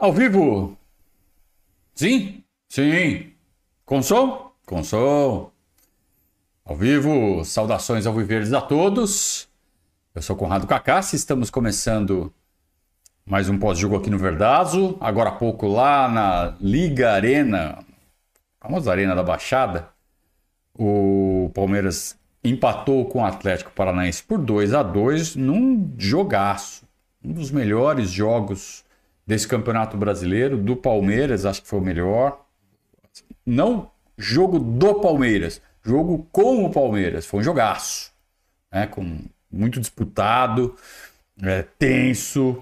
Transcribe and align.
Ao 0.00 0.14
vivo? 0.14 0.78
Sim? 1.94 2.42
Sim. 2.70 3.34
Com 3.84 4.02
som? 4.02 4.50
Com 4.64 4.82
som. 4.82 5.50
Ao 6.64 6.74
vivo, 6.74 7.44
saudações 7.44 8.06
ao 8.06 8.14
Viverdes 8.14 8.54
a 8.54 8.62
todos. 8.62 9.46
Eu 10.14 10.22
sou 10.22 10.34
Conrado 10.34 10.66
Cacassi, 10.66 11.16
estamos 11.16 11.50
começando 11.50 12.32
mais 13.26 13.50
um 13.50 13.58
pós-jogo 13.58 13.94
aqui 13.94 14.08
no 14.08 14.16
Verdazo. 14.16 14.96
Agora 15.02 15.28
há 15.28 15.32
pouco 15.32 15.66
lá 15.66 16.08
na 16.08 16.56
Liga 16.62 17.12
Arena, 17.12 17.84
a 18.58 18.66
famosa 18.68 18.90
Arena 18.90 19.14
da 19.14 19.22
Baixada, 19.22 19.90
o 20.74 21.50
Palmeiras 21.52 22.18
empatou 22.42 23.04
com 23.04 23.20
o 23.20 23.26
Atlético 23.26 23.70
Paranaense 23.72 24.22
por 24.22 24.38
2 24.38 24.72
a 24.72 24.82
2 24.82 25.36
num 25.36 25.92
jogaço. 25.98 26.88
Um 27.22 27.34
dos 27.34 27.50
melhores 27.50 28.10
jogos 28.10 28.82
desse 29.30 29.46
Campeonato 29.46 29.96
Brasileiro, 29.96 30.56
do 30.56 30.74
Palmeiras, 30.74 31.46
acho 31.46 31.62
que 31.62 31.68
foi 31.68 31.78
o 31.78 31.82
melhor. 31.82 32.44
Não 33.46 33.88
jogo 34.18 34.58
do 34.58 34.96
Palmeiras, 34.96 35.62
jogo 35.84 36.26
com 36.32 36.64
o 36.64 36.70
Palmeiras. 36.70 37.26
Foi 37.26 37.38
um 37.38 37.42
jogaço, 37.44 38.10
né? 38.72 38.88
com, 38.88 39.20
muito 39.48 39.78
disputado, 39.78 40.74
é, 41.40 41.62
tenso, 41.78 42.60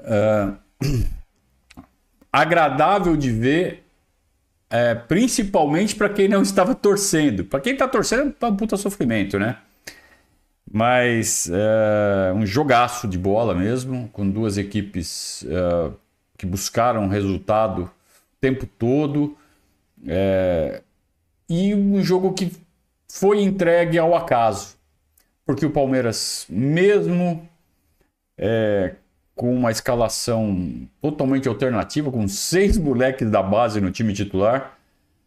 é, 0.00 0.54
agradável 2.32 3.16
de 3.16 3.30
ver, 3.30 3.84
é, 4.68 4.96
principalmente 4.96 5.94
para 5.94 6.08
quem 6.08 6.26
não 6.26 6.42
estava 6.42 6.74
torcendo. 6.74 7.44
Para 7.44 7.60
quem 7.60 7.74
está 7.74 7.86
torcendo, 7.86 8.34
é 8.40 8.46
um 8.46 8.56
puta 8.56 8.76
sofrimento, 8.76 9.38
né? 9.38 9.58
Mas 10.70 11.48
é, 11.48 12.32
um 12.34 12.44
jogaço 12.44 13.06
de 13.06 13.16
bola 13.16 13.54
mesmo, 13.54 14.08
com 14.12 14.28
duas 14.28 14.58
equipes 14.58 15.46
é, 15.48 15.92
que 16.38 16.46
buscaram 16.46 17.08
resultado 17.08 17.82
o 17.82 17.90
tempo 18.40 18.66
todo. 18.66 19.36
É, 20.06 20.80
e 21.48 21.74
um 21.74 22.02
jogo 22.02 22.32
que 22.32 22.52
foi 23.10 23.42
entregue 23.42 23.98
ao 23.98 24.14
acaso. 24.14 24.76
Porque 25.44 25.66
o 25.66 25.70
Palmeiras, 25.70 26.46
mesmo 26.48 27.46
é, 28.38 28.94
com 29.34 29.54
uma 29.54 29.70
escalação 29.70 30.88
totalmente 31.00 31.48
alternativa, 31.48 32.10
com 32.10 32.26
seis 32.28 32.78
moleques 32.78 33.30
da 33.30 33.42
base 33.42 33.80
no 33.80 33.90
time 33.90 34.14
titular, 34.14 34.78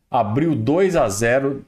abriu 0.09 0.55
2 0.55 0.95
a 0.95 1.07
0 1.09 1.65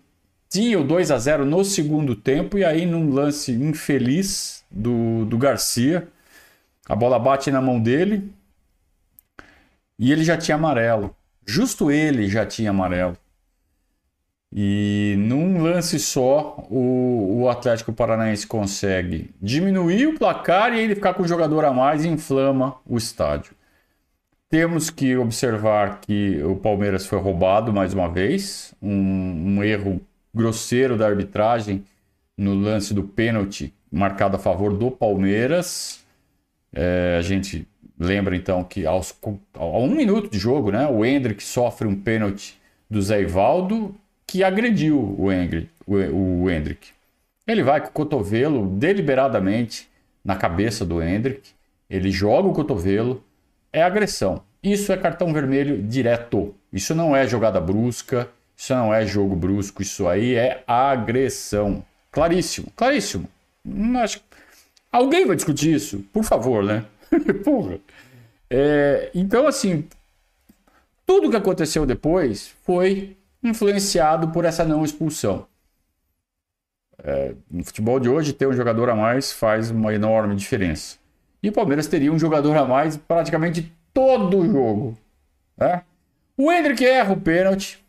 tinha 0.54 0.80
o 0.80 0.84
2 0.84 1.10
a 1.10 1.18
0 1.18 1.46
no 1.46 1.66
segundo 1.66 2.16
tempo, 2.16 2.60
e 2.60 2.64
aí 2.64 2.86
num 2.86 3.12
lance 3.12 3.52
infeliz 3.52 4.64
do, 4.70 5.26
do 5.26 5.36
Garcia, 5.36 6.08
a 6.88 6.96
bola 6.96 7.18
bate 7.18 7.50
na 7.50 7.60
mão 7.60 7.82
dele, 7.82 8.32
e 9.98 10.12
ele 10.12 10.24
já 10.24 10.38
tinha 10.38 10.56
amarelo. 10.56 11.16
Justo 11.46 11.92
ele 11.92 12.28
já 12.28 12.46
tinha 12.46 12.70
amarelo. 12.70 13.18
E 14.56 15.16
num 15.18 15.64
lance 15.64 16.00
só, 16.00 16.64
o, 16.70 17.42
o 17.42 17.50
Atlético 17.50 17.92
Paranaense 17.92 18.46
consegue 18.46 19.32
diminuir 19.42 20.08
o 20.08 20.20
placar 20.20 20.74
e 20.74 20.80
ele 20.80 20.94
ficar 20.94 21.16
com 21.16 21.24
o 21.24 21.28
jogador 21.28 21.66
a 21.66 21.74
mais 21.74 22.06
e 22.06 22.08
inflama 22.08 22.76
o 22.86 22.96
estádio. 22.96 23.54
Temos 24.50 24.92
que 24.92 25.18
observar 25.18 26.00
que 26.02 26.40
o 26.44 26.56
Palmeiras 26.56 27.08
foi 27.08 27.18
roubado 27.18 27.74
mais 27.74 27.96
uma 27.96 28.08
vez, 28.08 28.76
um, 28.80 29.58
um 29.58 29.64
erro 29.64 30.00
grosseiro 30.32 30.96
da 30.96 31.08
arbitragem 31.08 31.84
no 32.38 32.54
lance 32.54 32.94
do 32.94 33.04
pênalti 33.04 33.74
marcado 33.92 34.36
a 34.36 34.40
favor 34.40 34.72
do 34.72 34.92
Palmeiras. 34.92 36.06
É, 36.72 37.16
a 37.18 37.22
gente 37.24 37.68
Lembra 38.00 38.36
então 38.36 38.64
que 38.64 38.86
aos, 38.86 39.16
a 39.54 39.66
um 39.66 39.96
minuto 39.96 40.30
de 40.30 40.38
jogo, 40.38 40.72
né, 40.72 40.88
o 40.88 41.06
Hendrick 41.06 41.44
sofre 41.44 41.88
um 41.88 41.96
pênalti 41.96 42.60
do 42.90 43.02
Zé 43.02 43.22
Ivaldo 43.22 43.96
que 44.26 44.44
agrediu 44.44 45.16
o, 45.18 45.32
Hendrick, 45.32 45.70
o, 45.86 45.96
o 46.44 46.50
Hendrick. 46.50 46.90
Ele 47.46 47.62
vai 47.62 47.82
com 47.82 47.88
o 47.88 47.92
cotovelo 47.92 48.68
deliberadamente 48.68 49.88
na 50.24 50.36
cabeça 50.36 50.86
do 50.86 51.02
Hendrick, 51.02 51.52
ele 51.90 52.10
joga 52.10 52.48
o 52.48 52.54
cotovelo, 52.54 53.24
é 53.72 53.84
agressão. 53.84 54.42
Isso 54.64 54.92
é 54.94 54.98
cartão 54.98 55.34
vermelho 55.34 55.82
direto. 55.84 56.56
Isso 56.72 56.96
não 56.96 57.16
é 57.16 57.28
jogada 57.28 57.60
brusca, 57.60 58.30
isso 58.56 58.74
não 58.74 58.94
é 58.94 59.06
jogo 59.06 59.36
brusco, 59.36 59.82
isso 59.82 60.08
aí 60.08 60.36
é 60.36 60.64
agressão. 60.66 61.84
Claríssimo, 62.10 62.72
claríssimo. 62.76 63.28
Não 63.64 64.00
acho... 64.00 64.22
Alguém 64.92 65.26
vai 65.26 65.36
discutir 65.36 65.74
isso? 65.74 66.00
Por 66.14 66.24
favor, 66.24 66.64
né? 66.64 66.86
Porra. 67.44 67.80
É, 68.50 69.12
então, 69.14 69.48
assim, 69.48 69.88
tudo 71.06 71.30
que 71.30 71.36
aconteceu 71.36 71.86
depois 71.86 72.56
foi 72.64 73.18
influenciado 73.44 74.30
por 74.30 74.46
essa 74.46 74.64
não 74.64 74.84
expulsão. 74.84 75.48
É, 76.98 77.36
no 77.50 77.64
futebol 77.64 78.00
de 78.00 78.08
hoje, 78.08 78.34
ter 78.34 78.48
um 78.48 78.54
jogador 78.54 78.90
a 78.90 78.96
mais 78.96 79.32
faz 79.32 79.70
uma 79.72 79.94
enorme 79.94 80.36
diferença. 80.36 80.98
E 81.42 81.50
o 81.50 81.52
Palmeiras 81.52 81.88
teria 81.88 82.12
um 82.12 82.20
jogador 82.20 82.56
a 82.56 82.66
mais 82.66 82.96
praticamente 82.96 83.74
todo 83.94 84.40
o 84.40 84.46
jogo. 84.50 84.98
Né? 85.58 85.84
O 86.38 86.52
Hendrick 86.52 86.86
erra 86.86 87.14
o 87.14 87.20
pênalti. 87.20 87.84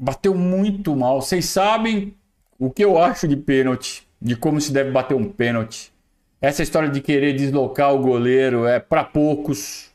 Bateu 0.00 0.34
muito 0.34 0.94
mal. 0.94 1.20
Vocês 1.20 1.46
sabem 1.46 2.14
o 2.58 2.70
que 2.70 2.84
eu 2.84 2.96
acho 2.96 3.26
de 3.26 3.36
pênalti, 3.36 4.06
de 4.22 4.36
como 4.36 4.60
se 4.60 4.72
deve 4.72 4.90
bater 4.90 5.14
um 5.14 5.28
pênalti. 5.28 5.92
Essa 6.40 6.62
história 6.62 6.90
de 6.90 7.00
querer 7.00 7.32
deslocar 7.32 7.94
o 7.94 7.98
goleiro 7.98 8.66
é 8.66 8.78
para 8.78 9.02
poucos. 9.02 9.90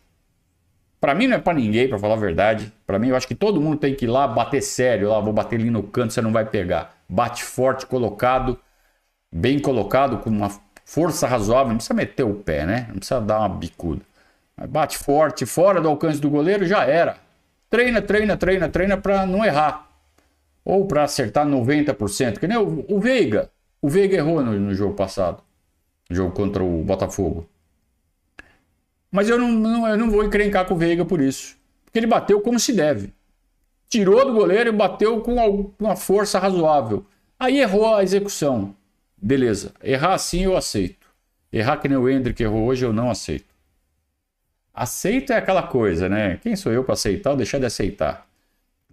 Para 1.00 1.14
mim 1.14 1.28
não 1.28 1.38
é 1.38 1.40
para 1.40 1.54
ninguém, 1.54 1.88
para 1.88 2.00
falar 2.00 2.16
a 2.16 2.18
verdade. 2.18 2.74
Para 2.86 2.98
mim 2.98 3.10
eu 3.10 3.16
acho 3.16 3.28
que 3.28 3.36
todo 3.36 3.62
mundo 3.62 3.78
tem 3.78 3.94
que 3.94 4.06
ir 4.06 4.08
lá 4.08 4.28
bater 4.28 4.62
sério, 4.62 5.10
lá 5.10 5.20
vou 5.20 5.32
bater 5.32 5.60
ali 5.60 5.70
no 5.70 5.84
canto, 5.84 6.14
você 6.14 6.22
não 6.22 6.32
vai 6.32 6.46
pegar. 6.46 6.96
Bate 7.08 7.44
forte, 7.44 7.86
colocado, 7.86 8.60
bem 9.32 9.60
colocado, 9.60 10.18
com 10.18 10.32
uma 10.32 10.50
força 10.84 11.28
razoável, 11.28 11.70
não 11.70 11.76
precisa 11.76 11.94
meter 11.94 12.24
o 12.24 12.34
pé, 12.34 12.66
né? 12.66 12.86
Não 12.90 12.98
precisa 12.98 13.22
dar 13.22 13.40
uma 13.40 13.50
bicuda. 13.50 14.02
Mas 14.58 14.70
bate 14.70 14.98
forte, 14.98 15.46
fora 15.46 15.80
do 15.80 15.90
alcance 15.90 16.20
do 16.20 16.30
goleiro, 16.30 16.66
já 16.66 16.86
era. 16.86 17.18
Treina, 17.70 18.02
treina, 18.02 18.36
treina, 18.36 18.68
treina 18.68 18.98
para 18.98 19.28
não 19.28 19.46
errar. 19.46 19.88
Ou 20.66 20.88
para 20.88 21.04
acertar 21.04 21.46
90%, 21.46 22.40
que 22.40 22.48
nem 22.48 22.58
o, 22.58 22.86
o 22.90 23.00
Veiga. 23.00 23.52
O 23.80 23.88
Veiga 23.90 24.18
errou 24.18 24.44
no, 24.44 24.60
no 24.60 24.74
jogo 24.74 24.96
passado 24.96 25.44
jogo 26.16 26.34
contra 26.34 26.64
o 26.64 26.84
Botafogo. 26.84 27.48
Mas 29.12 29.30
eu 29.30 29.38
não, 29.38 29.52
não, 29.52 29.88
eu 29.88 29.98
não 29.98 30.10
vou 30.10 30.24
encrencar 30.24 30.66
com 30.66 30.74
o 30.74 30.78
Veiga 30.78 31.04
por 31.04 31.20
isso. 31.20 31.58
Porque 31.84 32.00
ele 32.00 32.08
bateu 32.08 32.40
como 32.42 32.60
se 32.60 32.72
deve. 32.72 33.14
Tirou 33.90 34.26
do 34.26 34.34
goleiro 34.34 34.70
e 34.70 34.72
bateu 34.72 35.20
com 35.20 35.74
uma 35.78 35.96
força 35.98 36.40
razoável. 36.40 37.06
Aí 37.38 37.60
errou 37.60 37.94
a 37.94 38.04
execução. 38.04 38.74
Beleza. 39.18 39.74
Errar 39.84 40.14
assim 40.14 40.44
eu 40.44 40.56
aceito. 40.56 41.08
Errar 41.52 41.78
que 41.78 41.90
nem 41.90 41.98
o 41.98 42.10
Hendrick 42.10 42.42
errou 42.42 42.66
hoje 42.66 42.86
eu 42.86 42.94
não 42.94 43.10
aceito. 43.10 43.52
Aceito 44.74 45.34
é 45.34 45.38
aquela 45.38 45.64
coisa, 45.64 46.08
né? 46.08 46.38
Quem 46.38 46.56
sou 46.56 46.72
eu 46.72 46.84
para 46.84 46.94
aceitar 46.94 47.32
ou 47.32 47.38
deixar 47.38 47.60
de 47.60 47.66
aceitar? 47.66 48.26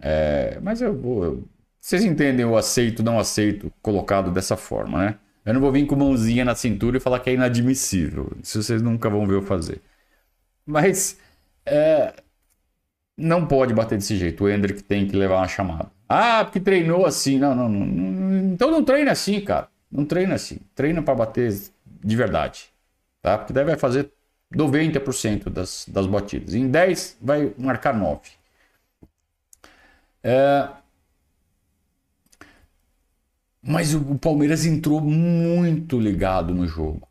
É, 0.01 0.59
mas 0.61 0.81
eu 0.81 0.93
vou. 0.93 1.23
Eu... 1.23 1.43
Vocês 1.79 2.03
entendem 2.03 2.45
o 2.45 2.57
aceito, 2.57 3.01
não 3.01 3.17
aceito 3.17 3.71
colocado 3.81 4.29
dessa 4.31 4.57
forma, 4.57 5.05
né? 5.05 5.15
Eu 5.49 5.55
não 5.55 5.61
vou 5.61 5.71
vir 5.71 5.87
com 5.87 5.95
mãozinha 5.95 6.45
na 6.45 6.53
cintura 6.53 6.97
e 6.97 6.99
falar 6.99 7.19
que 7.21 7.29
é 7.31 7.33
inadmissível. 7.33 8.31
Isso 8.41 8.61
vocês 8.61 8.83
nunca 8.83 9.09
vão 9.09 9.25
ver 9.25 9.33
eu 9.33 9.41
fazer. 9.41 9.81
Mas 10.63 11.17
é, 11.65 12.13
não 13.17 13.47
pode 13.47 13.73
bater 13.73 13.97
desse 13.97 14.15
jeito. 14.15 14.43
O 14.43 14.49
Hendrick 14.49 14.83
tem 14.83 15.07
que 15.07 15.17
levar 15.17 15.37
uma 15.37 15.47
chamada. 15.47 15.89
Ah, 16.07 16.45
porque 16.45 16.59
treinou 16.59 17.03
assim. 17.03 17.39
Não, 17.39 17.55
não, 17.55 17.67
não, 17.67 17.83
não. 17.83 18.53
Então 18.53 18.69
não 18.69 18.83
treina 18.83 19.11
assim, 19.11 19.41
cara. 19.41 19.67
Não 19.91 20.05
treina 20.05 20.35
assim. 20.35 20.59
Treina 20.75 21.01
para 21.01 21.15
bater 21.15 21.51
de 21.83 22.15
verdade. 22.15 22.69
Tá? 23.19 23.35
Porque 23.35 23.51
daí 23.51 23.65
vai 23.65 23.75
fazer 23.75 24.11
90% 24.55 25.49
das, 25.49 25.87
das 25.87 26.05
batidas. 26.05 26.53
Em 26.53 26.69
10 26.69 27.17
vai 27.19 27.51
marcar 27.57 27.95
9. 27.95 28.21
É, 30.23 30.69
mas 33.61 33.93
o 33.93 34.15
Palmeiras 34.17 34.65
entrou 34.65 35.01
muito 35.01 35.99
ligado 35.99 36.53
no 36.53 36.67
jogo. 36.67 37.07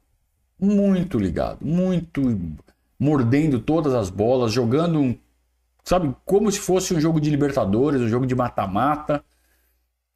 Muito 0.58 1.18
ligado. 1.18 1.64
Muito 1.64 2.40
mordendo 2.98 3.60
todas 3.60 3.94
as 3.94 4.10
bolas, 4.10 4.52
jogando, 4.52 5.16
sabe, 5.84 6.14
como 6.24 6.50
se 6.50 6.58
fosse 6.58 6.92
um 6.94 7.00
jogo 7.00 7.20
de 7.20 7.30
Libertadores, 7.30 8.00
um 8.00 8.08
jogo 8.08 8.26
de 8.26 8.34
mata-mata. 8.34 9.22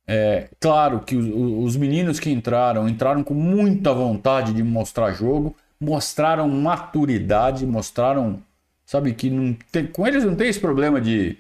É, 0.07 0.49
claro 0.59 1.01
que 1.01 1.15
os, 1.15 1.27
os 1.65 1.77
meninos 1.77 2.19
que 2.19 2.31
entraram, 2.31 2.89
entraram 2.89 3.23
com 3.23 3.35
muita 3.35 3.93
vontade 3.93 4.53
de 4.53 4.63
mostrar 4.63 5.13
jogo, 5.13 5.57
mostraram 5.79 6.49
maturidade, 6.49 7.65
mostraram, 7.67 8.43
sabe, 8.85 9.15
que 9.15 9.31
não 9.31 9.55
tem, 9.71 9.87
com 9.87 10.07
eles 10.07 10.25
não 10.25 10.35
tem 10.35 10.49
esse 10.49 10.61
problema 10.61 11.01
de 11.01 11.39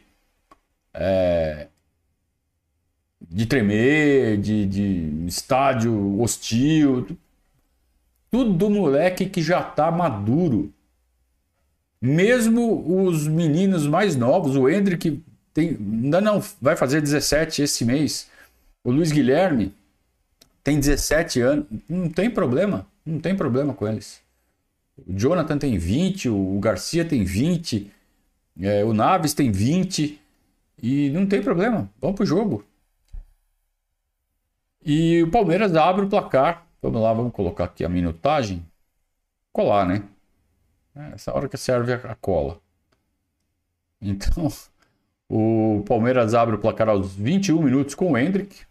é, 0.94 1.68
de 3.30 3.46
tremer, 3.46 4.38
de, 4.38 4.66
de 4.66 5.26
estádio 5.26 6.20
hostil. 6.20 7.06
Tudo 8.30 8.52
do 8.52 8.70
moleque 8.70 9.26
que 9.26 9.42
já 9.42 9.62
tá 9.62 9.90
maduro. 9.90 10.72
Mesmo 12.00 13.06
os 13.06 13.28
meninos 13.28 13.86
mais 13.86 14.16
novos, 14.16 14.56
o 14.56 14.69
Hendrick 14.69 15.22
tem, 15.54 15.76
ainda 15.78 16.20
não 16.20 16.42
vai 16.60 16.74
fazer 16.76 17.00
17 17.00 17.62
esse 17.62 17.84
mês. 17.84 18.28
O 18.82 18.90
Luiz 18.90 19.12
Guilherme 19.12 19.72
tem 20.64 20.80
17 20.80 21.40
anos, 21.40 21.66
não 21.88 22.08
tem 22.08 22.30
problema, 22.30 22.86
não 23.04 23.20
tem 23.20 23.36
problema 23.36 23.75
com 23.75 23.86
eles. 23.86 24.20
O 25.06 25.12
Jonathan 25.16 25.58
tem 25.58 25.78
20, 25.78 26.28
o 26.28 26.58
Garcia 26.60 27.04
tem 27.04 27.25
20, 27.25 27.90
é, 28.60 28.84
o 28.84 28.92
Naves 28.92 29.34
tem 29.34 29.50
20 29.50 30.20
e 30.82 31.10
não 31.10 31.26
tem 31.26 31.42
problema, 31.42 31.90
vamos 32.00 32.16
pro 32.16 32.26
jogo. 32.26 32.64
E 34.84 35.23
o 35.23 35.31
Palmeiras 35.31 35.75
abre 35.76 36.05
o 36.05 36.08
placar. 36.08 36.67
Vamos 36.82 37.00
lá, 37.00 37.12
vamos 37.12 37.32
colocar 37.32 37.64
aqui 37.64 37.84
a 37.84 37.88
minutagem. 37.88 38.67
Colar, 39.52 39.87
né? 39.87 40.02
É 40.96 41.12
essa 41.14 41.32
hora 41.32 41.49
que 41.49 41.56
serve 41.56 41.93
a 41.93 42.14
cola. 42.17 42.58
Então, 44.00 44.49
o 45.31 45.84
Palmeiras 45.87 46.34
abre 46.34 46.56
o 46.56 46.58
placar 46.58 46.88
aos 46.88 47.14
21 47.14 47.62
minutos 47.62 47.94
com 47.94 48.12
o 48.12 48.19
Hendrick. 48.19 48.62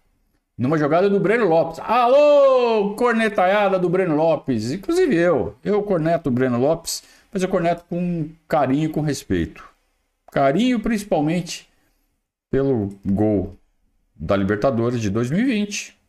Numa 0.57 0.77
jogada 0.77 1.09
do 1.09 1.19
Breno 1.19 1.47
Lopes. 1.47 1.79
Alô, 1.79 2.93
cornetaiada 2.95 3.79
do 3.79 3.89
Breno 3.89 4.15
Lopes. 4.15 4.71
Inclusive 4.71 5.15
eu. 5.15 5.55
Eu 5.63 5.81
corneto 5.81 6.29
o 6.29 6.31
Breno 6.31 6.59
Lopes, 6.59 7.03
mas 7.31 7.41
eu 7.41 7.49
corneto 7.49 7.85
com 7.89 8.29
carinho 8.47 8.89
e 8.89 8.91
com 8.91 9.01
respeito. 9.01 9.67
Carinho 10.31 10.79
principalmente 10.79 11.69
pelo 12.51 12.89
gol 13.05 13.55
da 14.15 14.35
Libertadores 14.35 15.01
de 15.01 15.09
2020. 15.09 16.00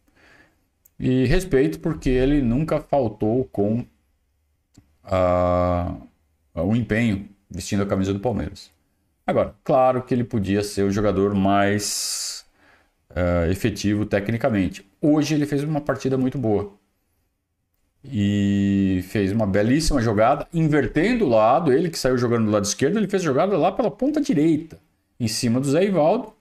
E 1.02 1.25
respeito 1.25 1.81
porque 1.81 2.08
ele 2.08 2.40
nunca 2.40 2.81
faltou 2.81 3.44
com 3.46 3.84
a, 5.02 5.96
o 6.54 6.76
empenho 6.76 7.28
vestindo 7.50 7.82
a 7.82 7.87
camisa 7.87 8.14
do 8.14 8.20
Palmeiras. 8.20 8.70
Agora, 9.26 9.52
claro 9.64 10.04
que 10.04 10.14
ele 10.14 10.22
podia 10.22 10.62
ser 10.62 10.84
o 10.84 10.93
jogador 10.93 11.34
mais 11.34 12.46
uh, 13.10 13.50
efetivo 13.50 14.06
tecnicamente. 14.06 14.88
Hoje 15.00 15.34
ele 15.34 15.44
fez 15.44 15.64
uma 15.64 15.81
partida 15.81 16.16
muito 16.16 16.38
boa. 16.38 16.72
E 18.05 19.05
fez 19.08 19.32
uma 19.32 19.46
belíssima 19.46 20.00
jogada, 20.00 20.46
invertendo 20.55 21.25
o 21.25 21.28
lado. 21.28 21.72
Ele 21.72 21.90
que 21.90 21.98
saiu 21.98 22.16
jogando 22.16 22.44
do 22.44 22.52
lado 22.52 22.64
esquerdo, 22.64 22.96
ele 22.96 23.08
fez 23.08 23.25
jogada 23.25 23.58
lá 23.58 23.72
pela 23.72 23.90
ponta 23.90 24.20
direita, 24.20 24.78
em 25.19 25.26
cima 25.26 25.58
do 25.58 25.69
Zé 25.69 25.84
Ivaldo. 25.84 26.32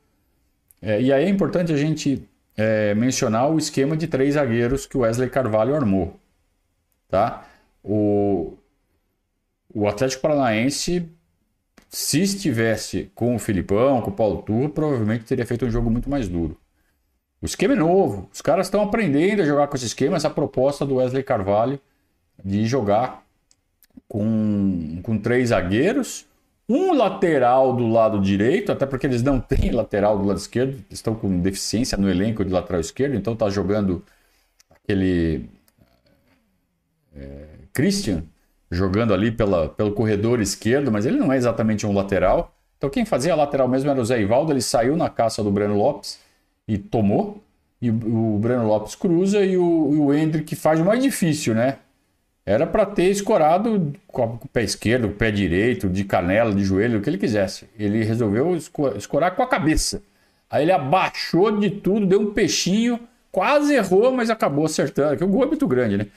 É, 0.79 1.01
e 1.01 1.11
aí 1.11 1.25
é 1.25 1.29
importante 1.29 1.73
a 1.73 1.77
gente 1.77 2.29
é, 2.57 2.93
mencionar 2.95 3.49
o 3.49 3.57
esquema 3.57 3.95
de 3.95 4.07
três 4.07 4.35
zagueiros 4.35 4.85
que 4.85 4.97
o 4.97 5.01
Wesley 5.01 5.29
Carvalho 5.29 5.75
armou. 5.75 6.19
Tá? 7.09 7.45
O, 7.83 8.57
o 9.73 9.87
Atlético 9.87 10.21
Paranaense 10.21 11.09
se 11.89 12.21
estivesse 12.21 13.11
com 13.13 13.35
o 13.35 13.39
Filipão, 13.39 14.01
com 14.01 14.11
o 14.11 14.13
Paulo 14.13 14.41
Turra, 14.43 14.69
provavelmente 14.69 15.25
teria 15.25 15.45
feito 15.45 15.65
um 15.65 15.71
jogo 15.71 15.89
muito 15.89 16.09
mais 16.09 16.27
duro. 16.27 16.57
O 17.41 17.45
esquema 17.45 17.73
é 17.73 17.77
novo. 17.77 18.29
Os 18.31 18.41
caras 18.41 18.67
estão 18.67 18.81
aprendendo 18.81 19.41
a 19.41 19.45
jogar 19.45 19.67
com 19.67 19.75
esse 19.75 19.87
esquema, 19.87 20.15
essa 20.15 20.29
proposta 20.29 20.85
do 20.85 20.95
Wesley 20.95 21.23
Carvalho 21.23 21.79
de 22.43 22.65
jogar 22.65 23.25
com, 24.07 25.01
com 25.03 25.17
três 25.17 25.49
zagueiros, 25.49 26.25
um 26.71 26.93
lateral 26.93 27.75
do 27.75 27.87
lado 27.87 28.19
direito, 28.19 28.71
até 28.71 28.85
porque 28.85 29.05
eles 29.05 29.21
não 29.21 29.39
têm 29.39 29.71
lateral 29.71 30.17
do 30.17 30.25
lado 30.25 30.37
esquerdo, 30.37 30.83
estão 30.89 31.13
com 31.13 31.39
deficiência 31.39 31.97
no 31.97 32.09
elenco 32.09 32.45
de 32.45 32.51
lateral 32.51 32.79
esquerdo, 32.79 33.15
então 33.15 33.35
tá 33.35 33.49
jogando 33.49 34.03
aquele 34.69 35.49
é, 37.15 37.45
Christian, 37.73 38.23
jogando 38.69 39.13
ali 39.13 39.31
pela, 39.31 39.67
pelo 39.67 39.91
corredor 39.91 40.39
esquerdo, 40.39 40.91
mas 40.91 41.05
ele 41.05 41.17
não 41.17 41.31
é 41.31 41.37
exatamente 41.37 41.85
um 41.85 41.93
lateral. 41.93 42.55
Então 42.77 42.89
quem 42.89 43.05
fazia 43.05 43.33
a 43.33 43.35
lateral 43.35 43.67
mesmo 43.67 43.89
era 43.89 43.99
o 43.99 44.05
Zé 44.05 44.21
Ivaldo, 44.21 44.53
ele 44.53 44.61
saiu 44.61 44.95
na 44.95 45.09
caça 45.09 45.43
do 45.43 45.51
Breno 45.51 45.75
Lopes 45.75 46.19
e 46.67 46.77
tomou. 46.77 47.43
E 47.81 47.89
o 47.89 48.37
Breno 48.39 48.67
Lopes 48.67 48.95
cruza 48.95 49.43
e 49.43 49.57
o, 49.57 49.93
e 49.93 49.97
o 49.97 50.13
Hendrick 50.13 50.55
faz 50.55 50.79
o 50.79 50.85
mais 50.85 51.01
difícil, 51.01 51.55
né? 51.55 51.79
Era 52.51 52.67
para 52.67 52.85
ter 52.85 53.09
escorado 53.09 53.93
com 54.07 54.25
o 54.43 54.47
pé 54.49 54.63
esquerdo, 54.63 55.05
o 55.05 55.11
pé 55.11 55.31
direito, 55.31 55.87
de 55.87 56.03
canela, 56.03 56.53
de 56.53 56.65
joelho, 56.65 56.99
o 56.99 57.01
que 57.01 57.09
ele 57.09 57.17
quisesse. 57.17 57.69
Ele 57.79 58.03
resolveu 58.03 58.53
escorar 58.97 59.35
com 59.37 59.41
a 59.41 59.47
cabeça. 59.47 60.01
Aí 60.49 60.63
ele 60.63 60.71
abaixou 60.73 61.57
de 61.57 61.69
tudo, 61.69 62.05
deu 62.05 62.19
um 62.19 62.33
peixinho, 62.33 62.99
quase 63.31 63.73
errou, 63.73 64.11
mas 64.11 64.29
acabou 64.29 64.65
acertando. 64.65 65.11
Porque 65.11 65.23
o 65.23 65.27
gol 65.29 65.43
é 65.43 65.45
muito 65.45 65.65
grande, 65.65 65.95
né? 65.95 66.07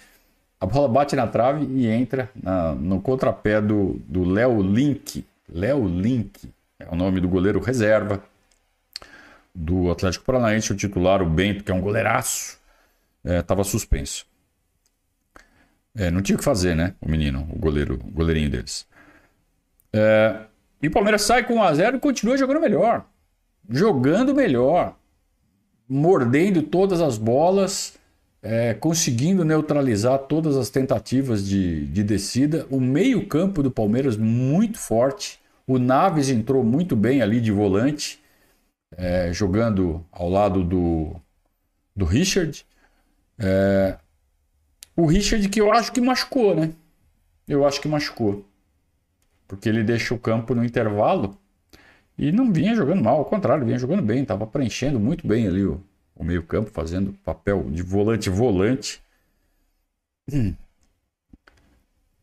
A 0.60 0.66
bola 0.66 0.88
bate 0.88 1.14
na 1.14 1.28
trave 1.28 1.66
e 1.70 1.86
entra 1.86 2.28
na, 2.34 2.74
no 2.74 3.00
contrapé 3.00 3.60
do 3.60 4.24
Léo 4.24 4.60
Link. 4.60 5.24
Léo 5.48 5.86
Link 5.86 6.50
é 6.80 6.88
o 6.90 6.96
nome 6.96 7.20
do 7.20 7.28
goleiro 7.28 7.60
reserva 7.60 8.20
do 9.54 9.88
Atlético 9.88 10.24
Paranaense. 10.24 10.72
O 10.72 10.76
titular, 10.76 11.22
o 11.22 11.26
Bento, 11.26 11.62
que 11.62 11.70
é 11.70 11.74
um 11.74 11.80
goleiraço, 11.80 12.58
estava 13.24 13.60
é, 13.60 13.64
suspenso. 13.64 14.26
É, 15.96 16.10
não 16.10 16.22
tinha 16.22 16.36
o 16.36 16.38
que 16.38 16.44
fazer, 16.44 16.74
né? 16.74 16.94
O 17.00 17.08
menino, 17.08 17.48
o 17.52 17.58
goleiro, 17.58 17.94
o 17.94 18.10
goleirinho 18.10 18.50
deles. 18.50 18.86
É, 19.92 20.40
e 20.82 20.88
o 20.88 20.90
Palmeiras 20.90 21.22
sai 21.22 21.44
com 21.44 21.54
1x0 21.54 21.96
e 21.96 22.00
continua 22.00 22.36
jogando 22.36 22.60
melhor. 22.60 23.06
Jogando 23.68 24.34
melhor. 24.34 24.96
Mordendo 25.88 26.62
todas 26.62 27.00
as 27.00 27.16
bolas 27.16 27.98
é, 28.44 28.74
conseguindo 28.74 29.42
neutralizar 29.42 30.18
todas 30.18 30.54
as 30.58 30.68
tentativas 30.68 31.48
de, 31.48 31.86
de 31.86 32.04
descida. 32.04 32.66
O 32.70 32.78
meio-campo 32.78 33.62
do 33.62 33.70
Palmeiras 33.70 34.18
muito 34.18 34.78
forte. 34.78 35.40
O 35.66 35.78
Naves 35.78 36.28
entrou 36.28 36.62
muito 36.62 36.94
bem 36.94 37.22
ali 37.22 37.40
de 37.40 37.50
volante, 37.50 38.22
é, 38.94 39.32
jogando 39.32 40.04
ao 40.12 40.28
lado 40.28 40.62
do, 40.62 41.16
do 41.96 42.04
Richard. 42.04 42.66
É, 43.38 43.96
o 44.96 45.06
Richard 45.06 45.48
que 45.48 45.60
eu 45.60 45.72
acho 45.72 45.92
que 45.92 46.00
machucou, 46.00 46.54
né? 46.54 46.72
Eu 47.46 47.66
acho 47.66 47.80
que 47.80 47.88
machucou. 47.88 48.44
Porque 49.46 49.68
ele 49.68 49.82
deixa 49.82 50.14
o 50.14 50.18
campo 50.18 50.54
no 50.54 50.64
intervalo 50.64 51.36
e 52.16 52.32
não 52.32 52.52
vinha 52.52 52.74
jogando 52.74 53.02
mal, 53.02 53.18
ao 53.18 53.24
contrário, 53.24 53.66
vinha 53.66 53.78
jogando 53.78 54.02
bem, 54.02 54.22
estava 54.22 54.46
preenchendo 54.46 55.00
muito 55.00 55.26
bem 55.26 55.46
ali 55.46 55.64
o, 55.64 55.82
o 56.14 56.24
meio-campo, 56.24 56.70
fazendo 56.70 57.12
papel 57.24 57.70
de 57.70 57.82
volante-volante. 57.82 59.02
Hum. 60.32 60.54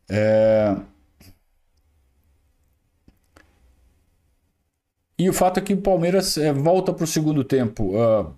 É... 0.08 0.76
E 5.18 5.28
o 5.28 5.32
fato 5.32 5.58
é 5.58 5.62
que 5.62 5.74
o 5.74 5.80
Palmeiras 5.80 6.36
é, 6.36 6.52
volta 6.52 6.92
para 6.92 7.04
o 7.04 7.06
segundo 7.06 7.44
tempo. 7.44 7.94
Uh, 7.96 8.34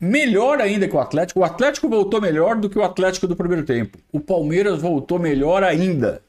melhor 0.00 0.60
ainda 0.60 0.88
que 0.88 0.94
o 0.94 1.00
Atlético. 1.00 1.40
O 1.40 1.44
Atlético 1.44 1.88
voltou 1.88 2.20
melhor 2.20 2.56
do 2.56 2.68
que 2.68 2.78
o 2.78 2.82
Atlético 2.82 3.26
do 3.26 3.36
primeiro 3.36 3.64
tempo. 3.64 3.98
O 4.12 4.20
Palmeiras 4.20 4.80
voltou 4.80 5.18
melhor 5.18 5.62
ainda. 5.62 6.22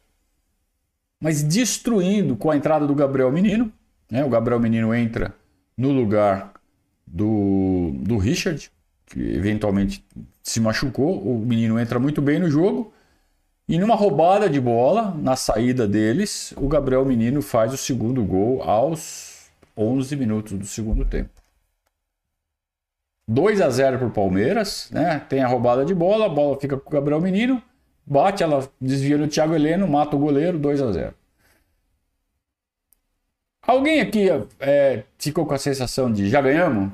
Mas 1.22 1.42
destruindo 1.44 2.36
com 2.36 2.52
a 2.52 2.58
entrada 2.58 2.86
do 2.86 2.96
Gabriel 2.96 3.32
Menino. 3.32 3.72
Né? 4.10 4.24
O 4.24 4.30
Gabriel 4.30 4.60
Menino 4.60 4.94
entra 4.94 5.34
no 5.76 5.92
lugar 5.92 6.54
do, 7.06 7.92
do 7.96 8.18
Richard, 8.18 8.72
que 9.06 9.20
eventualmente 9.20 10.04
se 10.44 10.60
machucou. 10.60 11.22
O 11.22 11.40
menino 11.40 11.80
entra 11.80 12.00
muito 12.00 12.22
bem 12.22 12.40
no 12.40 12.50
jogo. 12.50 12.94
E 13.68 13.78
numa 13.78 13.96
roubada 13.96 14.50
de 14.50 14.62
bola, 14.62 15.14
na 15.22 15.36
saída 15.36 15.86
deles, 15.86 16.54
o 16.56 16.70
Gabriel 16.70 17.04
Menino 17.04 17.42
faz 17.42 17.74
o 17.74 17.78
segundo 17.78 18.24
gol 18.24 18.64
aos 18.64 19.50
11 19.76 20.16
minutos 20.16 20.54
do 20.58 20.66
segundo 20.66 21.04
tempo. 21.04 21.30
2 23.27 23.62
a 23.62 23.69
0 23.69 23.98
para 23.98 24.07
o 24.07 24.12
Palmeiras, 24.12 24.89
né? 24.91 25.19
Tem 25.27 25.43
a 25.43 25.48
roubada 25.48 25.84
de 25.84 25.93
bola, 25.93 26.27
a 26.27 26.29
bola 26.29 26.60
fica 26.60 26.77
com 26.77 26.89
o 26.89 26.93
Gabriel 26.93 27.19
Menino, 27.19 27.62
bate, 28.05 28.41
ela 28.41 28.67
desvia 28.79 29.17
no 29.17 29.27
Thiago 29.27 29.53
Heleno, 29.53 29.88
mata 29.88 30.15
o 30.15 30.19
goleiro, 30.19 30.57
2 30.57 30.81
a 30.81 30.91
0 30.91 31.13
Alguém 33.62 34.00
aqui 34.00 34.29
é, 34.62 35.03
ficou 35.19 35.46
com 35.46 35.53
a 35.53 35.57
sensação 35.57 36.12
de 36.12 36.29
já 36.29 36.41
ganhamos? 36.41 36.89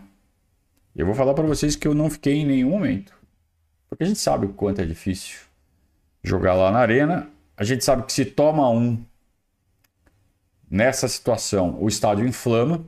Eu 0.95 1.05
vou 1.05 1.13
falar 1.13 1.35
para 1.35 1.45
vocês 1.45 1.75
que 1.75 1.87
eu 1.87 1.93
não 1.93 2.09
fiquei 2.09 2.37
em 2.37 2.45
nenhum 2.45 2.71
momento. 2.71 3.13
Porque 3.87 4.03
a 4.03 4.07
gente 4.07 4.19
sabe 4.19 4.47
o 4.47 4.53
quanto 4.53 4.81
é 4.81 4.85
difícil 4.85 5.39
jogar 6.23 6.55
lá 6.55 6.71
na 6.71 6.79
arena. 6.79 7.29
A 7.55 7.63
gente 7.63 7.85
sabe 7.85 8.03
que 8.03 8.13
se 8.13 8.25
toma 8.25 8.67
um 8.69 9.03
nessa 10.69 11.07
situação, 11.07 11.77
o 11.79 11.87
estádio 11.87 12.25
inflama. 12.25 12.83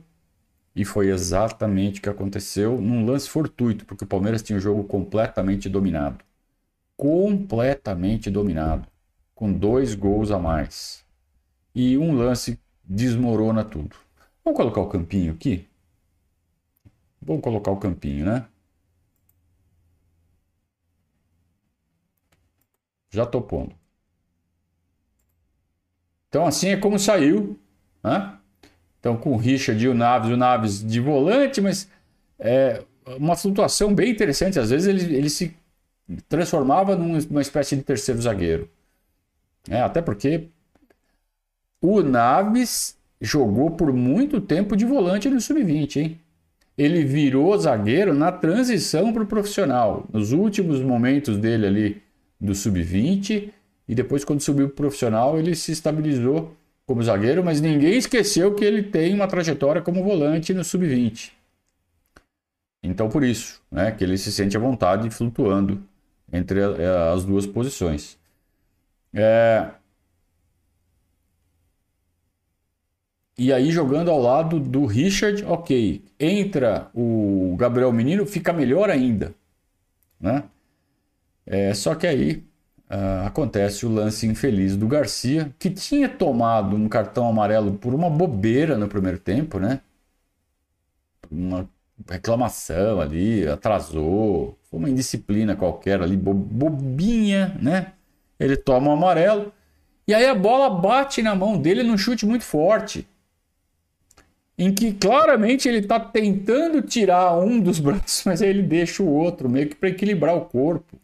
E 0.76 0.84
foi 0.84 1.08
exatamente 1.10 2.00
o 2.00 2.02
que 2.04 2.10
aconteceu 2.10 2.80
num 2.80 3.06
lance 3.06 3.28
fortuito, 3.28 3.86
porque 3.86 4.04
o 4.04 4.08
Palmeiras 4.08 4.42
tinha 4.44 4.58
o 4.58 4.60
jogo 4.60 4.84
completamente 4.84 5.68
dominado. 5.68 6.24
Completamente 6.96 8.30
dominado. 8.30 8.88
Com 9.34 9.52
dois 9.52 9.94
gols 9.94 10.30
a 10.32 10.38
mais. 10.38 11.04
E 11.74 11.98
um 11.98 12.14
lance 12.16 12.60
desmorona 12.84 13.64
tudo. 13.64 13.96
Vamos 14.44 14.58
colocar 14.58 14.80
o 14.82 14.88
campinho 14.88 15.32
aqui? 15.34 15.68
Vamos 17.20 17.42
colocar 17.42 17.70
o 17.72 17.76
campinho, 17.78 18.24
né? 18.24 18.46
Já 23.10 23.26
tô 23.26 23.42
pondo. 23.42 23.74
Então 26.28 26.46
assim 26.46 26.68
é 26.68 26.76
como 26.76 26.98
saiu. 26.98 27.58
Né? 28.02 28.35
Então 29.06 29.16
com 29.16 29.34
o 29.34 29.36
Richard 29.36 29.82
e 29.84 29.88
o 29.88 29.94
Naves, 29.94 30.32
o 30.32 30.36
Naves 30.36 30.84
de 30.84 30.98
volante, 30.98 31.60
mas 31.60 31.88
é 32.40 32.82
uma 33.16 33.36
flutuação 33.36 33.94
bem 33.94 34.10
interessante. 34.10 34.58
Às 34.58 34.70
vezes 34.70 34.88
ele, 34.88 35.16
ele 35.16 35.30
se 35.30 35.54
transformava 36.28 36.96
numa 36.96 37.40
espécie 37.40 37.76
de 37.76 37.82
terceiro 37.82 38.20
zagueiro. 38.20 38.68
É, 39.70 39.80
até 39.80 40.02
porque 40.02 40.48
o 41.80 42.02
Naves 42.02 42.98
jogou 43.20 43.70
por 43.70 43.92
muito 43.92 44.40
tempo 44.40 44.76
de 44.76 44.84
volante 44.84 45.30
no 45.30 45.40
sub-20, 45.40 45.96
hein? 45.96 46.20
Ele 46.76 47.04
virou 47.04 47.56
zagueiro 47.56 48.12
na 48.12 48.32
transição 48.32 49.12
para 49.12 49.22
o 49.22 49.26
profissional, 49.26 50.04
nos 50.12 50.32
últimos 50.32 50.80
momentos 50.80 51.38
dele 51.38 51.66
ali 51.66 52.02
do 52.40 52.56
sub-20 52.56 53.52
e 53.88 53.94
depois 53.94 54.24
quando 54.24 54.40
subiu 54.40 54.66
para 54.66 54.72
o 54.72 54.76
profissional 54.76 55.38
ele 55.38 55.54
se 55.54 55.70
estabilizou 55.70 56.56
como 56.86 57.02
zagueiro, 57.02 57.44
mas 57.44 57.60
ninguém 57.60 57.96
esqueceu 57.96 58.54
que 58.54 58.64
ele 58.64 58.82
tem 58.82 59.14
uma 59.14 59.26
trajetória 59.26 59.82
como 59.82 60.04
volante 60.04 60.54
no 60.54 60.64
sub-20. 60.64 61.32
Então 62.82 63.08
por 63.08 63.24
isso, 63.24 63.60
né, 63.70 63.90
que 63.90 64.04
ele 64.04 64.16
se 64.16 64.30
sente 64.32 64.56
à 64.56 64.60
vontade 64.60 65.10
flutuando 65.10 65.82
entre 66.32 66.60
as 67.12 67.24
duas 67.24 67.46
posições. 67.46 68.16
É... 69.12 69.70
E 73.38 73.52
aí, 73.52 73.70
jogando 73.70 74.10
ao 74.10 74.18
lado 74.18 74.58
do 74.58 74.86
Richard, 74.86 75.44
ok. 75.44 76.02
Entra 76.18 76.90
o 76.94 77.54
Gabriel 77.58 77.92
Menino, 77.92 78.24
fica 78.24 78.50
melhor 78.52 78.88
ainda. 78.88 79.34
Né? 80.18 80.44
É, 81.44 81.74
só 81.74 81.94
que 81.94 82.06
aí 82.06 82.42
uh, 82.90 83.26
acontece 83.26 83.86
o 83.86 83.92
lance 83.92 84.26
infeliz 84.26 84.76
do 84.76 84.86
Garcia, 84.86 85.52
que 85.58 85.70
tinha 85.70 86.08
tomado 86.08 86.76
um 86.76 86.88
cartão 86.88 87.28
amarelo 87.28 87.74
por 87.74 87.94
uma 87.94 88.10
bobeira 88.10 88.76
no 88.76 88.88
primeiro 88.88 89.18
tempo, 89.18 89.58
né? 89.58 89.80
Uma 91.30 91.68
reclamação 92.08 93.00
ali, 93.00 93.46
atrasou, 93.46 94.58
foi 94.70 94.78
uma 94.78 94.90
indisciplina 94.90 95.56
qualquer 95.56 96.00
ali, 96.02 96.16
bobinha, 96.16 97.56
né? 97.60 97.92
Ele 98.38 98.56
toma 98.56 98.90
o 98.90 98.92
amarelo. 98.92 99.52
E 100.06 100.14
aí 100.14 100.26
a 100.26 100.34
bola 100.34 100.70
bate 100.70 101.22
na 101.22 101.34
mão 101.34 101.58
dele 101.58 101.82
num 101.82 101.98
chute 101.98 102.26
muito 102.26 102.44
forte 102.44 103.06
em 104.58 104.72
que 104.72 104.92
claramente 104.92 105.68
ele 105.68 105.78
está 105.78 106.00
tentando 106.00 106.80
tirar 106.82 107.36
um 107.38 107.60
dos 107.60 107.78
braços, 107.78 108.22
mas 108.26 108.40
aí 108.40 108.48
ele 108.48 108.62
deixa 108.62 109.02
o 109.02 109.12
outro, 109.12 109.48
meio 109.48 109.68
que 109.68 109.74
para 109.74 109.88
equilibrar 109.88 110.34
o 110.36 110.46
corpo. 110.46 110.98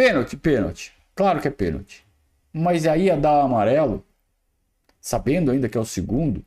Pênalti, 0.00 0.34
pênalti. 0.34 0.94
Claro 1.14 1.42
que 1.42 1.48
é 1.48 1.50
pênalti. 1.50 2.06
Mas 2.50 2.86
aí 2.86 3.04
ia 3.04 3.18
dar 3.18 3.42
amarelo, 3.42 4.02
sabendo 4.98 5.50
ainda 5.50 5.68
que 5.68 5.76
é 5.76 5.80
o 5.80 5.84
segundo, 5.84 6.42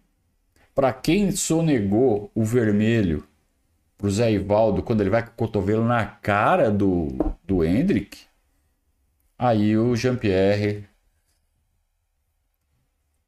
para 0.73 0.91
quem 0.91 1.29
sonegou 1.31 2.31
o 2.33 2.43
vermelho 2.43 3.23
pro 3.95 4.09
Zé 4.09 4.31
Ivaldo 4.31 4.81
quando 4.81 5.01
ele 5.01 5.11
vai 5.11 5.21
com 5.23 5.29
o 5.29 5.35
cotovelo 5.35 5.85
na 5.85 6.03
cara 6.03 6.71
do, 6.71 7.09
do 7.43 7.63
Hendrick, 7.63 8.21
aí 9.37 9.77
o 9.77 9.95
Jean-Pierre 9.95 10.85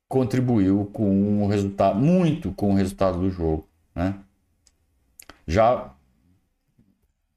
contribuiu 0.07 0.89
com 0.91 1.43
o 1.43 1.47
resultado, 1.47 1.99
muito 1.99 2.51
com 2.51 2.71
o 2.71 2.75
resultado 2.75 3.19
do 3.19 3.29
jogo, 3.29 3.69
né? 3.93 4.15
Já, 5.45 5.94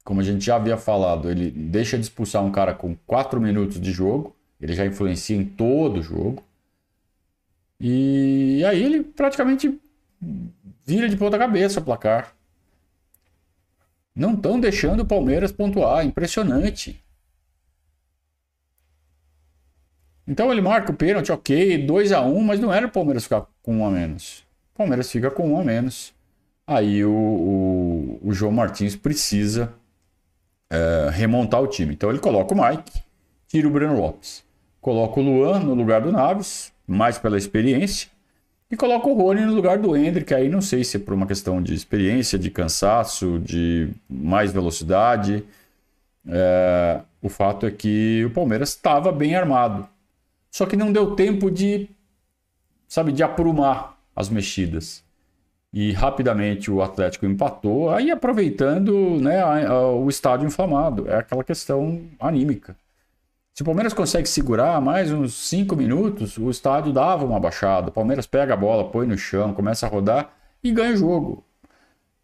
como 0.09 0.23
a 0.23 0.25
gente 0.25 0.43
já 0.43 0.57
havia 0.57 0.79
falado, 0.79 1.31
ele 1.31 1.51
deixa 1.51 1.99
de 1.99 2.05
expulsar 2.05 2.43
um 2.43 2.51
cara 2.51 2.73
com 2.73 2.97
4 3.07 3.39
minutos 3.39 3.79
de 3.79 3.93
jogo, 3.93 4.35
ele 4.59 4.73
já 4.73 4.87
influencia 4.87 5.37
em 5.37 5.45
todo 5.45 5.99
o 5.99 6.03
jogo. 6.03 6.43
E 7.79 8.65
aí 8.65 8.83
ele 8.83 9.03
praticamente 9.05 9.79
vira 10.87 11.11
de 11.11 11.17
ponta 11.19 11.37
cabeça 11.37 11.81
o 11.81 11.85
placar. 11.85 12.35
Não 14.17 14.33
estão 14.33 14.59
deixando 14.59 15.01
o 15.01 15.07
Palmeiras 15.07 15.53
pontuar, 15.53 16.07
impressionante. 16.07 17.05
Então 20.27 20.51
ele 20.51 20.63
marca 20.63 20.91
o 20.91 20.97
pênalti, 20.97 21.31
ok, 21.31 21.85
2 21.85 22.13
a 22.13 22.23
1 22.23 22.35
um, 22.35 22.43
mas 22.43 22.59
não 22.59 22.73
era 22.73 22.87
o 22.87 22.91
Palmeiras 22.91 23.25
ficar 23.25 23.47
com 23.63 23.77
um 23.77 23.87
a 23.87 23.91
menos. 23.91 24.39
O 24.73 24.79
Palmeiras 24.79 25.13
fica 25.13 25.31
com 25.31 25.53
um 25.53 25.61
a 25.61 25.63
menos. 25.63 26.15
Aí 26.67 27.05
o, 27.05 27.13
o, 27.13 28.21
o 28.23 28.33
João 28.33 28.53
Martins 28.53 28.97
precisa 28.97 29.78
é, 30.71 31.09
remontar 31.11 31.63
o 31.63 31.67
time. 31.67 31.95
Então 31.95 32.11
ele 32.11 32.19
coloca 32.19 32.55
o 32.55 32.69
Mike, 32.69 33.03
tira 33.47 33.67
o 33.67 33.71
Breno 33.71 33.99
Lopes. 33.99 34.45
Coloca 34.81 35.21
o 35.21 35.23
Luan 35.23 35.61
no 35.61 35.75
lugar 35.75 36.01
do 36.01 36.13
Naves, 36.13 36.73
mais 36.87 37.19
pela 37.19 37.37
experiência. 37.37 38.09
E 38.71 38.77
coloca 38.77 39.09
o 39.09 39.15
Rony 39.15 39.47
no 39.47 39.55
lugar 39.55 39.79
do 39.79 39.97
Hendrick. 39.97 40.33
Aí 40.35 40.49
não 40.49 40.61
sei 40.61 40.85
se 40.85 40.99
é 40.99 41.01
por 41.01 41.15
uma 41.15 41.27
questão 41.27 41.63
de 41.63 41.75
experiência, 41.75 42.39
de 42.39 42.51
cansaço, 42.51 43.39
de 43.39 43.89
mais 44.09 44.53
velocidade. 44.53 45.43
É, 46.27 47.01
o 47.23 47.29
fato 47.31 47.65
é 47.67 47.71
que 47.71 48.25
o 48.27 48.31
Palmeiras 48.31 48.71
estava 48.71 49.11
bem 49.11 49.35
armado. 49.35 49.89
Só 50.51 50.67
que 50.67 50.77
não 50.77 50.93
deu 50.93 51.15
tempo 51.15 51.51
de, 51.51 51.89
sabe, 52.87 53.11
de 53.11 53.23
aprumar 53.23 53.99
as 54.15 54.29
mexidas. 54.29 55.03
E 55.73 55.93
rapidamente 55.93 56.71
o 56.71 56.83
Atlético 56.83 57.27
empatou, 57.27 57.91
aí 57.91 58.11
aproveitando 58.11 59.21
né, 59.21 59.43
a, 59.43 59.69
a, 59.69 59.93
o 59.93 60.09
estádio 60.09 60.47
inflamado. 60.47 61.09
É 61.09 61.17
aquela 61.17 61.45
questão 61.45 62.03
anímica. 62.19 62.75
Se 63.53 63.63
o 63.63 63.65
Palmeiras 63.65 63.93
consegue 63.93 64.29
segurar 64.29 64.81
mais 64.81 65.11
uns 65.13 65.35
5 65.35 65.75
minutos, 65.75 66.39
o 66.39 66.49
estádio 66.49 66.93
dava 66.93 67.25
uma 67.25 67.41
baixada. 67.41 67.89
O 67.89 67.93
Palmeiras 67.93 68.27
pega 68.27 68.55
a 68.55 68.57
bola, 68.57 68.89
põe 68.89 69.07
no 69.07 69.19
chão, 69.19 69.53
começa 69.53 69.85
a 69.85 69.89
rodar 69.89 70.31
e 70.63 70.71
ganha 70.71 70.95
o 70.95 70.97
jogo. 70.97 71.45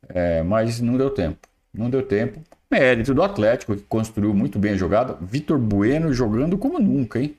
É, 0.08 0.42
mas 0.42 0.80
não 0.80 0.96
deu 0.96 1.10
tempo. 1.10 1.48
Não 1.72 1.90
deu 1.90 2.02
tempo. 2.02 2.40
Mérito 2.70 3.12
do 3.12 3.22
Atlético, 3.22 3.76
que 3.76 3.82
construiu 3.82 4.32
muito 4.32 4.58
bem 4.58 4.72
a 4.72 4.76
jogada. 4.76 5.18
Vitor 5.20 5.58
Bueno 5.58 6.12
jogando 6.12 6.56
como 6.56 6.78
nunca, 6.78 7.20
hein? 7.20 7.36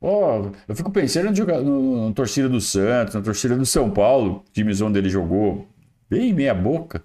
Oh, 0.00 0.50
eu 0.66 0.74
fico 0.74 0.90
pensando 0.90 1.30
no, 1.62 2.08
na 2.08 2.14
torcida 2.14 2.48
do 2.48 2.60
Santos, 2.60 3.14
na 3.14 3.20
torcida 3.20 3.56
do 3.56 3.66
São 3.66 3.90
Paulo, 3.90 4.44
times 4.52 4.80
onde 4.80 4.98
ele 4.98 5.10
jogou 5.10 5.68
bem 6.08 6.32
meia 6.32 6.54
boca, 6.54 7.04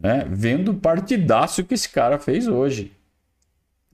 né? 0.00 0.24
Vendo 0.28 0.72
o 0.72 0.74
partidaço 0.74 1.64
que 1.64 1.74
esse 1.74 1.88
cara 1.88 2.18
fez 2.18 2.48
hoje. 2.48 2.92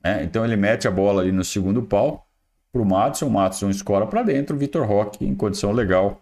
É, 0.03 0.23
então 0.23 0.43
ele 0.43 0.55
mete 0.55 0.87
a 0.87 0.91
bola 0.91 1.21
ali 1.21 1.31
no 1.31 1.43
segundo 1.43 1.83
pau 1.83 2.27
para 2.71 2.81
o 2.81 2.85
Matson, 2.85 3.27
o 3.27 3.31
Matson 3.31 3.69
escora 3.69 4.05
para 4.07 4.23
dentro, 4.23 4.55
o 4.55 4.59
Vitor 4.59 4.85
Roque 4.87 5.23
em 5.25 5.35
condição 5.35 5.71
legal. 5.71 6.21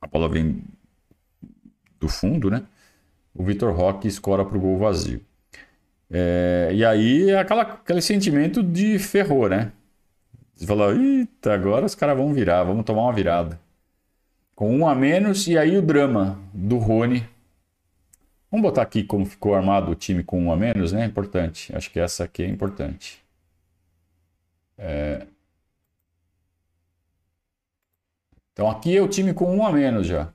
A 0.00 0.06
bola 0.06 0.28
vem 0.28 0.62
do 1.98 2.08
fundo, 2.08 2.50
né? 2.50 2.62
O 3.34 3.42
Vitor 3.44 3.74
Roque 3.74 4.06
escora 4.06 4.44
para 4.44 4.56
o 4.56 4.60
gol 4.60 4.78
vazio. 4.78 5.20
É, 6.10 6.70
e 6.72 6.84
aí 6.84 7.30
é 7.30 7.38
aquela, 7.38 7.62
aquele 7.62 8.02
sentimento 8.02 8.62
de 8.62 8.98
ferrou, 8.98 9.48
né? 9.48 9.72
Você 10.54 10.66
falou, 10.66 10.92
eita, 10.94 11.52
agora 11.52 11.84
os 11.84 11.94
caras 11.94 12.16
vão 12.16 12.32
virar, 12.32 12.62
vamos 12.64 12.84
tomar 12.84 13.02
uma 13.02 13.12
virada. 13.12 13.60
Com 14.54 14.76
um 14.76 14.86
a 14.86 14.94
menos, 14.94 15.48
e 15.48 15.58
aí 15.58 15.76
o 15.76 15.82
drama 15.82 16.38
do 16.52 16.78
Rony. 16.78 17.28
Vamos 18.50 18.62
botar 18.62 18.82
aqui 18.82 19.02
como 19.02 19.26
ficou 19.26 19.54
armado 19.54 19.90
o 19.90 19.94
time 19.96 20.22
com 20.22 20.40
um 20.40 20.52
a 20.52 20.56
menos, 20.56 20.92
né? 20.92 21.04
Importante. 21.04 21.74
Acho 21.74 21.90
que 21.90 21.98
essa 21.98 22.24
aqui 22.24 22.44
é 22.44 22.48
importante. 22.48 23.24
É... 24.78 25.26
Então 28.52 28.70
aqui 28.70 28.96
é 28.96 29.02
o 29.02 29.08
time 29.08 29.34
com 29.34 29.56
um 29.56 29.66
a 29.66 29.72
menos 29.72 30.06
já. 30.06 30.32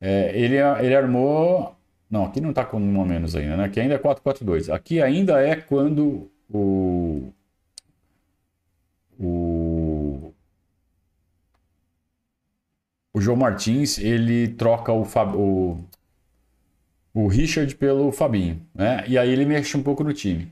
É, 0.00 0.30
ele, 0.38 0.56
ele 0.56 0.94
armou. 0.94 1.76
Não, 2.08 2.24
aqui 2.26 2.40
não 2.40 2.50
está 2.50 2.64
com 2.64 2.80
um 2.80 3.02
a 3.02 3.04
menos 3.04 3.34
ainda, 3.34 3.56
né? 3.56 3.64
Aqui 3.64 3.80
ainda 3.80 3.94
é 3.94 3.98
4-4-2. 3.98 4.72
Aqui 4.72 5.02
ainda 5.02 5.42
é 5.42 5.56
quando 5.56 6.30
o, 6.48 7.32
João 13.28 13.36
Martins 13.36 13.98
ele 13.98 14.48
troca 14.48 14.90
o, 14.90 15.04
Fab, 15.04 15.36
o, 15.36 15.76
o 17.12 17.26
Richard 17.28 17.74
pelo 17.76 18.10
Fabinho, 18.10 18.62
né? 18.74 19.04
E 19.06 19.18
aí 19.18 19.30
ele 19.30 19.44
mexe 19.44 19.76
um 19.76 19.82
pouco 19.82 20.02
no 20.02 20.14
time. 20.14 20.50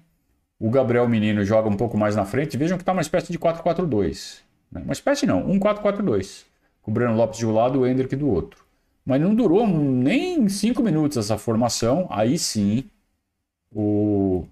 O 0.61 0.69
Gabriel 0.69 1.09
Menino 1.09 1.43
joga 1.43 1.71
um 1.71 1.77
pouco 1.77 1.97
mais 1.97 2.15
na 2.15 2.27
frente. 2.27 2.59
Vejam 2.59 2.77
que 2.77 2.83
está 2.83 2.93
uma 2.93 3.01
espécie 3.01 3.33
de 3.33 3.39
4-4-2. 3.39 4.41
Né? 4.71 4.83
Uma 4.85 4.93
espécie 4.93 5.25
não, 5.25 5.51
um 5.51 5.59
4-4-2. 5.59 6.45
Com 6.83 6.91
o 6.91 6.95
Breno 6.95 7.17
Lopes 7.17 7.39
de 7.39 7.47
um 7.47 7.55
lado 7.55 7.81
o 7.81 7.87
Hendrick 7.87 8.15
do 8.15 8.29
outro. 8.29 8.63
Mas 9.07 9.23
não 9.23 9.35
durou 9.35 9.67
nem 9.67 10.47
cinco 10.51 10.83
minutos 10.83 11.17
essa 11.17 11.39
formação. 11.39 12.07
Aí 12.11 12.39
sim, 12.39 12.85
o, 13.75 14.45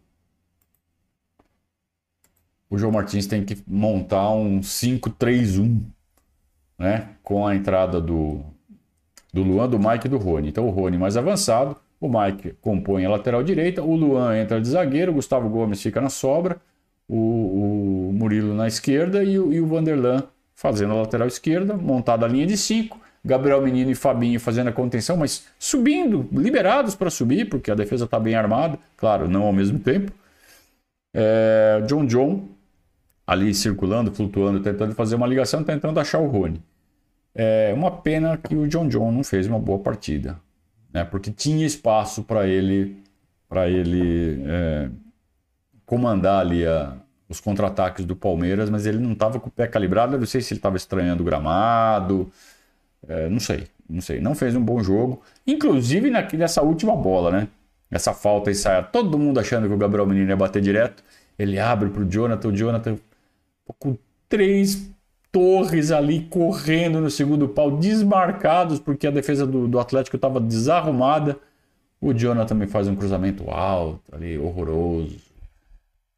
o 2.70 2.78
João 2.78 2.92
Martins 2.92 3.26
tem 3.26 3.44
que 3.44 3.62
montar 3.66 4.30
um 4.30 4.60
5-3-1, 4.60 5.78
né? 6.78 7.08
Com 7.22 7.46
a 7.46 7.54
entrada 7.54 8.00
do, 8.00 8.40
do 9.32 9.42
Luan, 9.42 9.68
do 9.68 9.78
Mike 9.78 10.06
e 10.06 10.10
do 10.10 10.18
Rony. 10.18 10.48
Então 10.48 10.66
o 10.66 10.70
Rony 10.70 10.98
mais 10.98 11.16
avançado, 11.16 11.76
o 12.00 12.08
Mike 12.08 12.54
compõe 12.60 13.04
a 13.04 13.10
lateral 13.10 13.42
direita, 13.42 13.82
o 13.82 13.94
Luan 13.94 14.38
entra 14.38 14.60
de 14.60 14.68
zagueiro, 14.68 15.12
o 15.12 15.14
Gustavo 15.16 15.48
Gomes 15.48 15.82
fica 15.82 16.00
na 16.00 16.10
sobra, 16.10 16.56
o, 17.08 18.10
o 18.10 18.12
Murilo 18.12 18.54
na 18.54 18.66
esquerda 18.66 19.22
e, 19.22 19.38
o, 19.38 19.52
e 19.52 19.60
o 19.60 19.66
Vanderlan 19.66 20.22
fazendo 20.54 20.92
a 20.92 20.96
lateral 20.96 21.26
esquerda, 21.26 21.76
montada 21.76 22.26
a 22.26 22.28
linha 22.28 22.46
de 22.46 22.56
5. 22.56 23.04
Gabriel 23.24 23.62
Menino 23.62 23.90
e 23.90 23.94
Fabinho 23.94 24.38
fazendo 24.38 24.68
a 24.68 24.72
contenção, 24.72 25.16
mas 25.16 25.46
subindo, 25.58 26.28
liberados 26.30 26.94
para 26.94 27.08
subir, 27.08 27.48
porque 27.48 27.70
a 27.70 27.74
defesa 27.74 28.04
está 28.04 28.20
bem 28.20 28.34
armada, 28.34 28.78
claro, 28.98 29.26
não 29.28 29.44
ao 29.44 29.52
mesmo 29.52 29.78
tempo. 29.78 30.12
É, 31.14 31.82
John 31.86 32.04
John 32.04 32.48
ali 33.26 33.54
circulando, 33.54 34.12
flutuando, 34.12 34.60
tentando 34.60 34.94
fazer 34.94 35.14
uma 35.14 35.26
ligação, 35.26 35.64
tentando 35.64 35.98
achar 35.98 36.18
o 36.18 36.26
Rony. 36.26 36.62
É 37.34 37.72
uma 37.74 37.90
pena 37.90 38.36
que 38.36 38.54
o 38.54 38.68
John 38.68 38.88
John 38.88 39.10
não 39.10 39.24
fez 39.24 39.46
uma 39.46 39.58
boa 39.58 39.78
partida, 39.78 40.38
né? 40.92 41.04
porque 41.04 41.30
tinha 41.30 41.66
espaço 41.66 42.22
para 42.22 42.46
ele, 42.46 42.96
para 43.48 43.68
ele 43.68 44.42
é, 44.46 44.88
comandar 45.84 46.40
ali 46.40 46.64
a, 46.66 46.96
os 47.28 47.40
contra-ataques 47.40 48.04
do 48.04 48.14
Palmeiras, 48.14 48.70
mas 48.70 48.86
ele 48.86 48.98
não 48.98 49.12
estava 49.12 49.40
com 49.40 49.48
o 49.48 49.52
pé 49.52 49.66
calibrado. 49.66 50.14
Eu 50.14 50.20
não 50.20 50.26
sei 50.26 50.40
se 50.40 50.52
ele 50.54 50.58
estava 50.58 50.76
estranhando 50.76 51.22
o 51.22 51.26
gramado, 51.26 52.30
é, 53.08 53.28
não 53.28 53.40
sei, 53.40 53.66
não 53.88 54.00
sei. 54.00 54.20
Não 54.20 54.34
fez 54.34 54.54
um 54.54 54.62
bom 54.62 54.80
jogo, 54.82 55.22
inclusive 55.46 56.10
nessa 56.10 56.62
última 56.62 56.94
bola, 56.94 57.30
né? 57.32 57.48
Essa 57.90 58.12
falta 58.12 58.50
e 58.50 58.54
saia, 58.54 58.82
todo 58.82 59.18
mundo 59.18 59.38
achando 59.40 59.68
que 59.68 59.74
o 59.74 59.76
Gabriel 59.76 60.06
Menino 60.06 60.28
ia 60.28 60.36
bater 60.36 60.62
direto. 60.62 61.02
Ele 61.38 61.58
abre 61.58 61.88
para 61.90 62.02
o 62.02 62.04
Jonathan, 62.04 62.48
o 62.48 62.52
Jonathan 62.56 62.96
com 63.78 63.96
três 64.28 64.90
torres 65.32 65.90
ali 65.90 66.26
correndo 66.30 67.00
no 67.00 67.10
segundo 67.10 67.48
pau, 67.48 67.76
desmarcados, 67.76 68.78
porque 68.78 69.06
a 69.06 69.10
defesa 69.10 69.46
do, 69.46 69.66
do 69.66 69.80
Atlético 69.80 70.16
estava 70.16 70.40
desarrumada. 70.40 71.36
O 72.00 72.12
Jonathan 72.12 72.46
também 72.46 72.68
faz 72.68 72.86
um 72.86 72.94
cruzamento 72.94 73.50
alto 73.50 74.14
ali, 74.14 74.38
horroroso. 74.38 75.16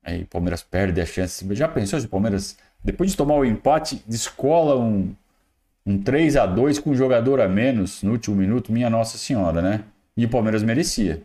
Aí 0.05 0.23
o 0.23 0.27
Palmeiras 0.27 0.63
perde 0.63 1.01
a 1.01 1.07
chance. 1.07 1.47
Já 1.55 1.67
pensou 1.67 1.99
se 1.99 2.07
o 2.07 2.09
Palmeiras, 2.09 2.59
depois 2.85 3.11
de 3.11 3.17
tomar 3.17 3.37
o 3.37 3.45
empate, 3.45 4.03
descola 4.07 4.77
um, 4.77 5.15
um 5.85 6.03
3 6.03 6.37
a 6.37 6.47
2 6.47 6.79
com 6.81 6.91
um 6.91 6.95
jogador 6.95 7.41
a 7.41 7.49
menos 7.49 8.03
no 8.03 8.13
último 8.13 8.37
minuto? 8.37 8.71
Minha 8.71 8.91
Nossa 8.91 9.17
Senhora, 9.17 9.63
né? 9.63 9.85
E 10.17 10.25
o 10.25 10.29
Palmeiras 10.29 10.63
merecia, 10.63 11.23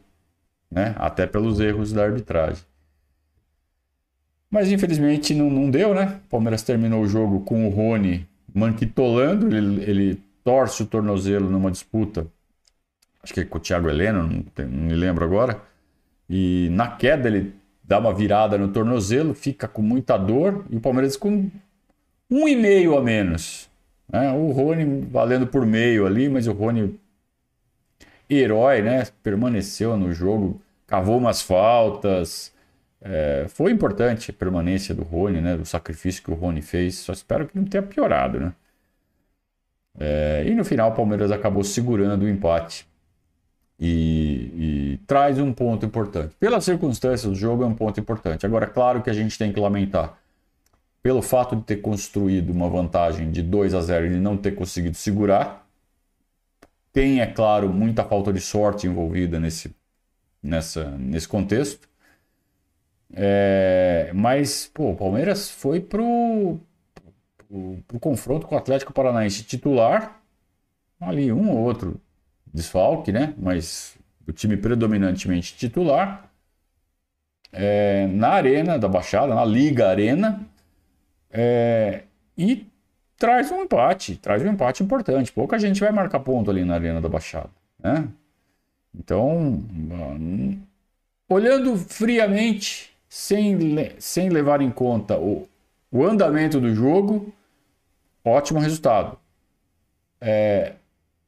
né? 0.70 0.96
Até 0.98 1.28
pelos 1.28 1.60
erros 1.60 1.92
da 1.92 2.04
arbitragem. 2.04 2.64
Mas 4.52 4.70
infelizmente 4.70 5.34
não, 5.34 5.50
não 5.50 5.72
deu, 5.72 5.96
né? 5.96 6.20
O 6.26 6.30
Palmeiras 6.30 6.62
terminou 6.62 7.02
o 7.02 7.08
jogo 7.08 7.40
com 7.40 7.66
o 7.66 7.70
Rony 7.70 8.28
manquitolando, 8.54 9.56
ele, 9.56 9.82
ele 9.90 10.24
torce 10.44 10.84
o 10.84 10.86
tornozelo 10.86 11.50
numa 11.50 11.72
disputa, 11.72 12.28
acho 13.24 13.34
que 13.34 13.40
é 13.40 13.46
com 13.46 13.58
o 13.58 13.62
Thiago 13.62 13.90
Heleno, 13.90 14.24
não, 14.24 14.66
não 14.66 14.84
me 14.88 14.94
lembro 14.94 15.24
agora. 15.24 15.62
E 16.30 16.68
na 16.72 16.90
queda 16.90 17.30
ele 17.30 17.54
dá 17.82 18.00
uma 18.00 18.14
virada 18.14 18.58
no 18.58 18.68
tornozelo, 18.68 19.34
fica 19.34 19.68
com 19.68 19.82
muita 19.82 20.18
dor, 20.18 20.66
e 20.70 20.76
o 20.76 20.82
Palmeiras 20.82 21.16
com 21.16 21.50
um 22.30 22.48
e 22.48 22.56
meio 22.56 22.98
a 22.98 23.02
menos. 23.02 23.70
Né? 24.12 24.32
O 24.34 24.52
Rony 24.52 25.08
valendo 25.10 25.48
por 25.48 25.66
meio 25.66 26.06
ali, 26.06 26.28
mas 26.28 26.48
o 26.48 26.52
Rony, 26.52 27.00
herói, 28.30 28.82
né? 28.82 29.08
Permaneceu 29.24 29.98
no 29.98 30.14
jogo, 30.14 30.62
cavou 30.88 31.18
umas 31.18 31.42
faltas, 31.42 32.54
é, 33.02 33.46
foi 33.50 33.72
importante 33.72 34.30
a 34.30 34.34
permanência 34.34 34.94
do 34.94 35.04
Rony, 35.04 35.42
né? 35.42 35.58
Do 35.58 35.66
sacrifício 35.66 36.24
que 36.24 36.32
o 36.32 36.36
Rony 36.36 36.62
fez. 36.62 36.96
Só 36.96 37.12
espero 37.14 37.48
que 37.48 37.58
não 37.58 37.66
tenha 37.66 37.82
piorado, 37.82 38.40
né? 38.40 38.54
É, 40.00 40.44
e 40.48 40.56
no 40.56 40.64
final 40.64 40.92
o 40.92 40.96
Palmeiras 40.96 41.32
acabou 41.32 41.64
segurando 41.64 42.24
o 42.24 42.30
empate 42.30 42.88
e, 43.78 44.94
e, 44.94 45.00
traz 45.08 45.40
um 45.40 45.52
ponto 45.52 45.86
importante. 45.86 46.36
Pelas 46.40 46.64
circunstâncias 46.64 47.30
do 47.30 47.36
jogo 47.36 47.64
é 47.64 47.66
um 47.66 47.74
ponto 47.74 48.00
importante. 48.00 48.46
Agora, 48.46 48.68
claro 48.68 49.02
que 49.02 49.10
a 49.10 49.14
gente 49.14 49.38
tem 49.38 49.52
que 49.52 49.60
lamentar 49.60 50.18
pelo 51.04 51.22
fato 51.22 51.56
de 51.56 51.64
ter 51.64 51.78
construído 51.78 52.52
uma 52.52 52.70
vantagem 52.70 53.32
de 53.32 53.42
2 53.42 53.74
a 53.74 53.82
0 53.82 54.06
e 54.06 54.10
não 54.12 54.38
ter 54.38 54.52
conseguido 54.52 54.96
segurar. 54.96 55.68
Tem, 56.94 57.22
é 57.22 57.28
claro, 57.28 57.70
muita 57.70 58.04
falta 58.04 58.32
de 58.32 58.40
sorte 58.40 58.86
envolvida 58.86 59.40
nesse, 59.40 59.76
nessa, 60.44 60.92
nesse 60.98 61.28
contexto. 61.28 61.90
É, 63.14 64.12
mas, 64.14 64.70
pô, 64.74 64.92
o 64.92 64.96
Palmeiras 64.96 65.50
foi 65.50 65.80
pro, 65.80 66.60
pro, 67.38 67.78
pro, 67.88 68.00
confronto 68.00 68.48
com 68.48 68.56
o 68.56 68.58
Atlético 68.58 68.94
Paranaense 68.94 69.44
titular. 69.44 70.22
Ali, 71.00 71.32
um 71.32 71.50
ou 71.50 71.58
outro 71.58 72.00
desfalque, 72.54 73.12
né? 73.12 73.34
Mas 73.38 73.98
o 74.28 74.32
time 74.32 74.56
predominantemente 74.56 75.56
titular. 75.56 76.30
É, 77.52 78.08
na 78.08 78.30
Arena 78.30 78.80
da 78.80 78.88
Baixada, 78.88 79.36
na 79.36 79.44
Liga 79.44 79.90
Arena. 79.90 80.46
É, 81.30 82.04
e 82.38 82.66
traz 83.18 83.52
um 83.52 83.64
empate, 83.64 84.16
traz 84.16 84.42
um 84.42 84.52
empate 84.52 84.84
importante. 84.84 85.32
Pouca 85.32 85.60
gente 85.60 85.82
vai 85.82 85.92
marcar 85.92 86.20
ponto 86.22 86.50
ali 86.50 86.64
na 86.64 86.76
Arena 86.76 87.02
da 87.02 87.10
Baixada, 87.10 87.52
né? 87.80 88.08
Então, 88.94 89.64
olhando 91.30 91.78
friamente, 91.78 92.91
sem, 93.12 93.60
sem 94.00 94.30
levar 94.30 94.62
em 94.62 94.72
conta 94.72 95.20
o, 95.20 95.46
o 95.92 96.06
andamento 96.06 96.62
do 96.62 96.74
jogo, 96.74 97.34
ótimo 98.24 98.58
resultado. 98.58 99.20
É, 100.22 100.76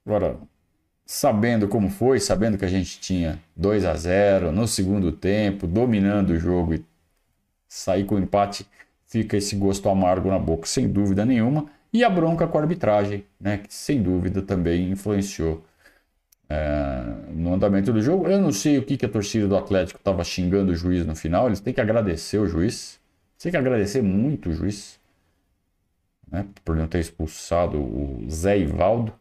agora, 0.06 0.38
sabendo 1.06 1.68
como 1.68 1.90
foi, 1.90 2.22
sabendo 2.22 2.58
que 2.58 2.64
a 2.64 2.70
gente 2.70 3.02
tinha 3.02 3.38
2 3.58 3.84
a 3.84 3.96
0 3.96 4.50
no 4.54 4.66
segundo 4.66 5.12
tempo, 5.12 5.68
dominando 5.68 6.30
o 6.30 6.40
jogo 6.40 6.76
e 6.76 6.86
sair 7.68 8.06
com 8.06 8.18
empate, 8.18 8.66
fica 9.06 9.36
esse 9.36 9.54
gosto 9.58 9.90
amargo 9.90 10.30
na 10.30 10.40
boca, 10.40 10.66
sem 10.66 10.88
dúvida 10.88 11.26
nenhuma. 11.26 11.70
E 11.92 12.02
a 12.02 12.10
bronca 12.10 12.48
com 12.48 12.58
a 12.58 12.62
arbitragem, 12.62 13.26
né, 13.38 13.58
que 13.58 13.74
sem 13.74 14.02
dúvida 14.02 14.42
também 14.42 14.90
influenciou 14.90 15.62
é, 16.50 17.04
no 17.32 17.54
andamento 17.54 17.92
do 17.92 18.02
jogo. 18.02 18.28
Eu 18.28 18.40
não 18.40 18.52
sei 18.52 18.78
o 18.78 18.84
que, 18.84 18.98
que 18.98 19.06
a 19.06 19.10
torcida 19.10 19.48
do 19.48 19.56
Atlético 19.56 20.00
estava 20.00 20.24
xingando 20.24 20.72
o 20.72 20.76
juiz 20.76 21.06
no 21.06 21.16
final. 21.16 21.48
Eles 21.48 21.60
têm 21.60 21.74
que 21.74 21.82
agradecer 21.82 22.38
o 22.38 22.48
juiz. 22.48 23.00
Tem 23.42 23.52
que 23.52 23.58
agradecer 23.58 24.02
muito 24.02 24.50
o 24.50 24.54
juiz 24.54 25.00
né, 26.32 26.46
por 26.64 26.76
não 26.76 26.88
ter 26.88 27.00
expulsado 27.00 27.78
o 27.78 28.26
Zé 28.30 28.60
Ivaldo. 28.60 29.14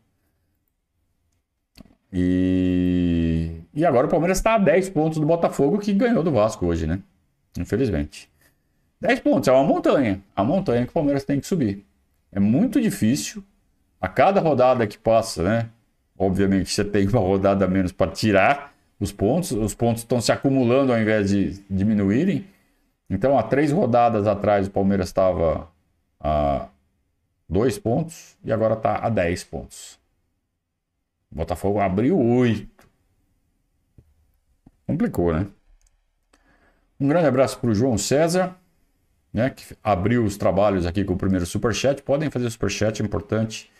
E, 2.13 3.51
e 3.75 3.85
agora 3.87 4.07
o 4.07 4.11
Palmeiras 4.11 4.39
está 4.39 4.55
a 4.55 4.59
10 4.59 4.91
pontos 4.91 5.19
do 5.19 5.27
Botafogo 5.27 5.79
que 5.79 5.93
ganhou 5.93 6.23
do 6.23 6.31
Vasco 6.31 6.67
hoje, 6.67 6.87
né? 6.87 7.01
Infelizmente. 7.59 8.31
10 9.01 9.21
pontos 9.21 9.49
é 9.49 9.53
uma 9.53 9.65
montanha. 9.65 10.23
A 10.37 10.45
montanha 10.45 10.85
que 10.85 10.91
o 10.91 10.95
Palmeiras 10.95 11.25
tem 11.25 11.41
que 11.41 11.47
subir. 11.47 11.85
É 12.31 12.39
muito 12.39 12.81
difícil. 12.81 13.43
A 14.01 14.09
cada 14.09 14.41
rodada 14.41 14.87
que 14.87 14.99
passa, 14.99 15.43
né? 15.43 15.71
Obviamente 16.23 16.71
você 16.71 16.85
tem 16.85 17.07
uma 17.09 17.21
rodada 17.21 17.67
menos 17.67 17.93
para 17.93 18.11
tirar 18.11 18.73
os 18.99 19.11
pontos, 19.11 19.51
os 19.51 19.75
pontos 19.75 20.03
estão 20.03 20.21
se 20.21 20.31
acumulando 20.31 20.93
ao 20.93 20.99
invés 20.99 21.31
de 21.31 21.61
diminuírem. 21.69 22.47
Então, 23.11 23.37
há 23.39 23.43
três 23.43 23.73
rodadas 23.73 24.27
atrás, 24.27 24.69
o 24.69 24.71
Palmeiras 24.71 25.09
estava 25.09 25.69
a 26.21 26.69
dois 27.49 27.79
pontos 27.79 28.37
e 28.45 28.53
agora 28.53 28.75
está 28.75 28.97
a 28.97 29.11
10 29.11 29.45
pontos. 29.45 29.99
O 31.31 31.35
Botafogo 31.35 31.81
abriu 31.81 32.19
oito. 32.19 32.89
Complicou, 34.87 35.33
né? 35.33 35.47
Um 36.99 37.09
grande 37.09 37.27
abraço 37.27 37.59
para 37.59 37.71
o 37.71 37.75
João 37.75 37.99
César, 37.99 38.55
né, 39.33 39.51
que 39.51 39.77
abriu 39.83 40.25
os 40.25 40.37
trabalhos 40.37 40.87
aqui 40.87 41.05
com 41.05 41.15
o 41.15 41.19
primeiro 41.19 41.45
superchat. 41.45 42.03
Podem 42.03 42.31
fazer 42.31 42.47
o 42.47 42.51
superchat, 42.51 43.03
é 43.03 43.05
importante. 43.05 43.71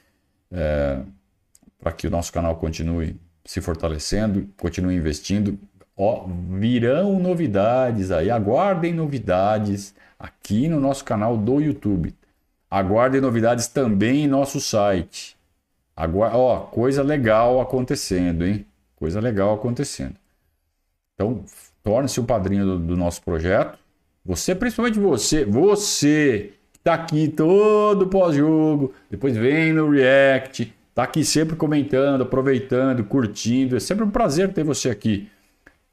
É 0.51 1.01
para 1.83 1.93
que 1.93 2.07
o 2.07 2.11
nosso 2.11 2.33
canal 2.33 2.55
continue 2.57 3.17
se 3.45 3.61
fortalecendo, 3.61 4.49
continue 4.57 4.95
investindo. 4.95 5.59
Ó, 5.97 6.27
virão 6.49 7.19
novidades 7.19 8.13
aí, 8.13 8.31
aguardem 8.31 8.95
novidades 8.95 9.95
aqui 10.19 10.69
no 10.69 10.79
nosso 10.79 11.05
canal 11.05 11.37
do 11.37 11.61
YouTube. 11.61 12.15
Aguardem 12.71 13.21
novidades 13.21 13.67
também 13.67 14.25
em 14.25 14.29
nosso 14.29 14.61
site. 14.61 15.37
Aguar 15.95 16.35
ó, 16.37 16.61
coisa 16.61 17.03
legal 17.03 17.61
acontecendo, 17.61 18.47
hein? 18.47 18.65
Coisa 18.95 19.21
legal 19.21 19.53
acontecendo. 19.53 20.15
Então, 21.15 21.45
torne-se 21.83 22.21
um 22.21 22.25
padrinho 22.25 22.65
do, 22.65 22.79
do 22.79 22.97
nosso 22.97 23.21
projeto. 23.23 23.77
Você, 24.25 24.55
principalmente 24.55 24.99
você, 25.01 25.45
você 25.45 26.53
que 26.73 26.79
está 26.79 26.95
aqui 26.95 27.29
todo 27.29 28.07
pós-jogo, 28.07 28.95
depois 29.11 29.37
vem 29.37 29.73
no 29.73 29.91
React, 29.91 30.73
Tá 30.95 31.05
aqui 31.05 31.25
sempre 31.25 31.57
comentando, 31.57 32.23
aproveitando, 32.23 33.03
curtindo. 33.05 33.77
É 33.77 33.81
sempre 33.81 34.05
um 34.05 34.11
prazer 34.11 34.53
ter 34.53 34.63
você 34.63 34.91
aqui. 34.91 35.31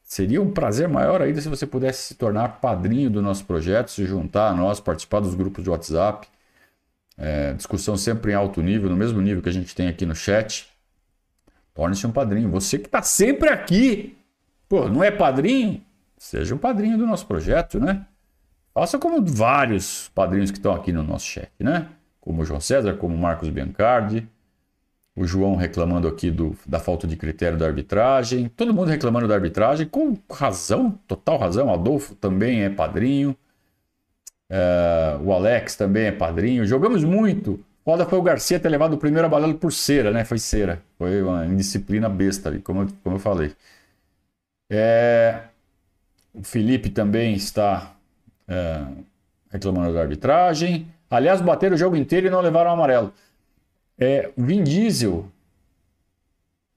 Seria 0.04 0.42
um 0.42 0.52
prazer 0.52 0.90
maior 0.90 1.22
ainda 1.22 1.40
se 1.40 1.48
você 1.48 1.66
pudesse 1.66 2.08
se 2.08 2.16
tornar 2.16 2.60
padrinho 2.60 3.10
do 3.10 3.22
nosso 3.22 3.46
projeto, 3.46 3.92
se 3.92 4.06
juntar 4.06 4.50
a 4.50 4.54
nós, 4.56 4.80
participar 4.80 5.20
dos 5.20 5.36
grupos 5.36 5.64
de 5.64 5.70
WhatsApp. 5.70 6.28
É, 7.18 7.54
discussão 7.54 7.96
sempre 7.96 8.32
em 8.32 8.36
alto 8.36 8.62
nível, 8.62 8.90
no 8.90 8.96
mesmo 8.96 9.22
nível 9.22 9.42
que 9.42 9.50
a 9.50 9.54
gente 9.54 9.74
tem 9.76 9.88
aqui 9.88 10.06
no 10.06 10.16
chat. 10.16 10.68
Torne-se 11.74 12.06
um 12.06 12.12
padrinho. 12.12 12.50
Você 12.50 12.78
que 12.78 12.88
está 12.88 13.02
sempre 13.02 13.50
aqui, 13.50 14.18
pô, 14.68 14.90
não 14.90 15.04
é 15.04 15.12
padrinho? 15.12 15.82
Seja 16.18 16.54
um 16.54 16.58
padrinho 16.58 16.98
do 16.98 17.06
nosso 17.06 17.26
projeto, 17.26 17.80
né? 17.80 18.06
Faça 18.74 18.98
como 18.98 19.24
vários 19.26 20.10
padrinhos 20.14 20.52
que 20.52 20.58
estão 20.58 20.74
aqui 20.74 20.92
no 20.92 21.04
nosso 21.04 21.26
chat, 21.26 21.52
né? 21.60 21.88
Como 22.20 22.42
o 22.42 22.46
João 22.46 22.60
César, 22.60 22.96
como 22.96 23.16
o 23.16 23.18
Marcos 23.18 23.48
Biancardi, 23.50 24.28
o 25.20 25.28
João 25.28 25.58
reclamando 25.58 26.08
aqui 26.08 26.32
do, 26.32 26.56
da 26.66 26.80
falta 26.80 27.06
de 27.06 27.18
critério 27.18 27.58
da 27.58 27.66
arbitragem, 27.66 28.48
todo 28.48 28.74
mundo 28.74 28.88
reclamando 28.88 29.28
da 29.28 29.36
arbitragem, 29.36 29.86
com 29.86 30.18
razão, 30.32 30.98
total 31.06 31.38
razão. 31.38 31.74
Adolfo 31.74 32.16
também 32.16 32.64
é 32.64 32.70
padrinho, 32.70 33.36
é, 34.50 35.18
o 35.22 35.34
Alex 35.34 35.76
também 35.76 36.06
é 36.06 36.12
padrinho. 36.14 36.66
Jogamos 36.66 37.04
muito. 37.04 37.60
Foda 37.84 38.06
foi 38.06 38.18
o 38.18 38.22
Garcia 38.22 38.62
ter 38.62 38.70
levado 38.70 38.94
o 38.94 38.98
primeiro 38.98 39.28
amarelo 39.28 39.56
por 39.56 39.74
cera, 39.74 40.10
né? 40.10 40.24
Foi 40.24 40.40
cera. 40.40 40.82
Foi 40.98 41.22
uma 41.22 41.46
indisciplina 41.46 42.08
besta 42.08 42.48
ali, 42.48 42.62
como, 42.62 42.88
como 43.04 43.18
eu 43.18 43.20
falei. 43.20 43.52
É, 44.70 45.42
o 46.34 46.44
Felipe 46.44 46.90
também 46.90 47.34
está 47.34 47.94
é, 48.48 48.86
reclamando 49.52 49.94
da 49.94 50.00
arbitragem. 50.00 50.88
Aliás, 51.12 51.42
bateram 51.42 51.76
o 51.76 51.78
jogo 51.78 51.98
inteiro 51.98 52.28
e 52.28 52.30
não 52.30 52.40
levaram 52.40 52.72
amarelo. 52.72 53.12
É, 54.00 54.32
Vin 54.38 54.64
Diesel, 54.64 55.30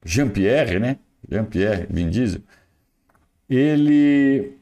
Jean-Pierre, 0.03 0.79
né? 0.79 0.99
Jean-Pierre, 1.29 1.87
Vin 1.89 2.09
Diesel, 2.09 2.41
ele, 3.49 4.57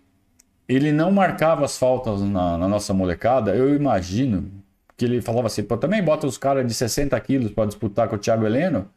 ele 0.68 0.92
não 0.92 1.12
marcava 1.12 1.66
as 1.66 1.78
faltas 1.78 2.22
na, 2.22 2.58
na 2.58 2.68
nossa 2.68 2.94
molecada. 2.94 3.56
Eu 3.56 3.74
imagino 3.74 4.52
que 4.96 5.06
ele 5.06 5.22
falava 5.22 5.48
assim: 5.48 5.64
Pô, 5.64 5.78
também 5.78 6.04
bota 6.04 6.28
os 6.28 6.38
caras 6.38 6.66
de 6.66 6.74
60 6.74 7.20
quilos 7.22 7.52
para 7.52 7.66
disputar 7.66 8.08
com 8.08 8.16
o 8.16 8.20
Thiago 8.20 8.46
Heleno. 8.46 8.90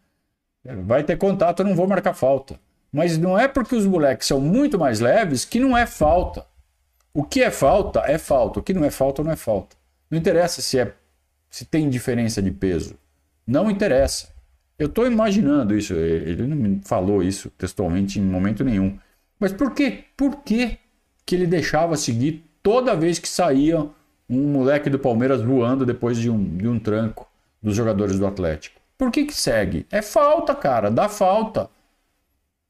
Vai 0.84 1.02
ter 1.04 1.16
contato, 1.16 1.60
eu 1.60 1.66
não 1.66 1.74
vou 1.74 1.86
marcar 1.86 2.14
falta. 2.14 2.58
Mas 2.92 3.18
não 3.18 3.38
é 3.38 3.48
porque 3.48 3.74
os 3.74 3.86
moleques 3.86 4.26
são 4.26 4.40
muito 4.40 4.78
mais 4.78 5.00
leves 5.00 5.44
que 5.44 5.58
não 5.58 5.76
é 5.76 5.86
falta. 5.86 6.46
O 7.12 7.24
que 7.24 7.42
é 7.42 7.50
falta 7.50 8.00
é 8.06 8.18
falta. 8.18 8.60
O 8.60 8.62
que 8.62 8.72
não 8.72 8.84
é 8.84 8.90
falta 8.90 9.22
não 9.22 9.32
é 9.32 9.36
falta. 9.36 9.76
Não 10.10 10.18
interessa 10.18 10.62
se 10.62 10.78
é 10.78 10.94
se 11.50 11.64
tem 11.64 11.88
diferença 11.88 12.42
de 12.42 12.50
peso. 12.50 12.96
Não 13.46 13.70
interessa. 13.70 14.32
Eu 14.78 14.86
estou 14.86 15.06
imaginando 15.06 15.76
isso. 15.76 15.94
Ele 15.94 16.46
não 16.46 16.56
me 16.56 16.80
falou 16.84 17.22
isso 17.22 17.50
textualmente 17.50 18.18
em 18.18 18.22
momento 18.22 18.64
nenhum. 18.64 18.98
Mas 19.38 19.52
por 19.52 19.72
quê? 19.72 20.04
Por 20.16 20.42
que, 20.42 20.78
que 21.24 21.34
ele 21.34 21.46
deixava 21.46 21.96
seguir 21.96 22.44
toda 22.62 22.96
vez 22.96 23.18
que 23.18 23.28
saía 23.28 23.86
um 24.28 24.52
moleque 24.52 24.88
do 24.90 24.98
Palmeiras 24.98 25.42
voando 25.42 25.84
depois 25.84 26.18
de 26.18 26.30
um, 26.30 26.56
de 26.56 26.66
um 26.66 26.78
tranco 26.78 27.28
dos 27.62 27.76
jogadores 27.76 28.18
do 28.18 28.26
Atlético? 28.26 28.80
Por 28.96 29.10
que, 29.10 29.24
que 29.24 29.34
segue? 29.34 29.86
É 29.90 30.02
falta, 30.02 30.54
cara. 30.54 30.90
Dá 30.90 31.08
falta. 31.08 31.68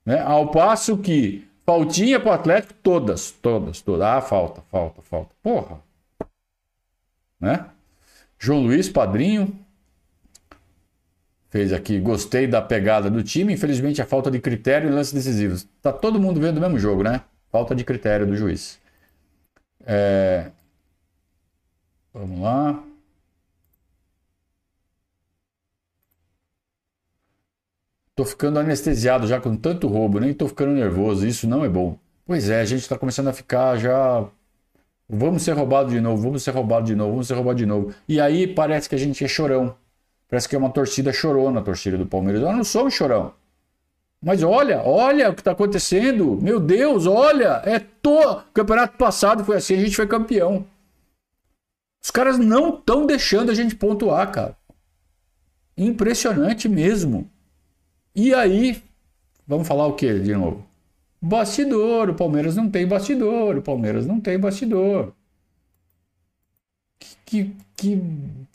Né? 0.05 0.21
Ao 0.21 0.51
passo 0.51 0.99
que 0.99 1.47
faltinha 1.65 2.21
para 2.21 2.31
o 2.31 2.35
Atlético, 2.35 2.75
todas, 2.83 3.31
todas, 3.31 3.81
todas. 3.81 4.03
Ah, 4.03 4.21
falta, 4.21 4.63
falta, 4.71 5.03
falta. 5.03 5.35
Porra. 5.43 5.81
Né? 7.41 7.67
João 8.39 8.63
Luiz, 8.63 8.89
padrinho, 8.89 9.63
fez 11.55 11.73
aqui, 11.73 12.01
gostei 12.01 12.49
da 12.49 12.61
pegada 12.61 13.09
do 13.09 13.23
time, 13.23 13.53
infelizmente 13.53 14.03
a 14.03 14.05
falta 14.05 14.29
de 14.29 14.40
critério 14.40 14.90
em 14.90 14.93
lances 14.93 15.12
decisivos. 15.12 15.69
Tá 15.81 15.93
todo 15.93 16.19
mundo 16.19 16.40
vendo 16.40 16.59
o 16.59 16.61
mesmo 16.61 16.81
jogo, 16.81 17.05
né? 17.05 17.21
Falta 17.49 17.77
de 17.77 17.85
critério 17.85 18.27
do 18.27 18.35
juiz. 18.35 18.81
É... 19.87 20.51
Vamos 22.12 22.40
lá. 22.40 22.83
Tô 28.17 28.25
ficando 28.25 28.59
anestesiado 28.59 29.29
já 29.29 29.40
com 29.40 29.57
tanto 29.57 29.87
roubo, 29.87 30.19
nem 30.19 30.35
tô 30.35 30.49
ficando 30.49 30.73
nervoso, 30.73 31.25
isso 31.25 31.47
não 31.47 31.64
é 31.64 31.69
bom. 31.69 31.97
Pois 32.27 32.51
é, 32.51 32.62
a 32.62 32.64
gente 32.64 32.88
tá 32.88 32.99
começando 32.99 33.29
a 33.29 33.33
ficar 33.33 33.77
já. 33.77 34.29
Vamos 35.09 35.43
ser 35.45 35.53
roubados 35.53 35.93
de 35.93 36.01
novo, 36.01 36.21
vamos 36.21 36.43
ser 36.43 36.51
roubados 36.51 36.88
de 36.88 36.97
novo, 36.97 37.12
vamos 37.12 37.29
ser 37.29 37.35
roubados 37.35 37.61
de 37.61 37.67
novo. 37.67 37.95
E 38.09 38.21
aí 38.21 38.49
parece 38.53 38.88
que 38.88 38.97
a 38.97 38.99
gente 38.99 39.25
é 39.25 39.29
chorão. 39.29 39.84
Parece 40.29 40.49
que 40.49 40.57
é 40.57 40.59
uma 40.59 40.71
torcida 40.71 41.13
chorona, 41.13 41.61
a 41.61 41.63
torcida 41.63 41.97
do 41.97 42.07
Palmeiras. 42.07 42.43
Eu 42.43 42.53
não 42.53 42.65
sou 42.65 42.87
um 42.87 42.91
chorão. 42.91 43.33
Mas 44.23 44.43
olha, 44.43 44.83
olha 44.83 45.31
o 45.31 45.35
que 45.35 45.43
está 45.43 45.53
acontecendo. 45.53 46.39
Meu 46.41 46.59
Deus, 46.59 47.07
olha. 47.07 47.63
É 47.65 47.79
to... 47.79 48.43
campeonato 48.55 48.97
passado 48.97 49.45
foi 49.45 49.57
assim, 49.59 49.75
a 49.75 49.81
gente 49.81 49.97
foi 49.97 50.07
campeão. 50.07 50.67
Os 52.03 52.11
caras 52.11 52.39
não 52.39 52.75
estão 52.75 53.07
deixando 53.07 53.51
a 53.51 53.55
gente 53.55 53.77
pontuar, 53.77 54.31
cara. 54.31 54.57
Impressionante 55.77 56.69
mesmo. 56.69 57.31
E 58.15 58.33
aí, 58.33 58.83
vamos 59.47 59.67
falar 59.69 59.87
o 59.87 59.95
que 59.95 60.21
de 60.21 60.35
novo? 60.35 60.65
Bastidor, 61.21 62.11
o 62.11 62.15
Palmeiras 62.15 62.57
não 62.57 62.71
tem 62.71 62.87
bastidor, 62.87 63.57
o 63.57 63.63
Palmeiras 63.63 64.07
não 64.07 64.21
tem 64.21 64.39
bastidor. 64.39 65.13
Que, 66.99 67.17
que 67.25 67.57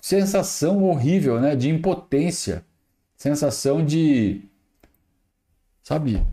sensação 0.02 0.84
horrível, 0.84 1.40
né? 1.40 1.56
De 1.56 1.70
impotência. 1.70 2.64
Sensação 3.18 3.84
de. 3.84 4.42
Sabe? 5.84 6.26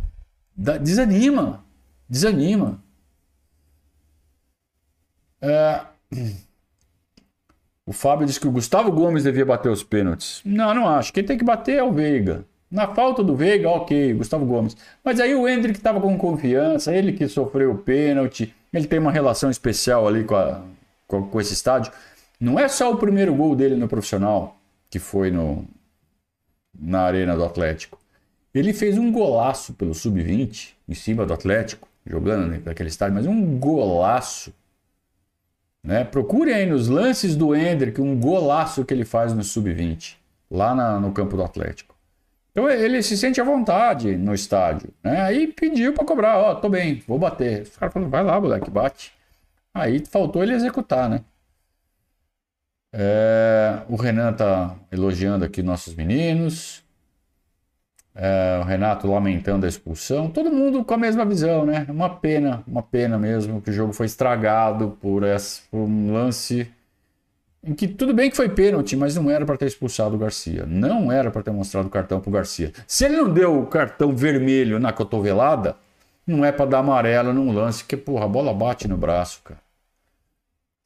Desanima. 0.56 1.64
Desanima. 2.08 2.82
É... 5.40 5.80
O 7.84 7.92
Fábio 7.92 8.26
disse 8.26 8.40
que 8.40 8.48
o 8.48 8.52
Gustavo 8.52 8.90
Gomes 8.90 9.22
devia 9.22 9.44
bater 9.46 9.70
os 9.70 9.84
pênaltis. 9.84 10.40
Não, 10.44 10.74
não 10.74 10.88
acho. 10.88 11.12
Quem 11.12 11.22
tem 11.22 11.38
que 11.38 11.44
bater 11.44 11.78
é 11.78 11.84
o 11.84 11.92
Veiga. 11.92 12.44
Na 12.68 12.88
falta 12.88 13.22
do 13.22 13.36
Veiga, 13.36 13.68
ok, 13.68 14.12
Gustavo 14.14 14.44
Gomes. 14.44 14.76
Mas 15.04 15.20
aí 15.20 15.34
o 15.36 15.48
Hendrick 15.48 15.78
estava 15.78 16.00
com 16.00 16.18
confiança, 16.18 16.92
ele 16.92 17.12
que 17.12 17.28
sofreu 17.28 17.70
o 17.70 17.78
pênalti, 17.78 18.52
ele 18.72 18.88
tem 18.88 18.98
uma 18.98 19.12
relação 19.12 19.50
especial 19.50 20.08
ali 20.08 20.24
com, 20.24 20.34
a, 20.34 20.62
com, 21.06 21.28
com 21.28 21.40
esse 21.40 21.52
estádio. 21.52 21.92
Não 22.38 22.58
é 22.58 22.68
só 22.68 22.92
o 22.92 22.98
primeiro 22.98 23.34
gol 23.34 23.56
dele 23.56 23.76
no 23.76 23.88
profissional, 23.88 24.56
que 24.90 24.98
foi 24.98 25.30
no, 25.30 25.66
na 26.78 27.02
arena 27.02 27.34
do 27.34 27.44
Atlético. 27.44 27.98
Ele 28.54 28.72
fez 28.72 28.98
um 28.98 29.10
golaço 29.10 29.74
pelo 29.74 29.94
sub-20 29.94 30.74
em 30.88 30.94
cima 30.94 31.26
do 31.26 31.32
Atlético, 31.32 31.88
jogando 32.06 32.62
naquele 32.64 32.88
estádio, 32.88 33.14
mas 33.14 33.26
um 33.26 33.58
golaço. 33.58 34.52
Né? 35.82 36.04
Procure 36.04 36.52
aí 36.52 36.66
nos 36.66 36.88
lances 36.88 37.36
do 37.36 37.54
Hendrick 37.54 38.00
um 38.00 38.18
golaço 38.18 38.84
que 38.84 38.92
ele 38.92 39.04
faz 39.04 39.32
no 39.32 39.42
sub-20, 39.42 40.16
lá 40.50 40.74
na, 40.74 41.00
no 41.00 41.12
campo 41.12 41.36
do 41.36 41.42
Atlético. 41.42 41.94
Então 42.50 42.70
ele 42.70 43.02
se 43.02 43.18
sente 43.18 43.38
à 43.38 43.44
vontade 43.44 44.16
no 44.16 44.34
estádio. 44.34 44.88
Né? 45.04 45.20
Aí 45.20 45.46
pediu 45.46 45.92
para 45.92 46.06
cobrar: 46.06 46.38
Ó, 46.38 46.52
oh, 46.52 46.56
tô 46.56 46.70
bem, 46.70 47.02
vou 47.06 47.18
bater. 47.18 47.62
Os 47.62 47.76
caras 47.76 47.92
falaram: 47.92 48.10
vai 48.10 48.24
lá, 48.24 48.40
moleque, 48.40 48.70
bate. 48.70 49.12
Aí 49.74 50.02
faltou 50.06 50.42
ele 50.42 50.54
executar, 50.54 51.10
né? 51.10 51.22
É, 52.98 53.82
o 53.90 53.96
Renan 53.96 54.30
está 54.30 54.74
elogiando 54.90 55.44
aqui 55.44 55.62
nossos 55.62 55.94
meninos. 55.94 56.82
É, 58.14 58.58
o 58.62 58.64
Renato 58.64 59.06
lamentando 59.06 59.66
a 59.66 59.68
expulsão. 59.68 60.30
Todo 60.30 60.50
mundo 60.50 60.82
com 60.82 60.94
a 60.94 60.96
mesma 60.96 61.22
visão, 61.26 61.66
né? 61.66 61.86
Uma 61.90 62.08
pena, 62.08 62.64
uma 62.66 62.82
pena 62.82 63.18
mesmo 63.18 63.60
que 63.60 63.68
o 63.68 63.72
jogo 63.72 63.92
foi 63.92 64.06
estragado 64.06 64.96
por, 64.98 65.22
esse, 65.24 65.60
por 65.70 65.80
um 65.80 66.14
lance 66.14 66.72
em 67.62 67.74
que 67.74 67.86
tudo 67.86 68.14
bem 68.14 68.30
que 68.30 68.36
foi 68.36 68.48
pênalti, 68.48 68.96
mas 68.96 69.14
não 69.14 69.30
era 69.30 69.44
para 69.44 69.58
ter 69.58 69.66
expulsado 69.66 70.14
o 70.14 70.18
Garcia. 70.18 70.64
Não 70.66 71.12
era 71.12 71.30
para 71.30 71.42
ter 71.42 71.50
mostrado 71.50 71.88
o 71.88 71.90
cartão 71.90 72.18
para 72.18 72.30
o 72.30 72.32
Garcia. 72.32 72.72
Se 72.86 73.04
ele 73.04 73.16
não 73.16 73.30
deu 73.30 73.60
o 73.60 73.66
cartão 73.66 74.16
vermelho 74.16 74.78
na 74.78 74.92
cotovelada, 74.92 75.76
não 76.26 76.42
é 76.44 76.50
para 76.50 76.64
dar 76.64 76.78
amarelo 76.78 77.34
num 77.34 77.52
lance 77.52 77.84
que, 77.84 77.96
porra, 77.96 78.24
a 78.24 78.28
bola 78.28 78.54
bate 78.54 78.88
no 78.88 78.96
braço, 78.96 79.42
cara. 79.44 79.60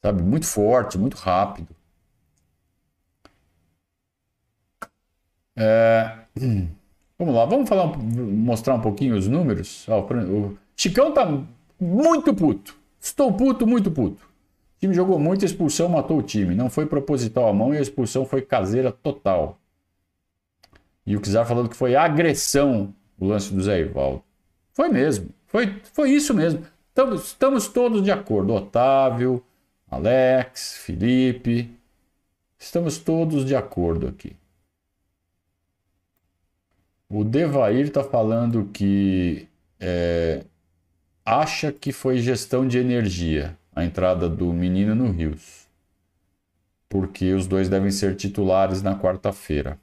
Sabe? 0.03 0.21
Muito 0.23 0.45
forte, 0.45 0.97
muito 0.97 1.15
rápido. 1.15 1.69
É... 5.55 6.19
Vamos 7.21 7.35
lá, 7.35 7.45
vamos 7.45 7.69
falar, 7.69 7.95
mostrar 7.95 8.73
um 8.73 8.81
pouquinho 8.81 9.15
os 9.15 9.27
números. 9.27 9.85
o 9.87 10.57
Chicão 10.75 11.13
tá 11.13 11.43
muito 11.79 12.33
puto. 12.33 12.75
Estou 12.99 13.31
puto, 13.31 13.67
muito 13.67 13.91
puto. 13.91 14.23
O 14.23 14.79
time 14.79 14.91
jogou 14.91 15.19
muito, 15.19 15.43
a 15.43 15.47
expulsão 15.47 15.87
matou 15.87 16.17
o 16.17 16.23
time. 16.23 16.55
Não 16.55 16.67
foi 16.67 16.87
proposital 16.87 17.47
a 17.47 17.53
mão 17.53 17.75
e 17.75 17.77
a 17.77 17.81
expulsão 17.81 18.25
foi 18.25 18.41
caseira 18.41 18.91
total. 18.91 19.59
E 21.05 21.15
o 21.15 21.21
Kizar 21.21 21.45
falando 21.45 21.69
que 21.69 21.75
foi 21.75 21.95
agressão 21.95 22.91
o 23.19 23.27
lance 23.27 23.53
do 23.53 23.61
Zé 23.61 23.81
Ivaldo. 23.81 24.23
Foi 24.73 24.89
mesmo. 24.89 25.29
Foi, 25.45 25.79
foi 25.93 26.09
isso 26.09 26.33
mesmo. 26.33 26.65
Estamos, 26.89 27.25
estamos 27.27 27.67
todos 27.67 28.01
de 28.01 28.09
acordo. 28.09 28.53
Otávio, 28.53 29.43
Alex, 29.91 30.77
Felipe. 30.77 31.69
Estamos 32.57 32.97
todos 32.97 33.45
de 33.45 33.55
acordo 33.55 34.07
aqui. 34.07 34.35
O 37.13 37.25
Devair 37.25 37.87
está 37.87 38.05
falando 38.05 38.69
que 38.71 39.45
é, 39.77 40.45
acha 41.25 41.69
que 41.69 41.91
foi 41.91 42.19
gestão 42.19 42.65
de 42.65 42.77
energia 42.77 43.57
a 43.75 43.83
entrada 43.83 44.29
do 44.29 44.53
menino 44.53 44.95
no 44.95 45.11
Rios, 45.11 45.67
porque 46.87 47.33
os 47.33 47.47
dois 47.47 47.67
devem 47.67 47.91
ser 47.91 48.15
titulares 48.15 48.81
na 48.81 48.97
quarta-feira. 48.97 49.77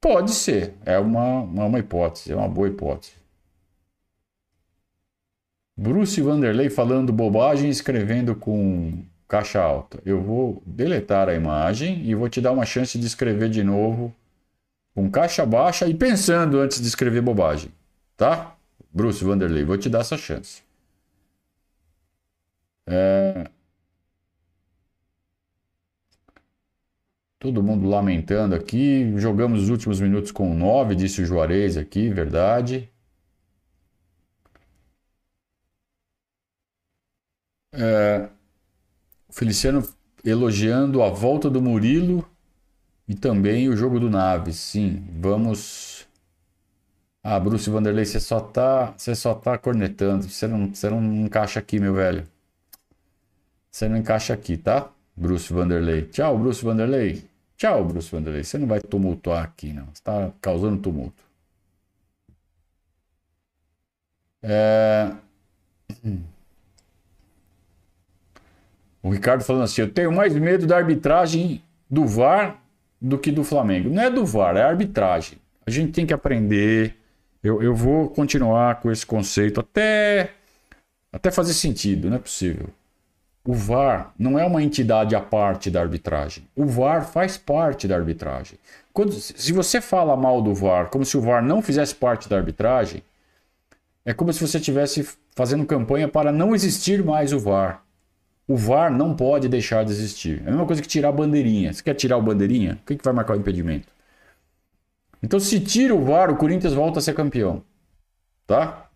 Pode 0.00 0.30
ser, 0.30 0.74
é 0.86 1.00
uma, 1.00 1.40
uma 1.40 1.78
hipótese, 1.80 2.30
é 2.30 2.36
uma 2.36 2.48
boa 2.48 2.68
hipótese. 2.68 3.14
Bruce 5.76 6.22
Vanderlei 6.22 6.70
falando 6.70 7.12
bobagem 7.12 7.68
escrevendo 7.68 8.36
com 8.36 9.02
caixa 9.26 9.60
alta. 9.60 10.00
Eu 10.06 10.22
vou 10.22 10.62
deletar 10.64 11.28
a 11.28 11.34
imagem 11.34 12.04
e 12.04 12.14
vou 12.14 12.28
te 12.28 12.40
dar 12.40 12.52
uma 12.52 12.64
chance 12.64 12.96
de 12.96 13.06
escrever 13.06 13.48
de 13.48 13.64
novo 13.64 14.14
com 14.94 15.10
caixa 15.10 15.44
baixa 15.46 15.86
e 15.86 15.94
pensando 15.94 16.58
antes 16.58 16.80
de 16.80 16.88
escrever 16.88 17.22
bobagem. 17.22 17.72
Tá? 18.16 18.56
Bruce 18.92 19.24
Vanderlei, 19.24 19.64
vou 19.64 19.78
te 19.78 19.88
dar 19.88 20.00
essa 20.00 20.16
chance. 20.16 20.62
É... 22.86 23.48
Todo 27.38 27.62
mundo 27.62 27.88
lamentando 27.88 28.54
aqui. 28.54 29.14
Jogamos 29.16 29.62
os 29.62 29.68
últimos 29.70 30.00
minutos 30.00 30.30
com 30.30 30.54
9, 30.54 30.94
disse 30.94 31.22
o 31.22 31.24
Juarez 31.24 31.76
aqui, 31.76 32.10
verdade. 32.10 32.90
É... 37.72 38.28
Feliciano 39.30 39.82
elogiando 40.24 41.02
a 41.02 41.08
volta 41.08 41.48
do 41.48 41.62
Murilo 41.62 42.28
e 43.10 43.14
também 43.16 43.68
o 43.68 43.76
jogo 43.76 43.98
do 43.98 44.08
Naves. 44.08 44.54
Sim, 44.54 45.04
vamos. 45.18 46.06
Ah, 47.24 47.40
Bruce 47.40 47.68
Vanderlei, 47.68 48.04
você 48.04 48.20
só 48.20 48.38
tá, 48.38 48.94
você 48.96 49.16
só 49.16 49.34
tá 49.34 49.58
cornetando. 49.58 50.28
Você 50.28 50.46
não, 50.46 50.72
você 50.72 50.88
não 50.88 51.02
encaixa 51.16 51.58
aqui, 51.58 51.80
meu 51.80 51.92
velho. 51.92 52.24
Você 53.68 53.88
não 53.88 53.96
encaixa 53.96 54.32
aqui, 54.32 54.56
tá? 54.56 54.88
Bruce 55.16 55.52
Vanderlei. 55.52 56.02
Tchau, 56.06 56.38
Bruce 56.38 56.64
Vanderlei. 56.64 57.24
Tchau, 57.56 57.84
Bruce 57.84 58.08
Vanderlei. 58.12 58.44
Você 58.44 58.58
não 58.58 58.68
vai 58.68 58.78
tumultuar 58.80 59.42
aqui, 59.42 59.72
não. 59.72 59.86
Você 59.86 59.94
está 59.94 60.32
causando 60.40 60.80
tumulto. 60.80 61.24
É... 64.42 65.12
O 69.02 69.10
Ricardo 69.10 69.42
falando 69.42 69.62
assim: 69.62 69.80
eu 69.80 69.90
tenho 69.90 70.12
mais 70.12 70.34
medo 70.34 70.66
da 70.66 70.76
arbitragem 70.76 71.64
do 71.90 72.06
VAR 72.06 72.60
do 73.00 73.18
que 73.18 73.32
do 73.32 73.42
Flamengo. 73.42 73.88
Não 73.88 74.02
é 74.02 74.10
do 74.10 74.26
VAR, 74.26 74.56
é 74.56 74.62
arbitragem. 74.62 75.38
A 75.66 75.70
gente 75.70 75.92
tem 75.92 76.06
que 76.06 76.12
aprender. 76.12 76.96
Eu, 77.42 77.62
eu 77.62 77.74
vou 77.74 78.08
continuar 78.10 78.80
com 78.80 78.90
esse 78.90 79.06
conceito 79.06 79.60
até, 79.60 80.30
até 81.12 81.30
fazer 81.30 81.54
sentido, 81.54 82.10
não 82.10 82.16
é 82.16 82.20
possível. 82.20 82.68
O 83.42 83.54
VAR 83.54 84.12
não 84.18 84.38
é 84.38 84.44
uma 84.44 84.62
entidade 84.62 85.16
à 85.16 85.20
parte 85.20 85.70
da 85.70 85.80
arbitragem. 85.80 86.46
O 86.54 86.66
VAR 86.66 87.06
faz 87.06 87.38
parte 87.38 87.88
da 87.88 87.96
arbitragem. 87.96 88.58
Quando, 88.92 89.12
se 89.12 89.52
você 89.52 89.80
fala 89.80 90.14
mal 90.16 90.42
do 90.42 90.54
VAR 90.54 90.90
como 90.90 91.04
se 91.04 91.16
o 91.16 91.20
VAR 91.20 91.42
não 91.42 91.62
fizesse 91.62 91.94
parte 91.94 92.28
da 92.28 92.36
arbitragem, 92.36 93.02
é 94.04 94.12
como 94.12 94.32
se 94.32 94.46
você 94.46 94.58
estivesse 94.58 95.08
fazendo 95.34 95.64
campanha 95.64 96.06
para 96.06 96.30
não 96.30 96.54
existir 96.54 97.02
mais 97.02 97.32
o 97.32 97.38
VAR. 97.38 97.82
O 98.46 98.56
VAR 98.56 98.90
não 98.90 99.14
pode 99.14 99.48
deixar 99.48 99.84
de 99.84 99.92
existir. 99.92 100.42
É 100.44 100.48
a 100.48 100.50
mesma 100.50 100.66
coisa 100.66 100.82
que 100.82 100.88
tirar 100.88 101.10
a 101.10 101.12
bandeirinha. 101.12 101.72
Você 101.72 101.82
quer 101.82 101.94
tirar 101.94 102.16
o 102.16 102.22
bandeirinha? 102.22 102.78
O 102.82 102.86
que, 102.86 102.96
que 102.96 103.04
vai 103.04 103.14
marcar 103.14 103.34
o 103.36 103.40
impedimento? 103.40 103.88
Então, 105.22 105.38
se 105.38 105.60
tira 105.60 105.94
o 105.94 106.04
VAR, 106.04 106.30
o 106.30 106.36
Corinthians 106.36 106.72
volta 106.72 106.98
a 106.98 107.02
ser 107.02 107.14
campeão. 107.14 107.62
Tá? 108.46 108.88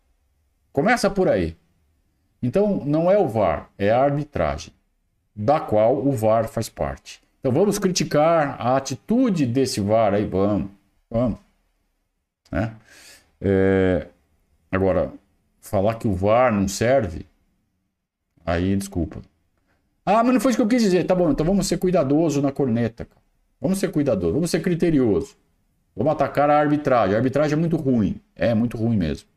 Começa 0.73 1.09
por 1.09 1.29
aí. 1.29 1.57
Então, 2.43 2.85
não 2.85 3.11
é 3.11 3.17
o 3.17 3.29
VAR, 3.29 3.71
é 3.79 3.91
a 3.91 4.03
arbitragem, 4.03 4.73
da 5.35 5.61
qual 5.61 5.97
o 5.97 6.13
VAR 6.13 6.49
faz 6.49 6.69
parte. 6.69 7.23
Então, 7.39 7.53
vamos 7.53 7.79
criticar 7.79 8.61
a 8.61 8.77
atitude 8.77 9.47
desse 9.47 9.81
VAR 9.81 10.15
aí, 10.15 10.25
vamos, 10.25 10.71
vamos. 11.11 11.39
Né? 12.51 12.75
É... 13.41 14.09
Agora, 14.71 15.13
falar 15.61 15.95
que 15.95 16.09
o 16.09 16.15
VAR 16.15 16.53
não 16.53 16.67
serve, 16.67 17.27
aí 18.45 18.77
desculpa. 18.77 19.23
Ah, 20.07 20.23
mas 20.23 20.35
não 20.35 20.41
foi 20.41 20.51
isso 20.51 20.59
que 20.59 20.63
eu 20.63 20.69
quis 20.69 20.83
dizer. 20.83 21.05
Tá 21.05 21.15
bom, 21.15 21.31
então 21.31 21.45
vamos 21.47 21.67
ser 21.67 21.79
cuidadoso 21.79 22.43
na 22.43 22.53
corneta. 22.53 23.05
Cara. 23.05 23.21
Vamos 23.61 23.79
ser 23.79 23.91
cuidadoso, 23.91 24.35
vamos 24.35 24.51
ser 24.51 24.61
criterioso. 24.61 25.37
Vamos 25.97 26.13
atacar 26.13 26.51
a 26.51 26.59
arbitragem. 26.59 27.15
A 27.15 27.19
arbitragem 27.19 27.55
é 27.55 27.57
muito 27.61 27.77
ruim. 27.77 28.21
É 28.35 28.55
muito 28.55 28.77
ruim 28.77 28.97
mesmo. 28.97 29.29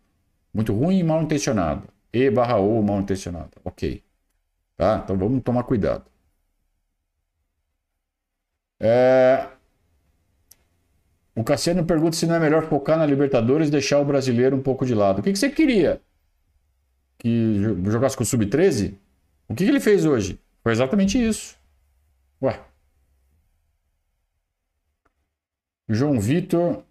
Muito 0.53 0.73
ruim 0.73 0.99
e 0.99 1.03
mal 1.03 1.21
intencionada. 1.21 1.83
E 2.11 2.29
barra 2.29 2.57
O 2.57 2.81
mal 2.81 2.99
intencionada. 2.99 3.51
Ok. 3.63 4.03
Tá? 4.75 5.01
Então 5.03 5.17
vamos 5.17 5.43
tomar 5.43 5.63
cuidado. 5.63 6.05
É... 8.79 9.47
O 11.35 11.43
Cassiano 11.43 11.85
pergunta 11.85 12.15
se 12.15 12.25
não 12.25 12.35
é 12.35 12.39
melhor 12.39 12.63
focar 12.67 12.97
na 12.97 13.05
Libertadores 13.05 13.67
e 13.67 13.71
deixar 13.71 13.99
o 13.99 14.05
brasileiro 14.05 14.55
um 14.55 14.61
pouco 14.61 14.85
de 14.85 14.95
lado. 14.95 15.19
O 15.19 15.23
que, 15.23 15.31
que 15.31 15.37
você 15.39 15.49
queria? 15.49 16.01
Que 17.19 17.55
jogasse 17.85 18.17
com 18.17 18.23
o 18.23 18.25
Sub-13? 18.25 18.95
O 19.47 19.55
que, 19.55 19.63
que 19.63 19.69
ele 19.71 19.79
fez 19.79 20.05
hoje? 20.05 20.39
Foi 20.67 20.73
exatamente 20.73 21.17
isso. 21.17 21.57
Ué. 22.41 22.61
João 25.87 26.19
Vitor 26.19 26.83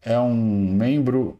é 0.00 0.16
um 0.16 0.32
membro 0.32 1.36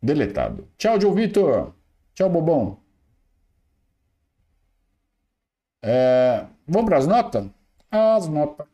deletado. 0.00 0.68
Tchau, 0.78 1.00
João 1.00 1.14
Vitor. 1.14 1.74
Tchau, 2.14 2.30
bobão. 2.30 2.78
É, 5.82 6.46
vamos 6.64 6.90
para 6.90 6.98
as 6.98 7.08
notas? 7.08 7.50
As 7.90 8.28
notas. 8.28 8.68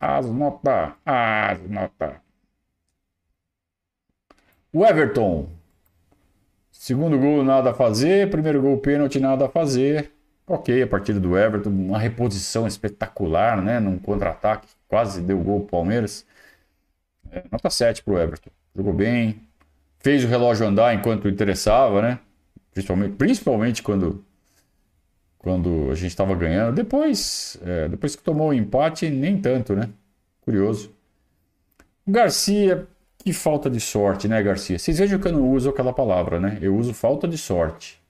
As 0.00 0.26
notas. 0.30 0.94
As 1.04 1.60
notas. 1.68 2.16
O 4.72 4.82
Everton. 4.82 5.50
Segundo 6.70 7.18
gol, 7.18 7.44
nada 7.44 7.72
a 7.72 7.74
fazer. 7.74 8.30
Primeiro 8.30 8.62
gol, 8.62 8.78
pênalti, 8.78 9.20
nada 9.20 9.44
a 9.44 9.50
fazer. 9.50 10.11
Ok, 10.46 10.82
a 10.82 10.86
partida 10.86 11.20
do 11.20 11.38
Everton, 11.38 11.70
uma 11.70 11.98
reposição 11.98 12.66
espetacular, 12.66 13.62
né? 13.62 13.78
Num 13.80 13.98
contra-ataque, 13.98 14.68
quase 14.88 15.20
deu 15.22 15.38
gol 15.38 15.60
pro 15.60 15.70
Palmeiras. 15.78 16.26
É, 17.30 17.44
nota 17.50 17.70
7 17.70 18.02
pro 18.02 18.18
Everton. 18.18 18.50
Jogou 18.74 18.92
bem, 18.92 19.40
fez 20.00 20.24
o 20.24 20.28
relógio 20.28 20.66
andar 20.66 20.94
enquanto 20.94 21.28
interessava, 21.28 22.02
né? 22.02 22.18
Principalmente, 22.72 23.14
principalmente 23.16 23.82
quando, 23.82 24.24
quando 25.38 25.90
a 25.90 25.94
gente 25.94 26.10
estava 26.10 26.34
ganhando. 26.34 26.74
Depois, 26.74 27.56
é, 27.64 27.88
depois 27.88 28.16
que 28.16 28.22
tomou 28.22 28.48
o 28.50 28.54
empate, 28.54 29.08
nem 29.10 29.40
tanto, 29.40 29.74
né? 29.76 29.88
Curioso. 30.42 30.92
O 32.06 32.10
Garcia, 32.10 32.86
que 33.18 33.32
falta 33.32 33.70
de 33.70 33.80
sorte, 33.80 34.26
né, 34.26 34.42
Garcia? 34.42 34.78
Vocês 34.78 34.98
vejam 34.98 35.20
que 35.20 35.28
eu 35.28 35.32
não 35.32 35.48
uso 35.50 35.70
aquela 35.70 35.92
palavra, 35.92 36.40
né? 36.40 36.58
Eu 36.60 36.76
uso 36.76 36.92
falta 36.92 37.28
de 37.28 37.38
sorte. 37.38 38.01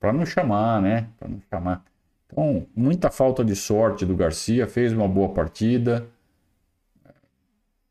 Para 0.00 0.12
não 0.14 0.24
chamar, 0.24 0.80
né? 0.80 1.06
Para 1.18 1.28
não 1.28 1.42
chamar. 1.50 1.84
Então, 2.26 2.66
muita 2.74 3.10
falta 3.10 3.44
de 3.44 3.54
sorte 3.54 4.06
do 4.06 4.16
Garcia, 4.16 4.66
fez 4.66 4.92
uma 4.92 5.06
boa 5.06 5.28
partida. 5.28 6.06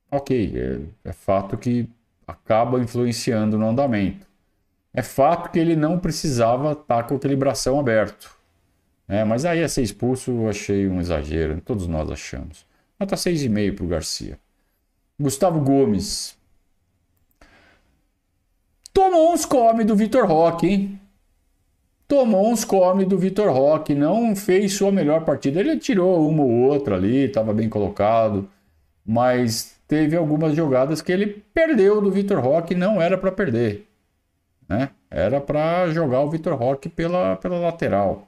Ok, 0.09 0.53
é, 0.55 1.09
é 1.09 1.13
fato 1.13 1.55
que 1.55 1.87
acaba 2.25 2.79
influenciando 2.79 3.57
no 3.57 3.69
andamento. 3.69 4.25
É 4.91 5.03
fato 5.03 5.51
que 5.51 5.59
ele 5.59 5.75
não 5.75 5.99
precisava 5.99 6.71
estar 6.71 7.03
com 7.03 7.15
aquele 7.15 7.35
bração 7.35 7.79
aberto. 7.79 8.35
É, 9.07 9.23
mas 9.23 9.45
aí 9.45 9.63
a 9.63 9.69
ser 9.69 9.83
expulso 9.83 10.31
eu 10.31 10.49
achei 10.49 10.87
um 10.87 10.99
exagero, 10.99 11.61
todos 11.61 11.87
nós 11.87 12.09
achamos. 12.09 12.65
Nota 12.99 13.15
6,5 13.15 13.75
para 13.75 13.85
o 13.85 13.87
Garcia. 13.87 14.39
Gustavo 15.19 15.59
Gomes. 15.59 16.37
Tomou 18.93 19.33
uns 19.33 19.45
come 19.45 19.83
do 19.83 19.95
Vitor 19.95 20.25
Roque, 20.25 20.67
hein? 20.67 21.01
Tomou 22.09 22.51
uns 22.51 22.65
come 22.65 23.05
do 23.05 23.19
Vitor 23.19 23.53
Roque, 23.53 23.93
não 23.93 24.35
fez 24.35 24.73
sua 24.73 24.91
melhor 24.91 25.23
partida. 25.23 25.59
Ele 25.59 25.77
tirou 25.77 26.27
uma 26.27 26.41
ou 26.41 26.49
outra 26.49 26.95
ali, 26.95 27.25
estava 27.25 27.53
bem 27.53 27.69
colocado, 27.69 28.49
mas 29.05 29.75
teve 29.87 30.15
algumas 30.15 30.55
jogadas 30.55 31.03
que 31.03 31.11
ele 31.11 31.43
perdeu 31.53 32.01
do 32.01 32.09
Vitor 32.09 32.39
Roque, 32.39 32.73
não 32.73 32.99
era 32.99 33.15
para 33.15 33.31
perder, 33.31 33.87
né? 34.67 34.89
Era 35.09 35.39
para 35.39 35.87
jogar 35.91 36.21
o 36.21 36.29
Vitor 36.31 36.55
Roque 36.55 36.89
pela, 36.89 37.35
pela 37.35 37.59
lateral. 37.59 38.27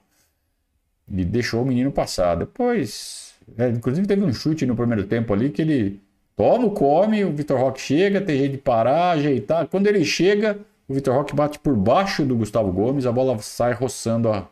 E 1.12 1.26
deixou 1.26 1.64
o 1.64 1.66
menino 1.66 1.92
passar. 1.92 2.36
Depois, 2.36 3.34
é, 3.58 3.68
inclusive 3.70 4.08
teve 4.08 4.24
um 4.24 4.32
chute 4.32 4.66
no 4.66 4.76
primeiro 4.76 5.06
tempo 5.06 5.34
ali 5.34 5.50
que 5.50 5.62
ele 5.62 6.00
toma 6.36 6.68
o 6.68 6.72
come, 6.72 7.26
o 7.26 7.32
Vitor 7.32 7.60
Roque 7.60 7.82
chega, 7.82 8.22
tem 8.22 8.38
jeito 8.38 8.52
de 8.54 8.58
parar, 8.60 9.12
ajeitar. 9.12 9.68
Quando 9.68 9.88
ele 9.88 10.06
chega, 10.06 10.60
o 10.92 10.94
Vitor 10.94 11.16
Roque 11.16 11.34
bate 11.34 11.58
por 11.58 11.76
baixo 11.76 12.26
do 12.26 12.36
Gustavo 12.36 12.72
Gomes, 12.72 13.06
a 13.06 13.12
bola 13.12 13.40
sai 13.40 13.72
roçando 13.72 14.30
a, 14.30 14.48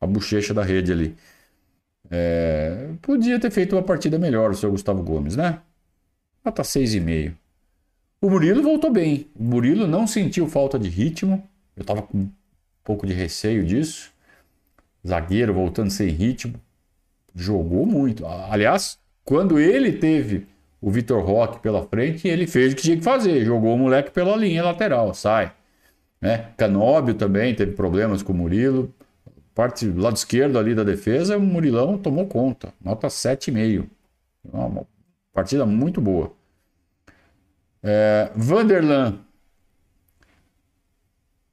a 0.00 0.06
bochecha 0.06 0.52
da 0.52 0.62
rede 0.62 0.90
ali. 0.90 1.16
É, 2.10 2.90
podia 3.00 3.38
ter 3.38 3.50
feito 3.50 3.76
uma 3.76 3.82
partida 3.82 4.18
melhor 4.18 4.50
o 4.50 4.54
seu 4.54 4.70
Gustavo 4.70 5.02
Gomes, 5.02 5.36
né? 5.36 5.60
Nota 6.44 6.62
6,5. 6.62 7.32
O 8.20 8.28
Murilo 8.28 8.62
voltou 8.62 8.90
bem. 8.90 9.28
O 9.36 9.44
Murilo 9.44 9.86
não 9.86 10.06
sentiu 10.06 10.48
falta 10.48 10.78
de 10.78 10.88
ritmo. 10.88 11.42
Eu 11.76 11.82
estava 11.82 12.02
com 12.02 12.18
um 12.18 12.30
pouco 12.82 13.06
de 13.06 13.12
receio 13.12 13.64
disso. 13.64 14.10
Zagueiro 15.06 15.54
voltando 15.54 15.90
sem 15.90 16.08
ritmo. 16.08 16.54
Jogou 17.34 17.86
muito. 17.86 18.26
Aliás, 18.26 18.98
quando 19.24 19.60
ele 19.60 19.92
teve 19.92 20.46
o 20.80 20.90
Vitor 20.90 21.24
Roque 21.24 21.60
pela 21.60 21.86
frente, 21.86 22.26
ele 22.26 22.46
fez 22.46 22.72
o 22.72 22.76
que 22.76 22.82
tinha 22.82 22.96
que 22.96 23.02
fazer. 23.02 23.44
Jogou 23.44 23.74
o 23.74 23.78
moleque 23.78 24.10
pela 24.10 24.36
linha 24.36 24.64
lateral. 24.64 25.14
Sai. 25.14 25.52
Né? 26.24 26.46
Canóbio 26.56 27.12
também 27.12 27.54
teve 27.54 27.72
problemas 27.72 28.22
com 28.22 28.32
o 28.32 28.34
Murilo. 28.34 28.90
Parte 29.54 29.86
do 29.86 30.00
lado 30.00 30.16
esquerdo 30.16 30.58
ali 30.58 30.74
da 30.74 30.82
defesa, 30.82 31.36
o 31.36 31.40
Murilão 31.42 31.98
tomou 31.98 32.26
conta. 32.26 32.72
Nota 32.82 33.08
7,5. 33.08 33.84
Uma 34.50 34.86
partida 35.34 35.66
muito 35.66 36.00
boa. 36.00 36.32
É, 37.82 38.30
Vanderlan. 38.34 39.18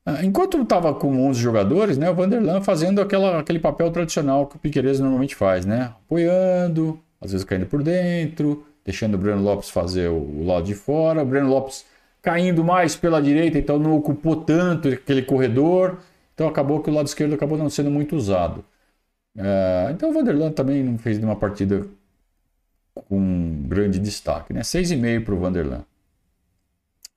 Ah, 0.06 0.24
enquanto 0.24 0.62
estava 0.62 0.96
com 0.96 1.28
11 1.28 1.42
jogadores, 1.42 1.98
né, 1.98 2.10
o 2.10 2.16
Vanderlan 2.16 2.62
fazendo 2.62 3.02
aquela, 3.02 3.40
aquele 3.40 3.60
papel 3.60 3.92
tradicional 3.92 4.48
que 4.48 4.56
o 4.56 4.60
Piqueires 4.60 5.02
normalmente 5.02 5.36
faz, 5.36 5.66
né? 5.66 5.94
Apoiando, 6.06 6.98
às 7.20 7.34
vezes 7.34 7.44
caindo 7.44 7.66
por 7.66 7.84
dentro, 7.84 8.66
deixando 8.86 9.16
o 9.16 9.18
Breno 9.18 9.44
Lopes 9.44 9.70
fazer 9.70 10.08
o, 10.08 10.16
o 10.16 10.46
lado 10.46 10.64
de 10.64 10.76
fora. 10.76 11.24
O 11.24 11.26
Breno 11.26 11.50
Lopes 11.50 11.86
caindo 12.22 12.64
mais 12.64 12.96
pela 12.96 13.22
direita, 13.22 13.58
então 13.58 13.80
não 13.80 13.96
ocupou 13.96 14.36
tanto 14.36 14.90
aquele 14.90 15.22
corredor. 15.24 16.00
Então 16.34 16.48
acabou 16.48 16.82
que 16.82 16.90
o 16.90 16.94
lado 16.94 17.08
esquerdo 17.08 17.34
acabou 17.36 17.58
não 17.58 17.70
sendo 17.70 17.92
muito 17.92 18.16
usado. 18.16 18.64
É, 19.38 19.90
então 19.92 20.10
o 20.10 20.14
Vanderlan 20.14 20.52
também 20.52 20.84
não 20.84 20.98
fez 20.98 21.18
nenhuma 21.18 21.36
partida 21.36 21.88
com 22.94 23.64
grande 23.68 24.00
destaque, 24.00 24.54
né? 24.54 24.62
6,5 24.62 25.26
para 25.26 25.34
o 25.34 25.40
Vanderlan. 25.40 25.86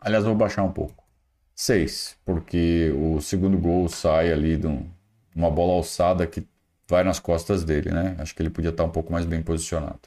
Aliás, 0.00 0.24
vou 0.24 0.34
baixar 0.34 0.62
um 0.62 0.72
pouco. 0.72 1.02
6, 1.54 2.16
porque 2.24 2.92
o 2.96 3.20
segundo 3.20 3.56
gol 3.58 3.88
sai 3.88 4.32
ali 4.32 4.56
de 4.56 4.66
uma 5.34 5.50
bola 5.50 5.74
alçada 5.74 6.26
que 6.26 6.46
vai 6.88 7.04
nas 7.04 7.18
costas 7.18 7.64
dele, 7.64 7.90
né? 7.90 8.16
Acho 8.18 8.34
que 8.34 8.42
ele 8.42 8.50
podia 8.50 8.70
estar 8.70 8.84
um 8.84 8.90
pouco 8.90 9.12
mais 9.12 9.24
bem 9.24 9.42
posicionado. 9.42 10.00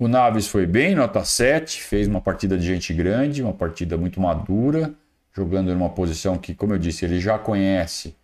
O 0.00 0.08
Naves 0.08 0.48
foi 0.48 0.66
bem, 0.66 0.94
nota 0.94 1.22
7, 1.22 1.82
fez 1.82 2.08
uma 2.08 2.22
partida 2.22 2.56
de 2.56 2.66
gente 2.66 2.94
grande, 2.94 3.42
uma 3.42 3.52
partida 3.52 3.98
muito 3.98 4.18
madura, 4.18 4.94
jogando 5.30 5.74
numa 5.74 5.90
posição 5.90 6.38
que, 6.38 6.54
como 6.54 6.72
eu 6.72 6.78
disse, 6.78 7.04
ele 7.04 7.20
já 7.20 7.38
conhece, 7.38 8.16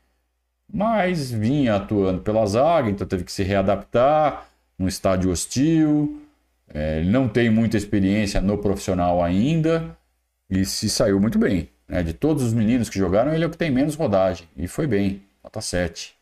mas 0.72 1.30
vinha 1.30 1.76
atuando 1.76 2.22
pela 2.22 2.46
zaga, 2.46 2.88
então 2.88 3.06
teve 3.06 3.24
que 3.24 3.30
se 3.30 3.42
readaptar 3.42 4.48
num 4.78 4.88
estádio 4.88 5.30
hostil. 5.30 6.22
É, 6.72 7.00
ele 7.00 7.10
não 7.10 7.28
tem 7.28 7.50
muita 7.50 7.76
experiência 7.76 8.40
no 8.40 8.56
profissional 8.56 9.22
ainda 9.22 9.94
e 10.48 10.64
se 10.64 10.88
saiu 10.88 11.20
muito 11.20 11.38
bem. 11.38 11.68
Né? 11.86 12.02
De 12.02 12.14
todos 12.14 12.42
os 12.42 12.54
meninos 12.54 12.88
que 12.88 12.98
jogaram, 12.98 13.34
ele 13.34 13.44
é 13.44 13.46
o 13.46 13.50
que 13.50 13.58
tem 13.58 13.70
menos 13.70 13.96
rodagem 13.96 14.48
e 14.56 14.66
foi 14.66 14.86
bem, 14.86 15.20
nota 15.44 15.60
7. 15.60 16.16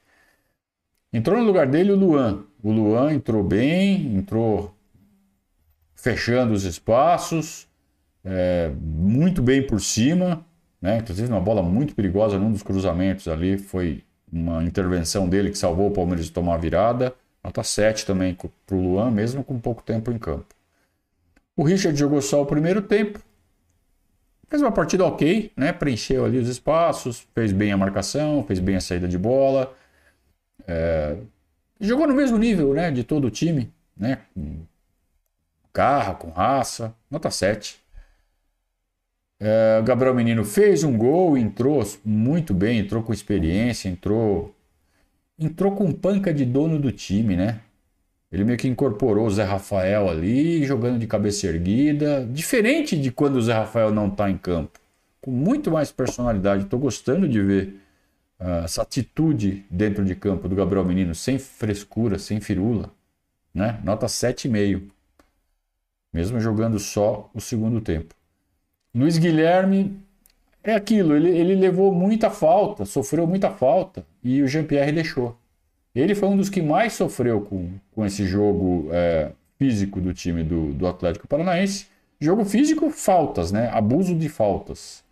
Entrou 1.12 1.38
no 1.38 1.44
lugar 1.44 1.68
dele 1.68 1.92
o 1.92 1.96
Luan. 1.96 2.42
O 2.60 2.72
Luan 2.72 3.12
entrou 3.12 3.44
bem, 3.44 4.16
entrou 4.16 4.73
fechando 6.04 6.52
os 6.52 6.64
espaços, 6.64 7.66
é, 8.22 8.70
muito 8.78 9.40
bem 9.40 9.66
por 9.66 9.80
cima, 9.80 10.44
né? 10.80 10.98
inclusive 10.98 11.32
uma 11.32 11.40
bola 11.40 11.62
muito 11.62 11.94
perigosa 11.94 12.38
num 12.38 12.52
dos 12.52 12.62
cruzamentos 12.62 13.26
ali, 13.26 13.56
foi 13.56 14.04
uma 14.30 14.62
intervenção 14.62 15.26
dele 15.26 15.48
que 15.48 15.56
salvou 15.56 15.88
o 15.88 15.90
Palmeiras 15.90 16.26
de 16.26 16.32
tomar 16.32 16.56
a 16.56 16.58
virada. 16.58 17.14
Nota 17.42 17.62
7 17.62 18.04
também 18.04 18.36
para 18.66 18.76
o 18.76 18.82
Luan, 18.82 19.10
mesmo 19.10 19.42
com 19.42 19.58
pouco 19.58 19.82
tempo 19.82 20.12
em 20.12 20.18
campo. 20.18 20.54
O 21.56 21.64
Richard 21.64 21.98
jogou 21.98 22.20
só 22.20 22.42
o 22.42 22.46
primeiro 22.46 22.82
tempo, 22.82 23.18
fez 24.46 24.60
uma 24.60 24.72
partida 24.72 25.06
ok, 25.06 25.52
né? 25.56 25.72
preencheu 25.72 26.26
ali 26.26 26.36
os 26.36 26.50
espaços, 26.50 27.26
fez 27.34 27.50
bem 27.50 27.72
a 27.72 27.78
marcação, 27.78 28.44
fez 28.44 28.60
bem 28.60 28.76
a 28.76 28.80
saída 28.80 29.08
de 29.08 29.16
bola. 29.16 29.74
É... 30.68 31.16
Jogou 31.80 32.06
no 32.06 32.14
mesmo 32.14 32.36
nível 32.36 32.74
né? 32.74 32.90
de 32.90 33.04
todo 33.04 33.26
o 33.26 33.30
time, 33.30 33.72
né? 33.96 34.18
Garra, 35.74 36.14
com 36.14 36.30
raça, 36.30 36.94
nota 37.10 37.30
7. 37.30 37.82
É, 39.40 39.82
Gabriel 39.82 40.14
Menino 40.14 40.44
fez 40.44 40.84
um 40.84 40.96
gol, 40.96 41.36
entrou 41.36 41.82
muito 42.04 42.54
bem, 42.54 42.78
entrou 42.78 43.02
com 43.02 43.12
experiência, 43.12 43.88
entrou 43.88 44.54
entrou 45.36 45.74
com 45.74 45.90
panca 45.92 46.32
de 46.32 46.44
dono 46.44 46.78
do 46.78 46.92
time, 46.92 47.34
né? 47.36 47.60
Ele 48.30 48.44
meio 48.44 48.58
que 48.58 48.68
incorporou 48.68 49.26
o 49.26 49.30
Zé 49.30 49.44
Rafael 49.44 50.08
ali, 50.08 50.64
jogando 50.64 50.98
de 50.98 51.06
cabeça 51.06 51.46
erguida, 51.46 52.24
diferente 52.30 52.96
de 52.96 53.10
quando 53.10 53.36
o 53.36 53.42
Zé 53.42 53.52
Rafael 53.52 53.92
não 53.92 54.08
está 54.08 54.30
em 54.30 54.36
campo, 54.38 54.78
com 55.20 55.30
muito 55.30 55.70
mais 55.70 55.90
personalidade. 55.92 56.64
Estou 56.64 56.78
gostando 56.78 57.28
de 57.28 57.40
ver 57.42 57.80
uh, 58.40 58.64
essa 58.64 58.82
atitude 58.82 59.64
dentro 59.70 60.04
de 60.04 60.14
campo 60.14 60.48
do 60.48 60.56
Gabriel 60.56 60.84
Menino, 60.84 61.14
sem 61.14 61.38
frescura, 61.38 62.18
sem 62.18 62.40
firula, 62.40 62.90
né? 63.52 63.80
Nota 63.84 64.06
7,5 64.06 64.93
mesmo 66.14 66.38
jogando 66.38 66.78
só 66.78 67.28
o 67.34 67.40
segundo 67.40 67.80
tempo. 67.80 68.14
Luiz 68.94 69.18
Guilherme 69.18 69.98
é 70.62 70.72
aquilo, 70.72 71.16
ele, 71.16 71.28
ele 71.28 71.56
levou 71.56 71.92
muita 71.92 72.30
falta, 72.30 72.84
sofreu 72.84 73.26
muita 73.26 73.50
falta 73.50 74.06
e 74.22 74.40
o 74.40 74.46
Jean-Pierre 74.46 74.92
deixou. 74.92 75.36
Ele 75.92 76.14
foi 76.14 76.28
um 76.28 76.36
dos 76.36 76.48
que 76.48 76.62
mais 76.62 76.92
sofreu 76.92 77.40
com, 77.40 77.70
com 77.92 78.06
esse 78.06 78.24
jogo 78.24 78.88
é, 78.92 79.32
físico 79.58 80.00
do 80.00 80.14
time 80.14 80.44
do, 80.44 80.72
do 80.72 80.86
Atlético 80.86 81.26
Paranaense. 81.26 81.86
Jogo 82.20 82.44
físico, 82.44 82.90
faltas, 82.90 83.50
né? 83.52 83.68
Abuso 83.72 84.14
de 84.14 84.28
faltas. 84.28 85.04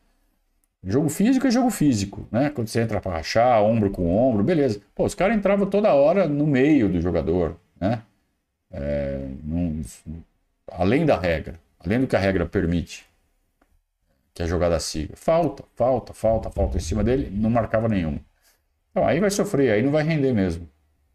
Jogo 0.85 1.09
físico 1.09 1.47
é 1.47 1.51
jogo 1.51 1.71
físico, 1.71 2.27
né? 2.33 2.51
Quando 2.51 2.69
você 2.69 2.81
entra 2.81 3.01
para 3.01 3.13
rachar, 3.13 3.63
ombro 3.63 3.91
com 3.91 4.17
ombro, 4.17 4.43
beleza. 4.43 4.81
Pô, 4.95 5.05
os 5.05 5.15
caras 5.15 5.37
entravam 5.37 5.67
toda 5.67 5.95
hora 5.95 6.27
no 6.27 6.47
meio 6.47 6.89
do 6.89 7.01
jogador, 7.01 7.57
né? 7.81 8.03
É, 8.73 9.29
num, 9.45 9.83
além 10.71 11.05
da 11.05 11.19
regra, 11.19 11.59
além 11.79 12.01
do 12.01 12.07
que 12.07 12.17
a 12.17 12.19
regra 12.19 12.47
permite 12.47 13.07
que 14.35 14.43
a 14.43 14.47
jogada 14.47 14.79
siga. 14.81 15.15
Falta, 15.17 15.65
falta, 15.75 16.13
falta, 16.13 16.51
falta 16.51 16.77
em 16.77 16.81
cima 16.81 17.05
dele, 17.05 17.31
não 17.31 17.51
marcava 17.51 17.89
nenhum. 17.89 18.19
Então 18.91 19.07
aí 19.07 19.21
vai 19.21 19.31
sofrer, 19.31 19.73
aí 19.73 19.83
não 19.83 19.91
vai 19.91 20.03
render 20.03 20.33
mesmo, 20.33 20.69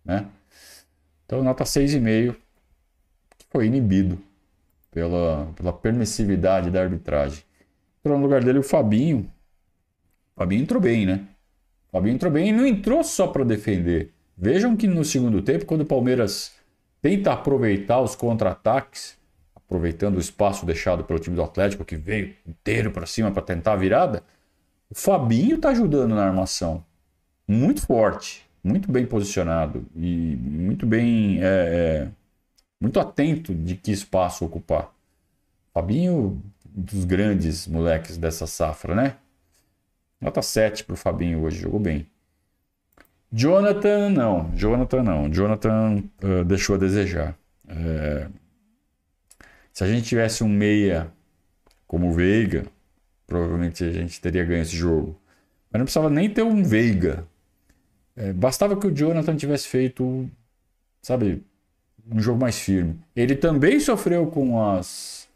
né? 0.03 0.27
Então 1.25 1.43
nota 1.43 1.63
6,5 1.63 2.35
que 3.37 3.45
foi 3.49 3.67
inibido 3.67 4.19
pela, 4.91 5.51
pela 5.55 5.73
permissividade 5.73 6.71
da 6.71 6.81
arbitragem. 6.81 7.43
Entrou 7.99 8.17
no 8.17 8.23
lugar 8.23 8.43
dele 8.43 8.59
o 8.59 8.63
Fabinho. 8.63 9.29
O 10.35 10.39
Fabinho 10.39 10.63
entrou 10.63 10.81
bem, 10.81 11.05
né? 11.05 11.27
O 11.87 11.91
Fabinho 11.91 12.15
entrou 12.15 12.31
bem 12.31 12.49
e 12.49 12.51
não 12.51 12.65
entrou 12.65 13.03
só 13.03 13.27
para 13.27 13.43
defender. 13.43 14.13
Vejam 14.37 14.75
que 14.75 14.87
no 14.87 15.03
segundo 15.03 15.41
tempo, 15.41 15.65
quando 15.65 15.81
o 15.81 15.85
Palmeiras 15.85 16.53
tenta 17.01 17.33
aproveitar 17.33 18.01
os 18.01 18.15
contra-ataques, 18.15 19.16
aproveitando 19.67 20.15
o 20.15 20.19
espaço 20.19 20.65
deixado 20.65 21.03
pelo 21.03 21.19
time 21.19 21.35
do 21.35 21.43
Atlético, 21.43 21.85
que 21.85 21.97
veio 21.97 22.33
inteiro 22.47 22.89
para 22.89 23.05
cima 23.05 23.29
para 23.31 23.43
tentar 23.43 23.73
a 23.73 23.75
virada, 23.75 24.23
o 24.89 24.95
Fabinho 24.95 25.57
está 25.57 25.69
ajudando 25.69 26.15
na 26.15 26.25
armação. 26.25 26.83
Muito 27.45 27.85
forte, 27.85 28.45
muito 28.63 28.89
bem 28.91 29.05
posicionado 29.05 29.85
e 29.95 30.37
muito 30.37 30.85
bem. 30.85 31.39
É, 31.41 31.45
é, 31.45 32.07
muito 32.79 32.99
atento 32.99 33.53
de 33.53 33.75
que 33.75 33.91
espaço 33.91 34.45
ocupar. 34.45 34.91
Fabinho, 35.73 36.41
um 36.75 36.81
dos 36.81 37.05
grandes 37.05 37.67
moleques 37.67 38.17
dessa 38.17 38.47
safra, 38.47 38.95
né? 38.95 39.15
Nota 40.21 40.41
7 40.41 40.83
para 40.83 40.93
o 40.93 40.97
Fabinho 40.97 41.41
hoje, 41.41 41.59
jogou 41.59 41.79
bem. 41.79 42.07
Jonathan, 43.31 44.09
não. 44.09 44.51
Jonathan, 44.55 45.03
não. 45.03 45.29
Jonathan 45.29 46.03
uh, 46.23 46.43
deixou 46.45 46.75
a 46.75 46.79
desejar. 46.79 47.37
É, 47.67 48.27
se 49.77 49.83
a 49.83 49.87
gente 49.87 50.07
tivesse 50.07 50.43
um 50.43 50.49
meia 50.49 51.07
como 51.85 52.09
o 52.09 52.11
Veiga, 52.11 52.65
provavelmente 53.27 53.83
a 53.83 53.91
gente 53.91 54.19
teria 54.19 54.43
ganho 54.43 54.63
esse 54.63 54.75
jogo. 54.75 55.15
Mas 55.69 55.77
não 55.77 55.85
precisava 55.85 56.09
nem 56.09 56.27
ter 56.27 56.41
um 56.41 56.63
Veiga. 56.63 57.27
É, 58.15 58.33
bastava 58.33 58.75
que 58.75 58.87
o 58.87 58.91
Jonathan 58.91 59.35
tivesse 59.35 59.67
feito, 59.67 60.27
sabe, 60.99 61.43
um 62.11 62.19
jogo 62.19 62.41
mais 62.41 62.57
firme. 62.57 62.99
Ele 63.15 63.35
também 63.35 63.79
sofreu 63.79 64.25
com 64.25 64.59
as 64.59 65.29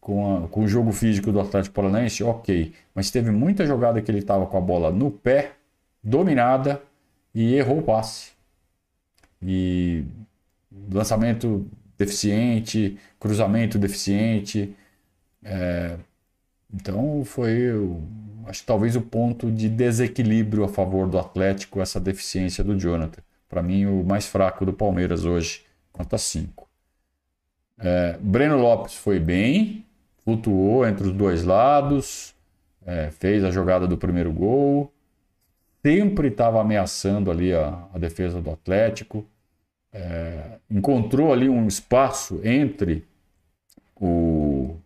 com, 0.00 0.36
a, 0.36 0.48
com 0.48 0.64
o 0.64 0.68
jogo 0.68 0.90
físico 0.90 1.30
do 1.30 1.38
Atlético 1.38 1.76
Paranaense, 1.76 2.24
ok. 2.24 2.72
Mas 2.92 3.12
teve 3.12 3.30
muita 3.30 3.64
jogada 3.64 4.02
que 4.02 4.10
ele 4.10 4.18
estava 4.18 4.46
com 4.46 4.58
a 4.58 4.60
bola 4.60 4.90
no 4.90 5.12
pé, 5.12 5.52
dominada, 6.02 6.82
e 7.32 7.54
errou 7.54 7.78
o 7.78 7.82
passe. 7.82 8.32
E 9.40 10.04
lançamento 10.92 11.70
deficiente, 11.98 12.98
cruzamento 13.18 13.78
deficiente. 13.78 14.74
É, 15.42 15.96
então 16.72 17.24
foi, 17.24 17.70
acho 18.46 18.60
que 18.60 18.66
talvez 18.66 18.96
o 18.96 19.00
ponto 19.00 19.50
de 19.50 19.68
desequilíbrio 19.68 20.64
a 20.64 20.68
favor 20.68 21.08
do 21.08 21.18
Atlético, 21.18 21.80
essa 21.80 22.00
deficiência 22.00 22.62
do 22.62 22.78
Jonathan. 22.78 23.22
Para 23.48 23.62
mim, 23.62 23.86
o 23.86 24.04
mais 24.04 24.26
fraco 24.26 24.66
do 24.66 24.72
Palmeiras 24.72 25.24
hoje, 25.24 25.64
conta 25.92 26.18
5. 26.18 26.68
É, 27.78 28.18
Breno 28.20 28.58
Lopes 28.58 28.94
foi 28.94 29.20
bem, 29.20 29.84
flutuou 30.24 30.86
entre 30.86 31.06
os 31.06 31.12
dois 31.12 31.44
lados, 31.44 32.34
é, 32.84 33.10
fez 33.10 33.44
a 33.44 33.50
jogada 33.50 33.86
do 33.86 33.96
primeiro 33.96 34.32
gol, 34.32 34.92
sempre 35.84 36.28
estava 36.28 36.60
ameaçando 36.60 37.30
ali 37.30 37.52
a, 37.52 37.86
a 37.92 37.98
defesa 37.98 38.40
do 38.40 38.50
Atlético 38.50 39.26
é, 39.96 40.58
encontrou 40.70 41.32
ali 41.32 41.48
um 41.48 41.66
espaço 41.66 42.40
entre 42.44 43.06
o, 43.94 44.76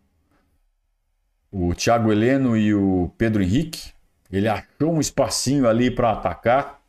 o 1.51 1.75
Thiago 1.75 2.13
Heleno 2.13 2.57
e 2.57 2.73
o 2.73 3.11
Pedro 3.19 3.43
Henrique, 3.43 3.93
Ele 4.31 4.47
achou 4.47 4.93
um 4.93 5.01
espacinho 5.01 5.69
ali 5.69 5.91
para 5.91 6.13
atacar, 6.13 6.81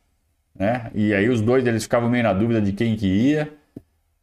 né? 0.54 0.90
E 0.94 1.12
aí 1.12 1.28
os 1.28 1.40
dois 1.40 1.66
eles 1.66 1.82
ficavam 1.82 2.08
meio 2.08 2.22
na 2.22 2.32
dúvida 2.32 2.62
de 2.62 2.72
quem 2.72 2.96
que 2.96 3.06
ia. 3.06 3.52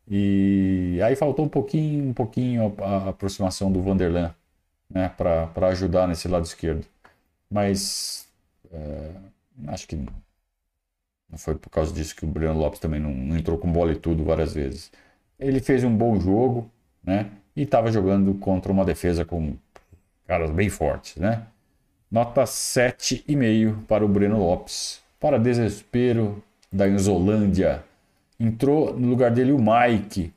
E 0.08 1.00
aí 1.04 1.16
faltou 1.16 1.46
um 1.46 1.50
pouquinho, 1.50 2.10
um 2.10 2.14
pouquinho 2.14 2.74
a, 2.80 3.10
aproximação 3.10 3.70
do 3.72 3.82
Vanderlan, 3.82 4.34
né? 4.90 5.10
Para 5.18 5.68
ajudar 5.68 6.08
nesse 6.08 6.28
lado 6.30 6.46
esquerdo. 6.46 6.86
Mas 7.52 8.30
é, 8.72 9.12
acho 9.68 9.88
que 9.88 9.98
foi 11.38 11.56
por 11.56 11.70
causa 11.70 11.94
disso 11.94 12.16
que 12.16 12.26
o 12.26 12.28
Breno 12.28 12.58
Lopes 12.58 12.80
também 12.80 13.00
não, 13.00 13.12
não 13.12 13.38
entrou 13.38 13.58
com 13.58 13.72
bola 13.72 13.92
e 13.92 13.96
tudo 13.96 14.24
várias 14.24 14.54
vezes. 14.54 14.92
Ele 15.40 15.60
fez 15.60 15.84
um 15.84 15.96
bom 15.96 16.20
jogo, 16.20 16.70
né? 17.04 17.28
E 17.56 17.64
estava 17.64 17.92
jogando 17.92 18.34
contra 18.36 18.72
uma 18.72 18.84
defesa 18.84 19.24
com 19.24 19.56
caras 20.28 20.52
bem 20.52 20.70
fortes, 20.70 21.16
né? 21.18 21.44
Nota 22.12 22.44
7,5 22.44 23.86
para 23.88 24.04
o 24.04 24.08
Breno 24.08 24.40
Lopes. 24.40 25.02
Para 25.20 25.38
desespero 25.38 26.42
da 26.72 26.88
Inzolândia, 26.88 27.84
entrou 28.40 28.98
no 28.98 29.08
lugar 29.08 29.32
dele 29.32 29.52
o 29.52 29.60
Mike. 29.60 30.34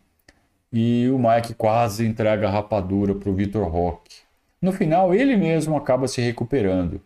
E 0.72 1.08
o 1.10 1.18
Mike 1.18 1.54
quase 1.54 2.06
entrega 2.06 2.48
a 2.48 2.50
rapadura 2.50 3.14
para 3.14 3.28
o 3.28 3.34
Vitor 3.34 3.66
Roque. 3.68 4.16
No 4.60 4.72
final, 4.72 5.14
ele 5.14 5.36
mesmo 5.36 5.76
acaba 5.76 6.08
se 6.08 6.20
recuperando. 6.20 7.00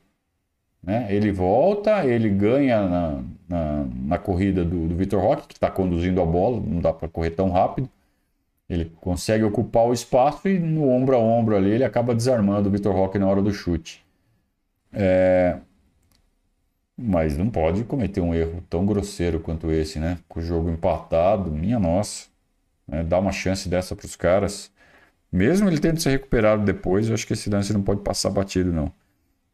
Né? 0.87 1.09
Ele 1.11 1.33
volta, 1.33 2.07
ele 2.07 2.31
ganha 2.31 2.89
na, 2.89 3.23
na, 3.49 3.87
na 4.05 4.19
corrida 4.19 4.65
do, 4.65 4.87
do 4.87 4.95
Vitor 4.95 5.21
Roque, 5.21 5.49
que 5.49 5.55
está 5.55 5.69
conduzindo 5.69 6.23
a 6.23 6.25
bola, 6.25 6.61
não 6.65 6.81
dá 6.81 6.93
para 6.93 7.09
correr 7.09 7.31
tão 7.31 7.51
rápido. 7.51 7.91
Ele 8.69 8.93
consegue 9.01 9.43
ocupar 9.43 9.85
o 9.85 9.93
espaço 9.93 10.49
e 10.49 10.59
no 10.61 10.89
ombro 10.89 11.17
a 11.17 11.19
ombro 11.19 11.57
ali 11.57 11.71
ele 11.71 11.85
acaba 11.85 12.15
desarmando 12.15 12.69
o 12.69 12.73
Vitor 12.73 12.95
Roque 12.95 13.19
na 13.19 13.27
hora 13.27 13.43
do 13.43 13.53
chute. 13.53 14.05
É... 14.93 15.59
Mas 16.97 17.37
não 17.37 17.51
pode 17.51 17.85
cometer 17.85 18.21
um 18.21 18.35
erro 18.35 18.63
tão 18.71 18.87
grosseiro 18.87 19.41
quanto 19.41 19.71
esse, 19.71 19.99
né? 19.99 20.19
Com 20.29 20.41
o 20.41 20.43
jogo 20.43 20.71
empatado, 20.71 21.51
minha 21.51 21.79
nossa. 21.79 22.29
Né? 22.89 23.03
Dá 23.03 23.19
uma 23.19 23.33
chance 23.33 23.69
dessa 23.69 23.95
para 23.95 24.07
os 24.07 24.17
caras. 24.17 24.71
Mesmo 25.31 25.69
ele 25.69 25.79
tendo 25.79 26.01
se 26.01 26.09
recuperado 26.09 26.65
depois, 26.65 27.09
eu 27.09 27.15
acho 27.15 27.27
que 27.27 27.35
esse 27.35 27.51
lance 27.51 27.73
não 27.73 27.83
pode 27.83 28.01
passar 28.01 28.31
batido, 28.31 28.73
não. 28.73 28.91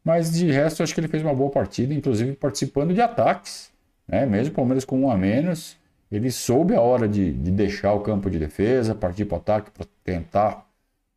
Mas 0.03 0.33
de 0.33 0.51
resto, 0.51 0.83
acho 0.83 0.93
que 0.93 0.99
ele 0.99 1.07
fez 1.07 1.23
uma 1.23 1.33
boa 1.33 1.49
partida, 1.49 1.93
inclusive 1.93 2.33
participando 2.33 2.93
de 2.93 3.01
ataques. 3.01 3.71
Né? 4.07 4.25
Mesmo 4.25 4.51
o 4.51 4.55
Palmeiras 4.55 4.83
com 4.83 4.99
um 4.99 5.09
a 5.09 5.17
menos, 5.17 5.77
ele 6.11 6.29
soube 6.29 6.75
a 6.75 6.81
hora 6.81 7.07
de, 7.07 7.31
de 7.31 7.51
deixar 7.51 7.93
o 7.93 8.01
campo 8.01 8.29
de 8.29 8.37
defesa, 8.37 8.93
partir 8.93 9.25
para 9.25 9.35
o 9.35 9.37
ataque 9.39 9.71
para 9.71 9.85
tentar 10.03 10.69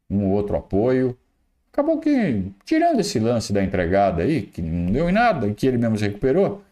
um 0.09 0.27
ou 0.27 0.33
outro 0.33 0.57
apoio. 0.57 1.17
Acabou 1.73 1.99
que, 1.99 2.51
tirando 2.65 3.01
esse 3.01 3.19
lance 3.19 3.53
da 3.53 3.63
entregada 3.63 4.23
aí, 4.23 4.43
que 4.43 4.63
não 4.63 4.93
deu 4.93 5.11
em 5.11 5.13
nada, 5.13 5.53
que 5.53 5.67
ele 5.67 5.77
mesmo 5.77 5.99
se 5.99 6.05
recuperou, 6.05 6.63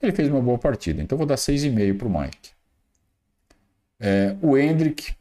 ele 0.00 0.12
fez 0.12 0.28
uma 0.28 0.40
boa 0.40 0.58
partida. 0.58 1.02
Então 1.02 1.18
vou 1.18 1.26
dar 1.26 1.34
6,5 1.34 1.98
para 1.98 2.08
o 2.08 2.20
Mike. 2.20 2.50
É, 4.00 4.36
o 4.40 4.56
Hendrick, 4.56 5.14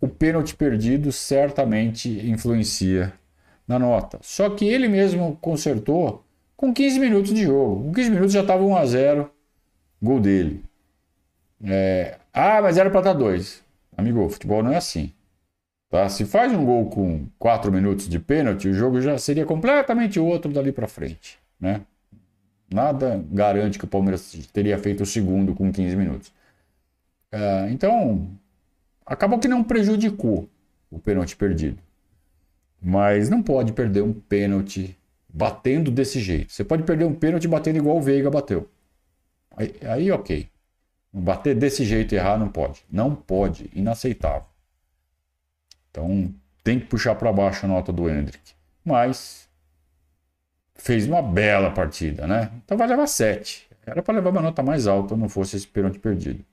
o 0.00 0.08
pênalti 0.08 0.54
perdido 0.54 1.10
certamente 1.10 2.08
influencia 2.08 3.12
na 3.68 3.78
nota. 3.78 4.18
Só 4.22 4.48
que 4.50 4.66
ele 4.66 4.88
mesmo 4.88 5.36
consertou 5.40 6.24
com 6.56 6.72
15 6.72 6.98
minutos 6.98 7.34
de 7.34 7.44
jogo. 7.44 7.84
Com 7.84 7.92
15 7.92 8.10
minutos 8.10 8.32
já 8.32 8.40
estava 8.40 8.64
1 8.64 8.76
a 8.76 8.86
0 8.86 9.30
gol 10.00 10.18
dele. 10.18 10.64
É, 11.62 12.18
ah, 12.32 12.62
mas 12.62 12.78
era 12.78 12.90
para 12.90 13.00
estar 13.00 13.12
2. 13.12 13.62
Amigo, 13.96 14.28
futebol 14.30 14.62
não 14.62 14.72
é 14.72 14.76
assim. 14.76 15.12
Tá? 15.90 16.08
Se 16.08 16.24
faz 16.24 16.52
um 16.52 16.64
gol 16.64 16.86
com 16.88 17.26
4 17.38 17.70
minutos 17.70 18.08
de 18.08 18.18
pênalti, 18.18 18.68
o 18.68 18.74
jogo 18.74 19.00
já 19.00 19.18
seria 19.18 19.44
completamente 19.44 20.18
outro 20.18 20.52
dali 20.52 20.72
para 20.72 20.88
frente. 20.88 21.38
Né? 21.60 21.82
Nada 22.72 23.22
garante 23.30 23.78
que 23.78 23.84
o 23.84 23.88
Palmeiras 23.88 24.32
teria 24.52 24.78
feito 24.78 25.02
o 25.02 25.06
segundo 25.06 25.54
com 25.54 25.72
15 25.72 25.96
minutos. 25.96 26.32
É, 27.30 27.68
então, 27.70 28.28
acabou 29.04 29.38
que 29.38 29.48
não 29.48 29.64
prejudicou 29.64 30.48
o 30.90 30.98
pênalti 30.98 31.36
perdido. 31.36 31.87
Mas 32.80 33.28
não 33.28 33.42
pode 33.42 33.72
perder 33.72 34.02
um 34.02 34.12
pênalti 34.12 34.96
batendo 35.28 35.90
desse 35.90 36.20
jeito. 36.20 36.52
Você 36.52 36.64
pode 36.64 36.82
perder 36.84 37.04
um 37.04 37.14
pênalti 37.14 37.48
batendo 37.48 37.78
igual 37.78 37.96
o 37.96 38.02
Veiga 38.02 38.30
bateu. 38.30 38.68
Aí, 39.56 39.74
aí 39.82 40.10
ok. 40.12 40.48
Bater 41.12 41.54
desse 41.54 41.84
jeito 41.84 42.14
e 42.14 42.18
errar 42.18 42.38
não 42.38 42.48
pode. 42.48 42.84
Não 42.90 43.14
pode. 43.14 43.70
Inaceitável. 43.74 44.46
Então 45.90 46.32
tem 46.62 46.78
que 46.78 46.86
puxar 46.86 47.14
para 47.14 47.32
baixo 47.32 47.66
a 47.66 47.68
nota 47.68 47.92
do 47.92 48.08
Hendrick. 48.08 48.52
Mas 48.84 49.48
fez 50.74 51.06
uma 51.06 51.20
bela 51.20 51.70
partida, 51.70 52.26
né? 52.26 52.50
Então 52.64 52.76
vai 52.76 52.86
levar 52.86 53.06
7. 53.06 53.68
Era 53.84 54.02
para 54.02 54.14
levar 54.14 54.30
uma 54.30 54.42
nota 54.42 54.62
mais 54.62 54.86
alta, 54.86 55.16
não 55.16 55.28
fosse 55.28 55.56
esse 55.56 55.66
pênalti 55.66 55.98
perdido. 55.98 56.44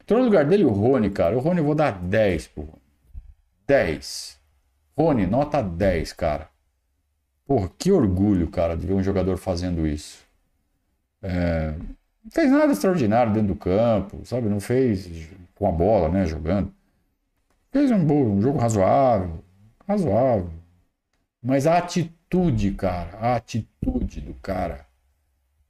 Entrou 0.00 0.20
no 0.20 0.26
lugar 0.26 0.44
dele 0.44 0.64
o 0.64 0.70
Rony, 0.70 1.10
cara. 1.10 1.36
O 1.36 1.40
Rony 1.40 1.58
eu 1.58 1.64
vou 1.64 1.74
dar 1.74 1.92
10 1.92 2.48
pro 2.48 2.64
Rony. 2.64 2.82
10. 3.66 4.40
Rony, 4.96 5.26
nota 5.26 5.62
10, 5.62 6.12
cara. 6.12 6.48
Porra, 7.46 7.70
que 7.78 7.92
orgulho, 7.92 8.48
cara, 8.48 8.76
de 8.76 8.86
ver 8.86 8.94
um 8.94 9.02
jogador 9.02 9.36
fazendo 9.36 9.86
isso. 9.86 10.24
É, 11.22 11.72
não 12.24 12.30
fez 12.30 12.50
nada 12.50 12.72
extraordinário 12.72 13.32
dentro 13.32 13.48
do 13.48 13.56
campo, 13.56 14.24
sabe? 14.24 14.48
Não 14.48 14.60
fez 14.60 15.28
com 15.54 15.68
a 15.68 15.72
bola, 15.72 16.08
né? 16.08 16.26
Jogando. 16.26 16.72
Fez 17.70 17.90
um, 17.90 17.96
um 17.96 18.40
jogo 18.40 18.58
razoável. 18.58 19.42
Razoável. 19.86 20.50
Mas 21.42 21.66
a 21.66 21.76
atitude, 21.76 22.70
cara, 22.72 23.18
a 23.18 23.36
atitude 23.36 24.20
do 24.20 24.32
cara 24.34 24.86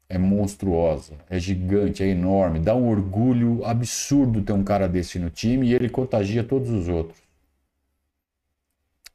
é 0.08 0.18
monstruosa, 0.18 1.14
é 1.28 1.38
gigante, 1.38 2.02
é 2.02 2.06
enorme. 2.06 2.60
Dá 2.60 2.74
um 2.76 2.88
orgulho 2.88 3.64
absurdo 3.64 4.42
ter 4.42 4.52
um 4.52 4.62
cara 4.62 4.88
desse 4.88 5.18
no 5.18 5.30
time 5.30 5.66
e 5.66 5.74
ele 5.74 5.88
contagia 5.88 6.44
todos 6.44 6.70
os 6.70 6.88
outros. 6.88 7.23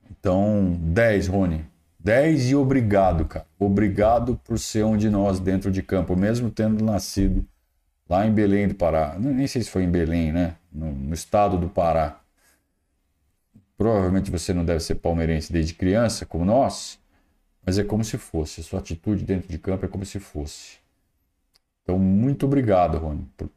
Então, 0.10 0.78
10, 0.82 1.28
Rony. 1.28 1.66
10 2.00 2.52
e 2.52 2.56
obrigado, 2.56 3.26
cara. 3.26 3.46
Obrigado 3.60 4.38
por 4.44 4.58
ser 4.58 4.86
um 4.86 4.98
de 4.98 5.10
nós 5.10 5.40
dentro 5.40 5.70
de 5.70 5.84
campo, 5.84 6.16
mesmo 6.16 6.50
tendo 6.50 6.84
nascido 6.84 7.46
lá 8.08 8.26
em 8.26 8.34
Belém 8.34 8.68
do 8.68 8.76
Pará. 8.76 9.16
Nem 9.20 9.48
sei 9.48 9.62
se 9.62 9.70
foi 9.70 9.84
em 9.84 9.92
Belém, 9.92 10.32
né? 10.32 10.56
No, 10.72 10.92
no 10.92 11.14
estado 11.14 11.58
do 11.58 11.70
Pará. 11.70 12.22
Provavelmente 13.78 14.32
você 14.32 14.54
não 14.54 14.66
deve 14.66 14.80
ser 14.82 14.96
palmeirense 14.96 15.54
desde 15.54 15.74
criança, 15.74 16.26
como 16.26 16.44
nós, 16.44 17.00
mas 17.66 17.78
é 17.78 17.84
como 17.84 18.04
se 18.04 18.18
fosse. 18.18 18.62
A 18.62 18.64
sua 18.64 18.80
atitude 18.80 19.24
dentro 19.24 19.50
de 19.50 19.58
campo 19.58 19.86
é 19.86 19.88
como 19.88 20.06
se 20.06 20.20
fosse. 20.20 20.80
Então, 21.84 21.98
muito 21.98 22.46
obrigado, 22.46 22.98
Rony, 22.98 23.28
por, 23.38 23.50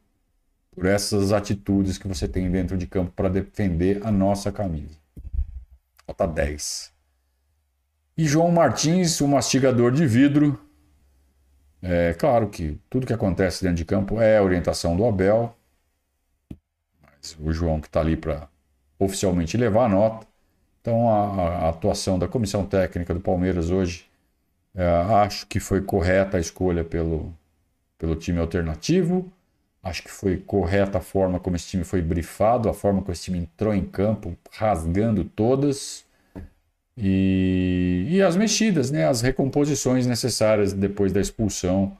por 0.71 0.85
essas 0.85 1.31
atitudes 1.31 1.97
que 1.97 2.07
você 2.07 2.27
tem 2.27 2.49
dentro 2.49 2.77
de 2.77 2.87
campo 2.87 3.11
para 3.11 3.29
defender 3.29 4.05
a 4.05 4.11
nossa 4.11 4.51
camisa. 4.51 5.02
Nota 6.07 6.27
10. 6.27 6.91
E 8.17 8.25
João 8.25 8.51
Martins, 8.51 9.19
o 9.21 9.27
mastigador 9.27 9.91
de 9.91 10.05
vidro. 10.05 10.59
É 11.81 12.13
claro 12.13 12.49
que 12.49 12.79
tudo 12.89 13.07
que 13.07 13.13
acontece 13.13 13.63
dentro 13.63 13.77
de 13.77 13.85
campo 13.85 14.21
é 14.21 14.41
orientação 14.41 14.95
do 14.95 15.05
Abel. 15.05 15.55
Mas 17.01 17.35
o 17.39 17.51
João 17.51 17.81
que 17.81 17.87
está 17.87 17.99
ali 18.01 18.15
para 18.15 18.47
oficialmente 18.99 19.57
levar 19.57 19.85
a 19.85 19.89
nota. 19.89 20.27
Então 20.81 21.09
a, 21.09 21.65
a, 21.65 21.69
atuação 21.69 22.19
da 22.19 22.27
comissão 22.27 22.65
técnica 22.65 23.13
do 23.13 23.19
Palmeiras 23.19 23.69
hoje, 23.71 24.05
é, 24.75 24.85
acho 24.85 25.47
que 25.47 25.59
foi 25.59 25.81
correta 25.81 26.37
a 26.37 26.39
escolha 26.39 26.83
pelo, 26.83 27.33
pelo 27.97 28.15
time 28.15 28.39
alternativo. 28.39 29.31
Acho 29.83 30.01
que 30.01 30.09
foi 30.09 30.37
correta 30.37 30.99
a 30.99 31.01
forma 31.01 31.41
como 31.41 31.57
esse 31.57 31.67
time 31.67 31.83
foi 31.83 32.01
brifado, 32.01 32.69
a 32.69 32.73
forma 32.73 33.01
como 33.01 33.11
esse 33.11 33.23
time 33.23 33.39
entrou 33.39 33.73
em 33.73 33.83
campo, 33.83 34.37
rasgando 34.49 35.25
todas. 35.25 36.05
E, 36.95 38.07
e 38.09 38.21
as 38.21 38.37
mexidas, 38.37 38.89
né, 38.91 39.05
as 39.05 39.19
recomposições 39.21 40.07
necessárias 40.07 40.71
depois 40.71 41.11
da 41.11 41.19
expulsão 41.19 41.97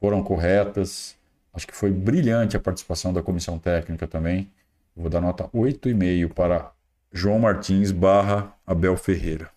foram 0.00 0.24
corretas. 0.24 1.16
Acho 1.54 1.68
que 1.68 1.76
foi 1.76 1.92
brilhante 1.92 2.56
a 2.56 2.60
participação 2.60 3.12
da 3.12 3.22
comissão 3.22 3.60
técnica 3.60 4.08
também. 4.08 4.50
vou 4.96 5.08
dar 5.08 5.20
nota 5.20 5.44
8,5 5.54 6.34
para 6.34 6.72
João 7.12 7.38
Martins 7.38 7.92
barra 7.92 8.52
Abel 8.66 8.96
Ferreira. 8.96 9.48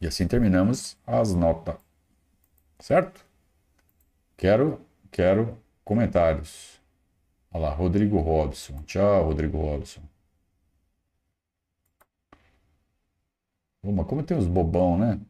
E 0.00 0.06
assim 0.06 0.26
terminamos 0.26 0.96
as 1.06 1.34
notas. 1.34 1.76
Certo? 2.78 3.24
Quero, 4.36 4.80
quero 5.10 5.58
Comentários. 5.86 6.80
Olha 7.52 7.68
lá, 7.68 7.70
Rodrigo 7.70 8.18
Robson. 8.18 8.82
Tchau, 8.82 9.24
Rodrigo 9.26 9.56
Robson. 9.58 10.02
Pô, 13.80 13.92
mas 13.92 14.06
como 14.06 14.22
tem 14.24 14.36
os 14.36 14.48
bobão, 14.48 14.98
né? 14.98 15.20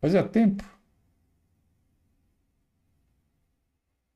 Fazia 0.00 0.24
tempo. 0.28 0.64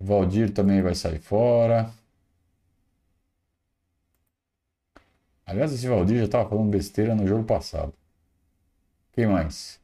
Valdir 0.01 0.53
também 0.53 0.83
vai 0.83 0.95
sair 0.97 1.21
fora. 1.21 1.93
Aliás, 5.47 5.73
esse 5.73 5.87
Valdir 5.87 6.19
já 6.19 6.25
estava 6.25 6.49
falando 6.49 6.71
besteira 6.71 7.15
no 7.15 7.27
jogo 7.29 7.45
passado. 7.45 7.95
Quem 9.13 9.27
mais? 9.29 9.81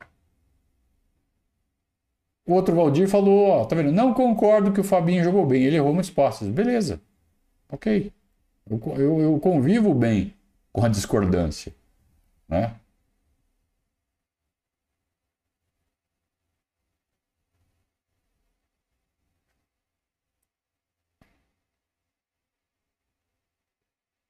O 2.46 2.54
outro 2.54 2.74
Valdir 2.74 3.08
falou, 3.08 3.48
ó, 3.48 3.64
tá 3.64 3.74
vendo? 3.76 3.92
Não 3.92 4.14
concordo 4.14 4.72
que 4.72 4.80
o 4.80 4.84
Fabinho 4.84 5.24
jogou 5.24 5.46
bem, 5.46 5.64
ele 5.64 5.76
errou 5.76 5.92
muitos 5.92 6.10
passes. 6.10 6.48
Beleza, 6.48 7.00
ok. 7.70 8.12
Eu, 8.70 8.80
eu, 8.98 9.20
eu 9.22 9.40
convivo 9.40 9.94
bem 9.94 10.34
com 10.72 10.84
a 10.84 10.88
discordância, 10.88 11.74
né? 12.48 12.74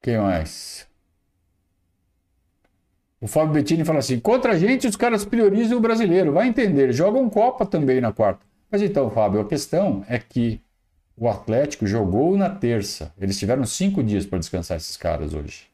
Quem 0.02 0.16
mais? 0.18 0.85
O 3.26 3.28
Fábio 3.28 3.54
Bettini 3.54 3.84
fala 3.84 3.98
assim: 3.98 4.20
contra 4.20 4.52
a 4.52 4.56
gente, 4.56 4.86
os 4.86 4.94
caras 4.94 5.24
priorizam 5.24 5.78
o 5.78 5.80
brasileiro. 5.80 6.32
Vai 6.32 6.46
entender, 6.46 6.92
jogam 6.92 7.28
Copa 7.28 7.66
também 7.66 8.00
na 8.00 8.12
quarta. 8.12 8.46
Mas 8.70 8.80
então, 8.82 9.10
Fábio, 9.10 9.40
a 9.40 9.44
questão 9.44 10.04
é 10.08 10.16
que 10.16 10.60
o 11.16 11.28
Atlético 11.28 11.88
jogou 11.88 12.36
na 12.36 12.48
terça. 12.48 13.12
Eles 13.18 13.36
tiveram 13.36 13.66
cinco 13.66 14.00
dias 14.00 14.24
para 14.24 14.38
descansar 14.38 14.76
esses 14.76 14.96
caras 14.96 15.34
hoje. 15.34 15.66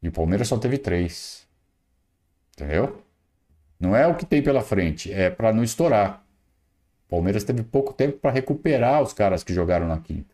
E 0.00 0.06
o 0.06 0.12
Palmeiras 0.12 0.46
só 0.46 0.56
teve 0.58 0.78
três. 0.78 1.44
Entendeu? 2.54 3.02
Não 3.80 3.96
é 3.96 4.06
o 4.06 4.14
que 4.14 4.24
tem 4.24 4.40
pela 4.40 4.60
frente, 4.60 5.12
é 5.12 5.28
para 5.28 5.52
não 5.52 5.64
estourar. 5.64 6.24
O 7.08 7.10
Palmeiras 7.10 7.42
teve 7.42 7.64
pouco 7.64 7.92
tempo 7.92 8.16
para 8.18 8.30
recuperar 8.30 9.02
os 9.02 9.12
caras 9.12 9.42
que 9.42 9.52
jogaram 9.52 9.88
na 9.88 9.98
quinta. 9.98 10.32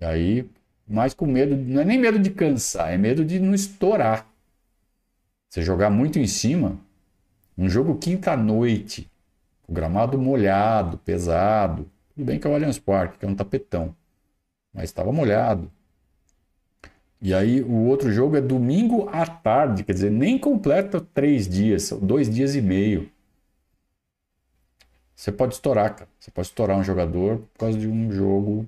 E 0.00 0.04
aí, 0.04 0.48
mais 0.86 1.12
com 1.12 1.26
medo, 1.26 1.56
não 1.56 1.80
é 1.80 1.84
nem 1.84 1.98
medo 1.98 2.20
de 2.20 2.30
cansar, 2.30 2.92
é 2.92 2.96
medo 2.96 3.24
de 3.24 3.40
não 3.40 3.52
estourar. 3.52 4.29
Você 5.50 5.62
jogar 5.62 5.90
muito 5.90 6.16
em 6.20 6.28
cima, 6.28 6.78
um 7.58 7.68
jogo 7.68 7.96
quinta-noite, 7.98 9.10
o 9.66 9.72
gramado 9.72 10.16
molhado, 10.16 10.96
pesado. 10.98 11.90
Tudo 12.14 12.24
bem 12.24 12.38
que 12.38 12.46
é 12.46 12.50
o 12.50 12.54
Allianz 12.54 12.78
Parque, 12.78 13.18
que 13.18 13.26
é 13.26 13.28
um 13.28 13.34
tapetão, 13.34 13.92
mas 14.72 14.84
estava 14.84 15.10
molhado. 15.10 15.68
E 17.20 17.34
aí 17.34 17.62
o 17.62 17.84
outro 17.86 18.12
jogo 18.12 18.36
é 18.36 18.40
domingo 18.40 19.08
à 19.12 19.26
tarde, 19.26 19.82
quer 19.82 19.92
dizer, 19.92 20.10
nem 20.12 20.38
completa 20.38 21.00
três 21.00 21.48
dias, 21.48 21.82
são 21.82 21.98
dois 21.98 22.30
dias 22.30 22.54
e 22.54 22.62
meio. 22.62 23.10
Você 25.16 25.32
pode 25.32 25.54
estourar, 25.54 25.96
cara. 25.96 26.08
Você 26.20 26.30
pode 26.30 26.46
estourar 26.46 26.78
um 26.78 26.84
jogador 26.84 27.38
por 27.38 27.58
causa 27.58 27.76
de 27.76 27.88
um 27.88 28.12
jogo 28.12 28.66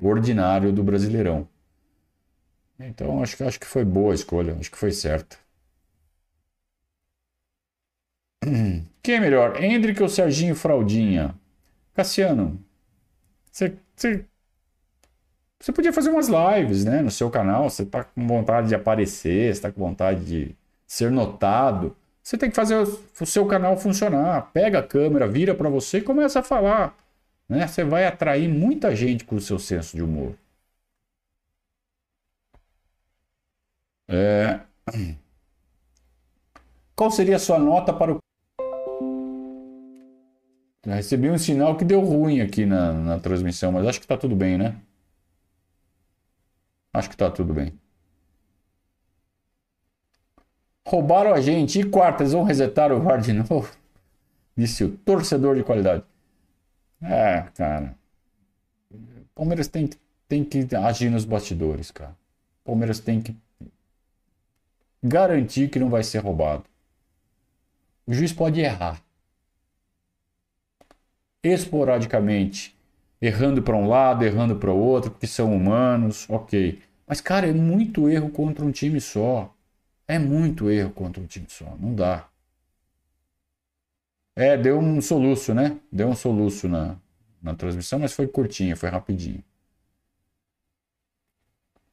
ordinário 0.00 0.72
do 0.72 0.82
Brasileirão. 0.82 1.46
Então 2.88 3.22
acho 3.22 3.36
que, 3.36 3.44
acho 3.44 3.60
que 3.60 3.66
foi 3.66 3.84
boa 3.84 4.12
a 4.12 4.14
escolha, 4.14 4.56
acho 4.58 4.70
que 4.70 4.78
foi 4.78 4.92
certa. 4.92 5.36
Quem 9.02 9.14
é 9.16 9.20
melhor, 9.20 9.62
Hendrick 9.62 10.02
ou 10.02 10.08
Serginho 10.08 10.54
Fraldinha? 10.54 11.34
Cassiano, 11.94 12.58
você, 13.50 13.76
você, 13.94 14.24
você 15.60 15.72
podia 15.72 15.92
fazer 15.92 16.10
umas 16.10 16.28
lives 16.28 16.84
né, 16.84 17.02
no 17.02 17.10
seu 17.10 17.30
canal. 17.30 17.70
Você 17.70 17.82
está 17.84 18.02
com 18.02 18.26
vontade 18.26 18.68
de 18.68 18.74
aparecer, 18.74 19.44
você 19.46 19.50
está 19.50 19.70
com 19.70 19.80
vontade 19.80 20.24
de 20.24 20.56
ser 20.86 21.10
notado. 21.10 21.96
Você 22.22 22.36
tem 22.38 22.50
que 22.50 22.56
fazer 22.56 22.76
o 22.76 23.26
seu 23.26 23.46
canal 23.46 23.76
funcionar. 23.76 24.50
Pega 24.52 24.78
a 24.80 24.82
câmera, 24.82 25.28
vira 25.28 25.54
para 25.54 25.68
você 25.68 25.98
e 25.98 26.02
começa 26.02 26.40
a 26.40 26.42
falar. 26.42 26.96
Né? 27.48 27.66
Você 27.66 27.84
vai 27.84 28.06
atrair 28.06 28.48
muita 28.48 28.94
gente 28.96 29.24
com 29.24 29.36
o 29.36 29.40
seu 29.40 29.58
senso 29.58 29.96
de 29.96 30.02
humor. 30.02 30.34
É... 34.12 34.60
Qual 36.94 37.10
seria 37.10 37.36
a 37.36 37.38
sua 37.38 37.58
nota 37.58 37.92
para 37.92 38.12
o 38.12 38.18
recebi 40.84 41.30
um 41.30 41.38
sinal 41.38 41.76
que 41.76 41.84
deu 41.84 42.00
ruim 42.00 42.40
aqui 42.40 42.66
na, 42.66 42.92
na 42.92 43.18
transmissão, 43.18 43.72
mas 43.72 43.86
acho 43.86 43.98
que 43.98 44.04
está 44.04 44.16
tudo 44.16 44.36
bem, 44.36 44.58
né? 44.58 44.76
Acho 46.92 47.08
que 47.08 47.14
está 47.14 47.30
tudo 47.30 47.54
bem. 47.54 47.72
Roubaram 50.86 51.32
a 51.32 51.40
gente. 51.40 51.80
E 51.80 51.84
quarta, 51.84 52.22
eles 52.22 52.32
vão 52.32 52.42
resetar 52.42 52.92
o 52.92 53.00
VAR 53.00 53.20
de 53.20 53.32
novo? 53.34 53.70
Disse 54.56 54.84
o 54.84 54.90
torcedor 54.98 55.56
de 55.56 55.62
qualidade. 55.62 56.04
É, 57.00 57.42
cara. 57.54 57.96
Palmeiras 59.34 59.68
tem, 59.68 59.88
tem 60.28 60.44
que 60.44 60.68
agir 60.76 61.10
nos 61.10 61.24
bastidores, 61.24 61.90
cara. 61.90 62.14
Palmeiras 62.64 63.00
tem 63.00 63.20
que 63.20 63.34
garantir 65.02 65.68
que 65.68 65.78
não 65.78 65.90
vai 65.90 66.02
ser 66.02 66.18
roubado. 66.18 66.64
O 68.06 68.12
juiz 68.12 68.32
pode 68.32 68.60
errar 68.60 69.02
esporadicamente, 71.42 72.76
errando 73.20 73.62
para 73.62 73.76
um 73.76 73.88
lado, 73.88 74.24
errando 74.24 74.56
para 74.56 74.70
o 74.70 74.78
outro, 74.78 75.10
porque 75.10 75.26
são 75.26 75.54
humanos, 75.54 76.28
ok. 76.30 76.80
Mas, 77.06 77.20
cara, 77.20 77.48
é 77.48 77.52
muito 77.52 78.08
erro 78.08 78.30
contra 78.30 78.64
um 78.64 78.70
time 78.70 79.00
só. 79.00 79.52
É 80.06 80.18
muito 80.18 80.70
erro 80.70 80.90
contra 80.90 81.22
um 81.22 81.26
time 81.26 81.46
só. 81.48 81.76
Não 81.78 81.94
dá. 81.94 82.28
É, 84.34 84.56
deu 84.56 84.78
um 84.78 85.00
soluço, 85.00 85.52
né? 85.54 85.78
Deu 85.90 86.08
um 86.08 86.14
soluço 86.14 86.68
na, 86.68 86.96
na 87.42 87.54
transmissão, 87.54 87.98
mas 87.98 88.12
foi 88.12 88.26
curtinha, 88.26 88.76
foi 88.76 88.88
rapidinho. 88.88 89.42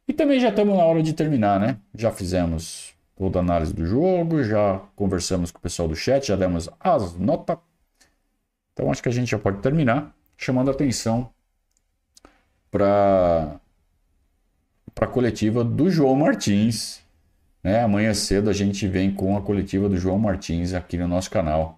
E 0.08 0.14
também 0.14 0.40
já 0.40 0.50
estamos 0.50 0.76
na 0.76 0.84
hora 0.84 1.04
de 1.04 1.14
terminar, 1.14 1.60
né? 1.60 1.78
Já 1.94 2.12
fizemos 2.12 2.96
toda 3.20 3.38
a 3.38 3.42
análise 3.42 3.74
do 3.74 3.86
jogo, 3.86 4.44
já 4.44 4.82
conversamos 4.96 5.52
com 5.52 5.60
o 5.60 5.62
pessoal 5.62 5.88
do 5.88 5.96
chat, 5.96 6.28
já 6.28 6.36
demos 6.36 6.68
as 6.80 7.16
notas 7.16 7.60
então 8.80 8.90
acho 8.90 9.04
que 9.04 9.10
a 9.10 9.12
gente 9.12 9.30
já 9.30 9.38
pode 9.38 9.58
terminar 9.58 10.16
chamando 10.38 10.70
a 10.70 10.72
atenção 10.72 11.30
para 12.72 13.60
a 15.02 15.08
coletiva 15.08 15.66
do 15.66 15.90
João 15.90 16.16
Martins. 16.16 17.02
Né? 17.62 17.82
Amanhã 17.82 18.14
cedo 18.14 18.50
a 18.50 18.54
gente 18.54 18.88
vem 18.88 19.12
com 19.12 19.36
a 19.36 19.42
coletiva 19.42 19.90
do 19.90 19.98
João 19.98 20.18
Martins 20.18 20.74
aqui 20.74 20.98
no 20.98 21.10
nosso 21.10 21.30
canal. 21.30 21.78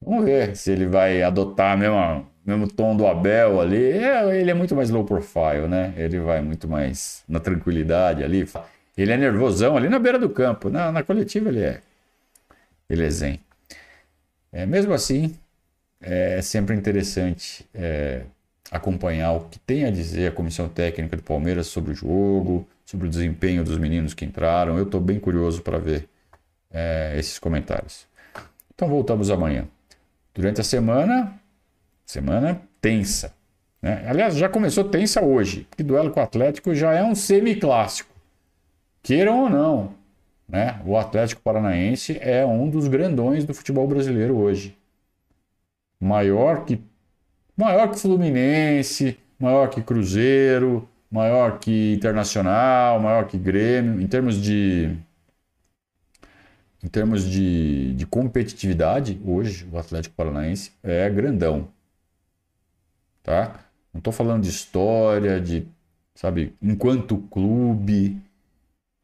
Vamos 0.00 0.26
ver 0.26 0.54
se 0.54 0.70
ele 0.70 0.86
vai 0.86 1.24
adotar 1.24 1.76
mesmo, 1.76 2.24
mesmo 2.46 2.68
tom 2.68 2.96
do 2.96 3.04
Abel 3.04 3.60
ali. 3.60 3.90
É, 3.90 4.40
ele 4.40 4.52
é 4.52 4.54
muito 4.54 4.76
mais 4.76 4.90
low 4.90 5.04
profile, 5.04 5.66
né? 5.66 5.92
Ele 5.96 6.20
vai 6.20 6.40
muito 6.40 6.68
mais 6.68 7.24
na 7.28 7.40
tranquilidade 7.40 8.22
ali. 8.22 8.46
Ele 8.98 9.12
é 9.12 9.16
nervosão 9.16 9.76
ali 9.76 9.88
na 9.88 9.98
beira 9.98 10.18
do 10.18 10.28
campo. 10.28 10.68
Na, 10.68 10.90
na 10.90 11.04
coletiva 11.04 11.48
ele 11.48 11.62
é. 11.62 11.80
Ele 12.90 13.04
é 13.04 13.10
zen. 13.10 13.40
É, 14.52 14.66
mesmo 14.66 14.92
assim, 14.92 15.36
é 16.00 16.42
sempre 16.42 16.74
interessante 16.74 17.64
é, 17.72 18.22
acompanhar 18.72 19.32
o 19.32 19.40
que 19.42 19.58
tem 19.60 19.84
a 19.84 19.90
dizer 19.90 20.28
a 20.28 20.32
comissão 20.32 20.68
técnica 20.68 21.16
do 21.16 21.22
Palmeiras 21.22 21.68
sobre 21.68 21.92
o 21.92 21.94
jogo, 21.94 22.66
sobre 22.84 23.06
o 23.06 23.10
desempenho 23.10 23.62
dos 23.62 23.78
meninos 23.78 24.14
que 24.14 24.24
entraram. 24.24 24.76
Eu 24.76 24.84
estou 24.84 25.00
bem 25.00 25.20
curioso 25.20 25.62
para 25.62 25.78
ver 25.78 26.08
é, 26.70 27.14
esses 27.16 27.38
comentários. 27.38 28.04
Então 28.74 28.88
voltamos 28.88 29.30
amanhã. 29.30 29.68
Durante 30.34 30.60
a 30.60 30.64
semana, 30.64 31.38
semana 32.04 32.60
tensa. 32.80 33.32
Né? 33.80 34.04
Aliás, 34.08 34.36
já 34.36 34.48
começou 34.48 34.84
tensa 34.84 35.22
hoje, 35.22 35.66
porque 35.70 35.84
duelo 35.84 36.10
com 36.10 36.18
o 36.18 36.22
Atlético 36.22 36.74
já 36.74 36.92
é 36.92 37.04
um 37.04 37.14
semi-clássico. 37.14 38.17
Queiram 39.08 39.44
ou 39.44 39.48
não, 39.48 39.94
né? 40.46 40.82
o 40.84 40.94
Atlético 40.94 41.40
Paranaense 41.40 42.18
é 42.20 42.44
um 42.44 42.68
dos 42.68 42.88
grandões 42.88 43.42
do 43.42 43.54
futebol 43.54 43.88
brasileiro 43.88 44.36
hoje 44.36 44.76
maior 45.98 46.66
que 46.66 46.78
maior 47.56 47.90
que 47.90 47.98
Fluminense, 47.98 49.18
maior 49.38 49.70
que 49.70 49.80
Cruzeiro, 49.80 50.86
maior 51.10 51.58
que 51.58 51.94
Internacional, 51.94 53.00
maior 53.00 53.26
que 53.26 53.38
Grêmio, 53.38 53.98
em 53.98 54.06
termos 54.06 54.40
de 54.42 54.94
em 56.84 56.88
termos 56.88 57.24
de, 57.24 57.94
de 57.94 58.04
competitividade, 58.04 59.18
hoje 59.24 59.66
o 59.72 59.78
Atlético 59.78 60.14
Paranaense 60.16 60.72
é 60.82 61.08
grandão. 61.08 61.68
Tá? 63.22 63.58
Não 63.90 64.00
estou 64.00 64.12
falando 64.12 64.42
de 64.42 64.50
história, 64.50 65.40
de, 65.40 65.66
sabe, 66.14 66.54
enquanto 66.60 67.16
clube. 67.30 68.27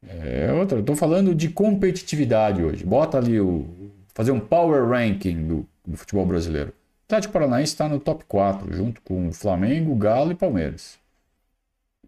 É 0.09 0.53
outra, 0.53 0.81
estou 0.81 0.97
falando 0.97 1.35
de 1.35 1.49
competitividade 1.49 2.63
hoje. 2.63 2.85
Bota 2.85 3.19
ali 3.19 3.41
o. 3.41 3.67
fazer 4.15 4.33
um 4.33 4.41
power 4.41 4.89
ranking 4.89 5.47
do, 5.47 5.69
do 5.87 5.97
futebol 5.97 6.27
brasileiro. 6.27 6.73
Atlético 7.07 7.33
Paranaense 7.33 7.73
está 7.73 7.89
no 7.89 8.01
top 8.01 8.25
4, 8.27 8.73
junto 8.73 9.01
com 9.03 9.33
Flamengo, 9.33 9.95
Galo 9.95 10.33
e 10.33 10.35
Palmeiras. 10.35 10.99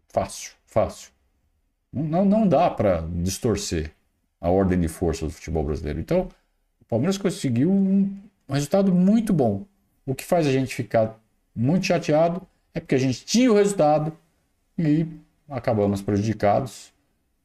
Fácil, 0.09 0.53
fácil. 0.64 1.11
Não, 1.92 2.24
não 2.24 2.47
dá 2.49 2.70
para 2.70 3.07
distorcer 3.11 3.92
a 4.40 4.51
ordem 4.51 4.80
de 4.80 4.88
força 4.88 5.26
do 5.26 5.32
futebol 5.32 5.64
brasileiro. 5.64 6.01
Então, 6.01 6.28
o 6.80 6.84
Palmeiras 6.84 7.18
conseguiu 7.18 7.70
um 7.70 8.18
resultado 8.49 8.92
muito 8.94 9.32
bom. 9.32 9.64
O 10.05 10.14
que 10.14 10.24
faz 10.24 10.47
a 10.47 10.53
gente 10.53 10.74
ficar 10.74 11.18
muito 11.55 11.86
chateado 11.86 12.40
é 12.72 12.80
porque 12.80 12.94
a 12.94 12.99
gente 12.99 13.24
tinha 13.24 13.51
o 13.51 13.55
resultado 13.55 14.12
e 14.78 15.07
acabamos 15.49 16.03
prejudicados 16.03 16.92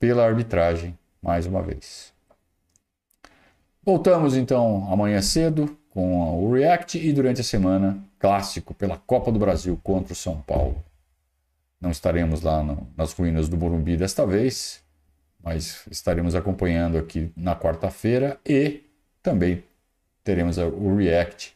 pela 0.02 0.26
arbitragem 0.26 0.98
mais 1.22 1.46
uma 1.46 1.62
vez. 1.62 2.12
Voltamos 3.84 4.36
então 4.36 4.92
amanhã 4.92 5.22
cedo 5.22 5.78
com 5.92 6.44
o 6.44 6.52
React 6.52 6.98
e 6.98 7.14
durante 7.14 7.42
a 7.42 7.44
semana, 7.44 8.04
clássico 8.18 8.74
pela 8.74 8.98
Copa 8.98 9.32
do 9.32 9.38
Brasil 9.38 9.80
contra 9.84 10.14
o 10.14 10.16
São 10.16 10.42
Paulo. 10.42 10.84
Não 11.80 11.92
estaremos 11.92 12.42
lá 12.42 12.64
no, 12.64 12.88
nas 12.98 13.14
ruínas 13.14 13.48
do 13.48 13.56
Morumbi 13.58 13.96
desta 13.96 14.26
vez, 14.26 14.84
mas 15.44 15.86
estaremos 15.92 16.34
acompanhando 16.34 16.98
aqui 16.98 17.32
na 17.38 17.56
quarta-feira 17.56 18.40
e 18.44 18.82
também 19.22 19.64
teremos 20.24 20.58
o 20.58 20.96
React 20.96 21.56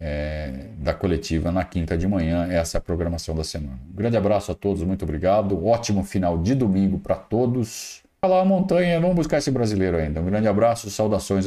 é, 0.00 0.68
da 0.78 0.94
coletiva 0.94 1.50
na 1.50 1.64
quinta 1.64 1.96
de 1.96 2.06
manhã. 2.06 2.46
Essa 2.50 2.76
é 2.76 2.78
a 2.78 2.80
programação 2.80 3.34
da 3.34 3.44
semana. 3.44 3.78
Um 3.90 3.94
grande 3.94 4.16
abraço 4.16 4.52
a 4.52 4.54
todos, 4.54 4.82
muito 4.82 5.04
obrigado. 5.04 5.64
Ótimo 5.66 6.04
final 6.04 6.38
de 6.38 6.54
domingo 6.54 6.98
para 6.98 7.16
todos. 7.16 8.02
Vai 8.22 8.30
lá 8.30 8.40
a 8.40 8.44
montanha, 8.44 9.00
vamos 9.00 9.16
buscar 9.16 9.38
esse 9.38 9.50
brasileiro 9.50 9.96
ainda. 9.96 10.20
Um 10.20 10.24
grande 10.24 10.48
abraço, 10.48 10.90
saudações. 10.90 11.44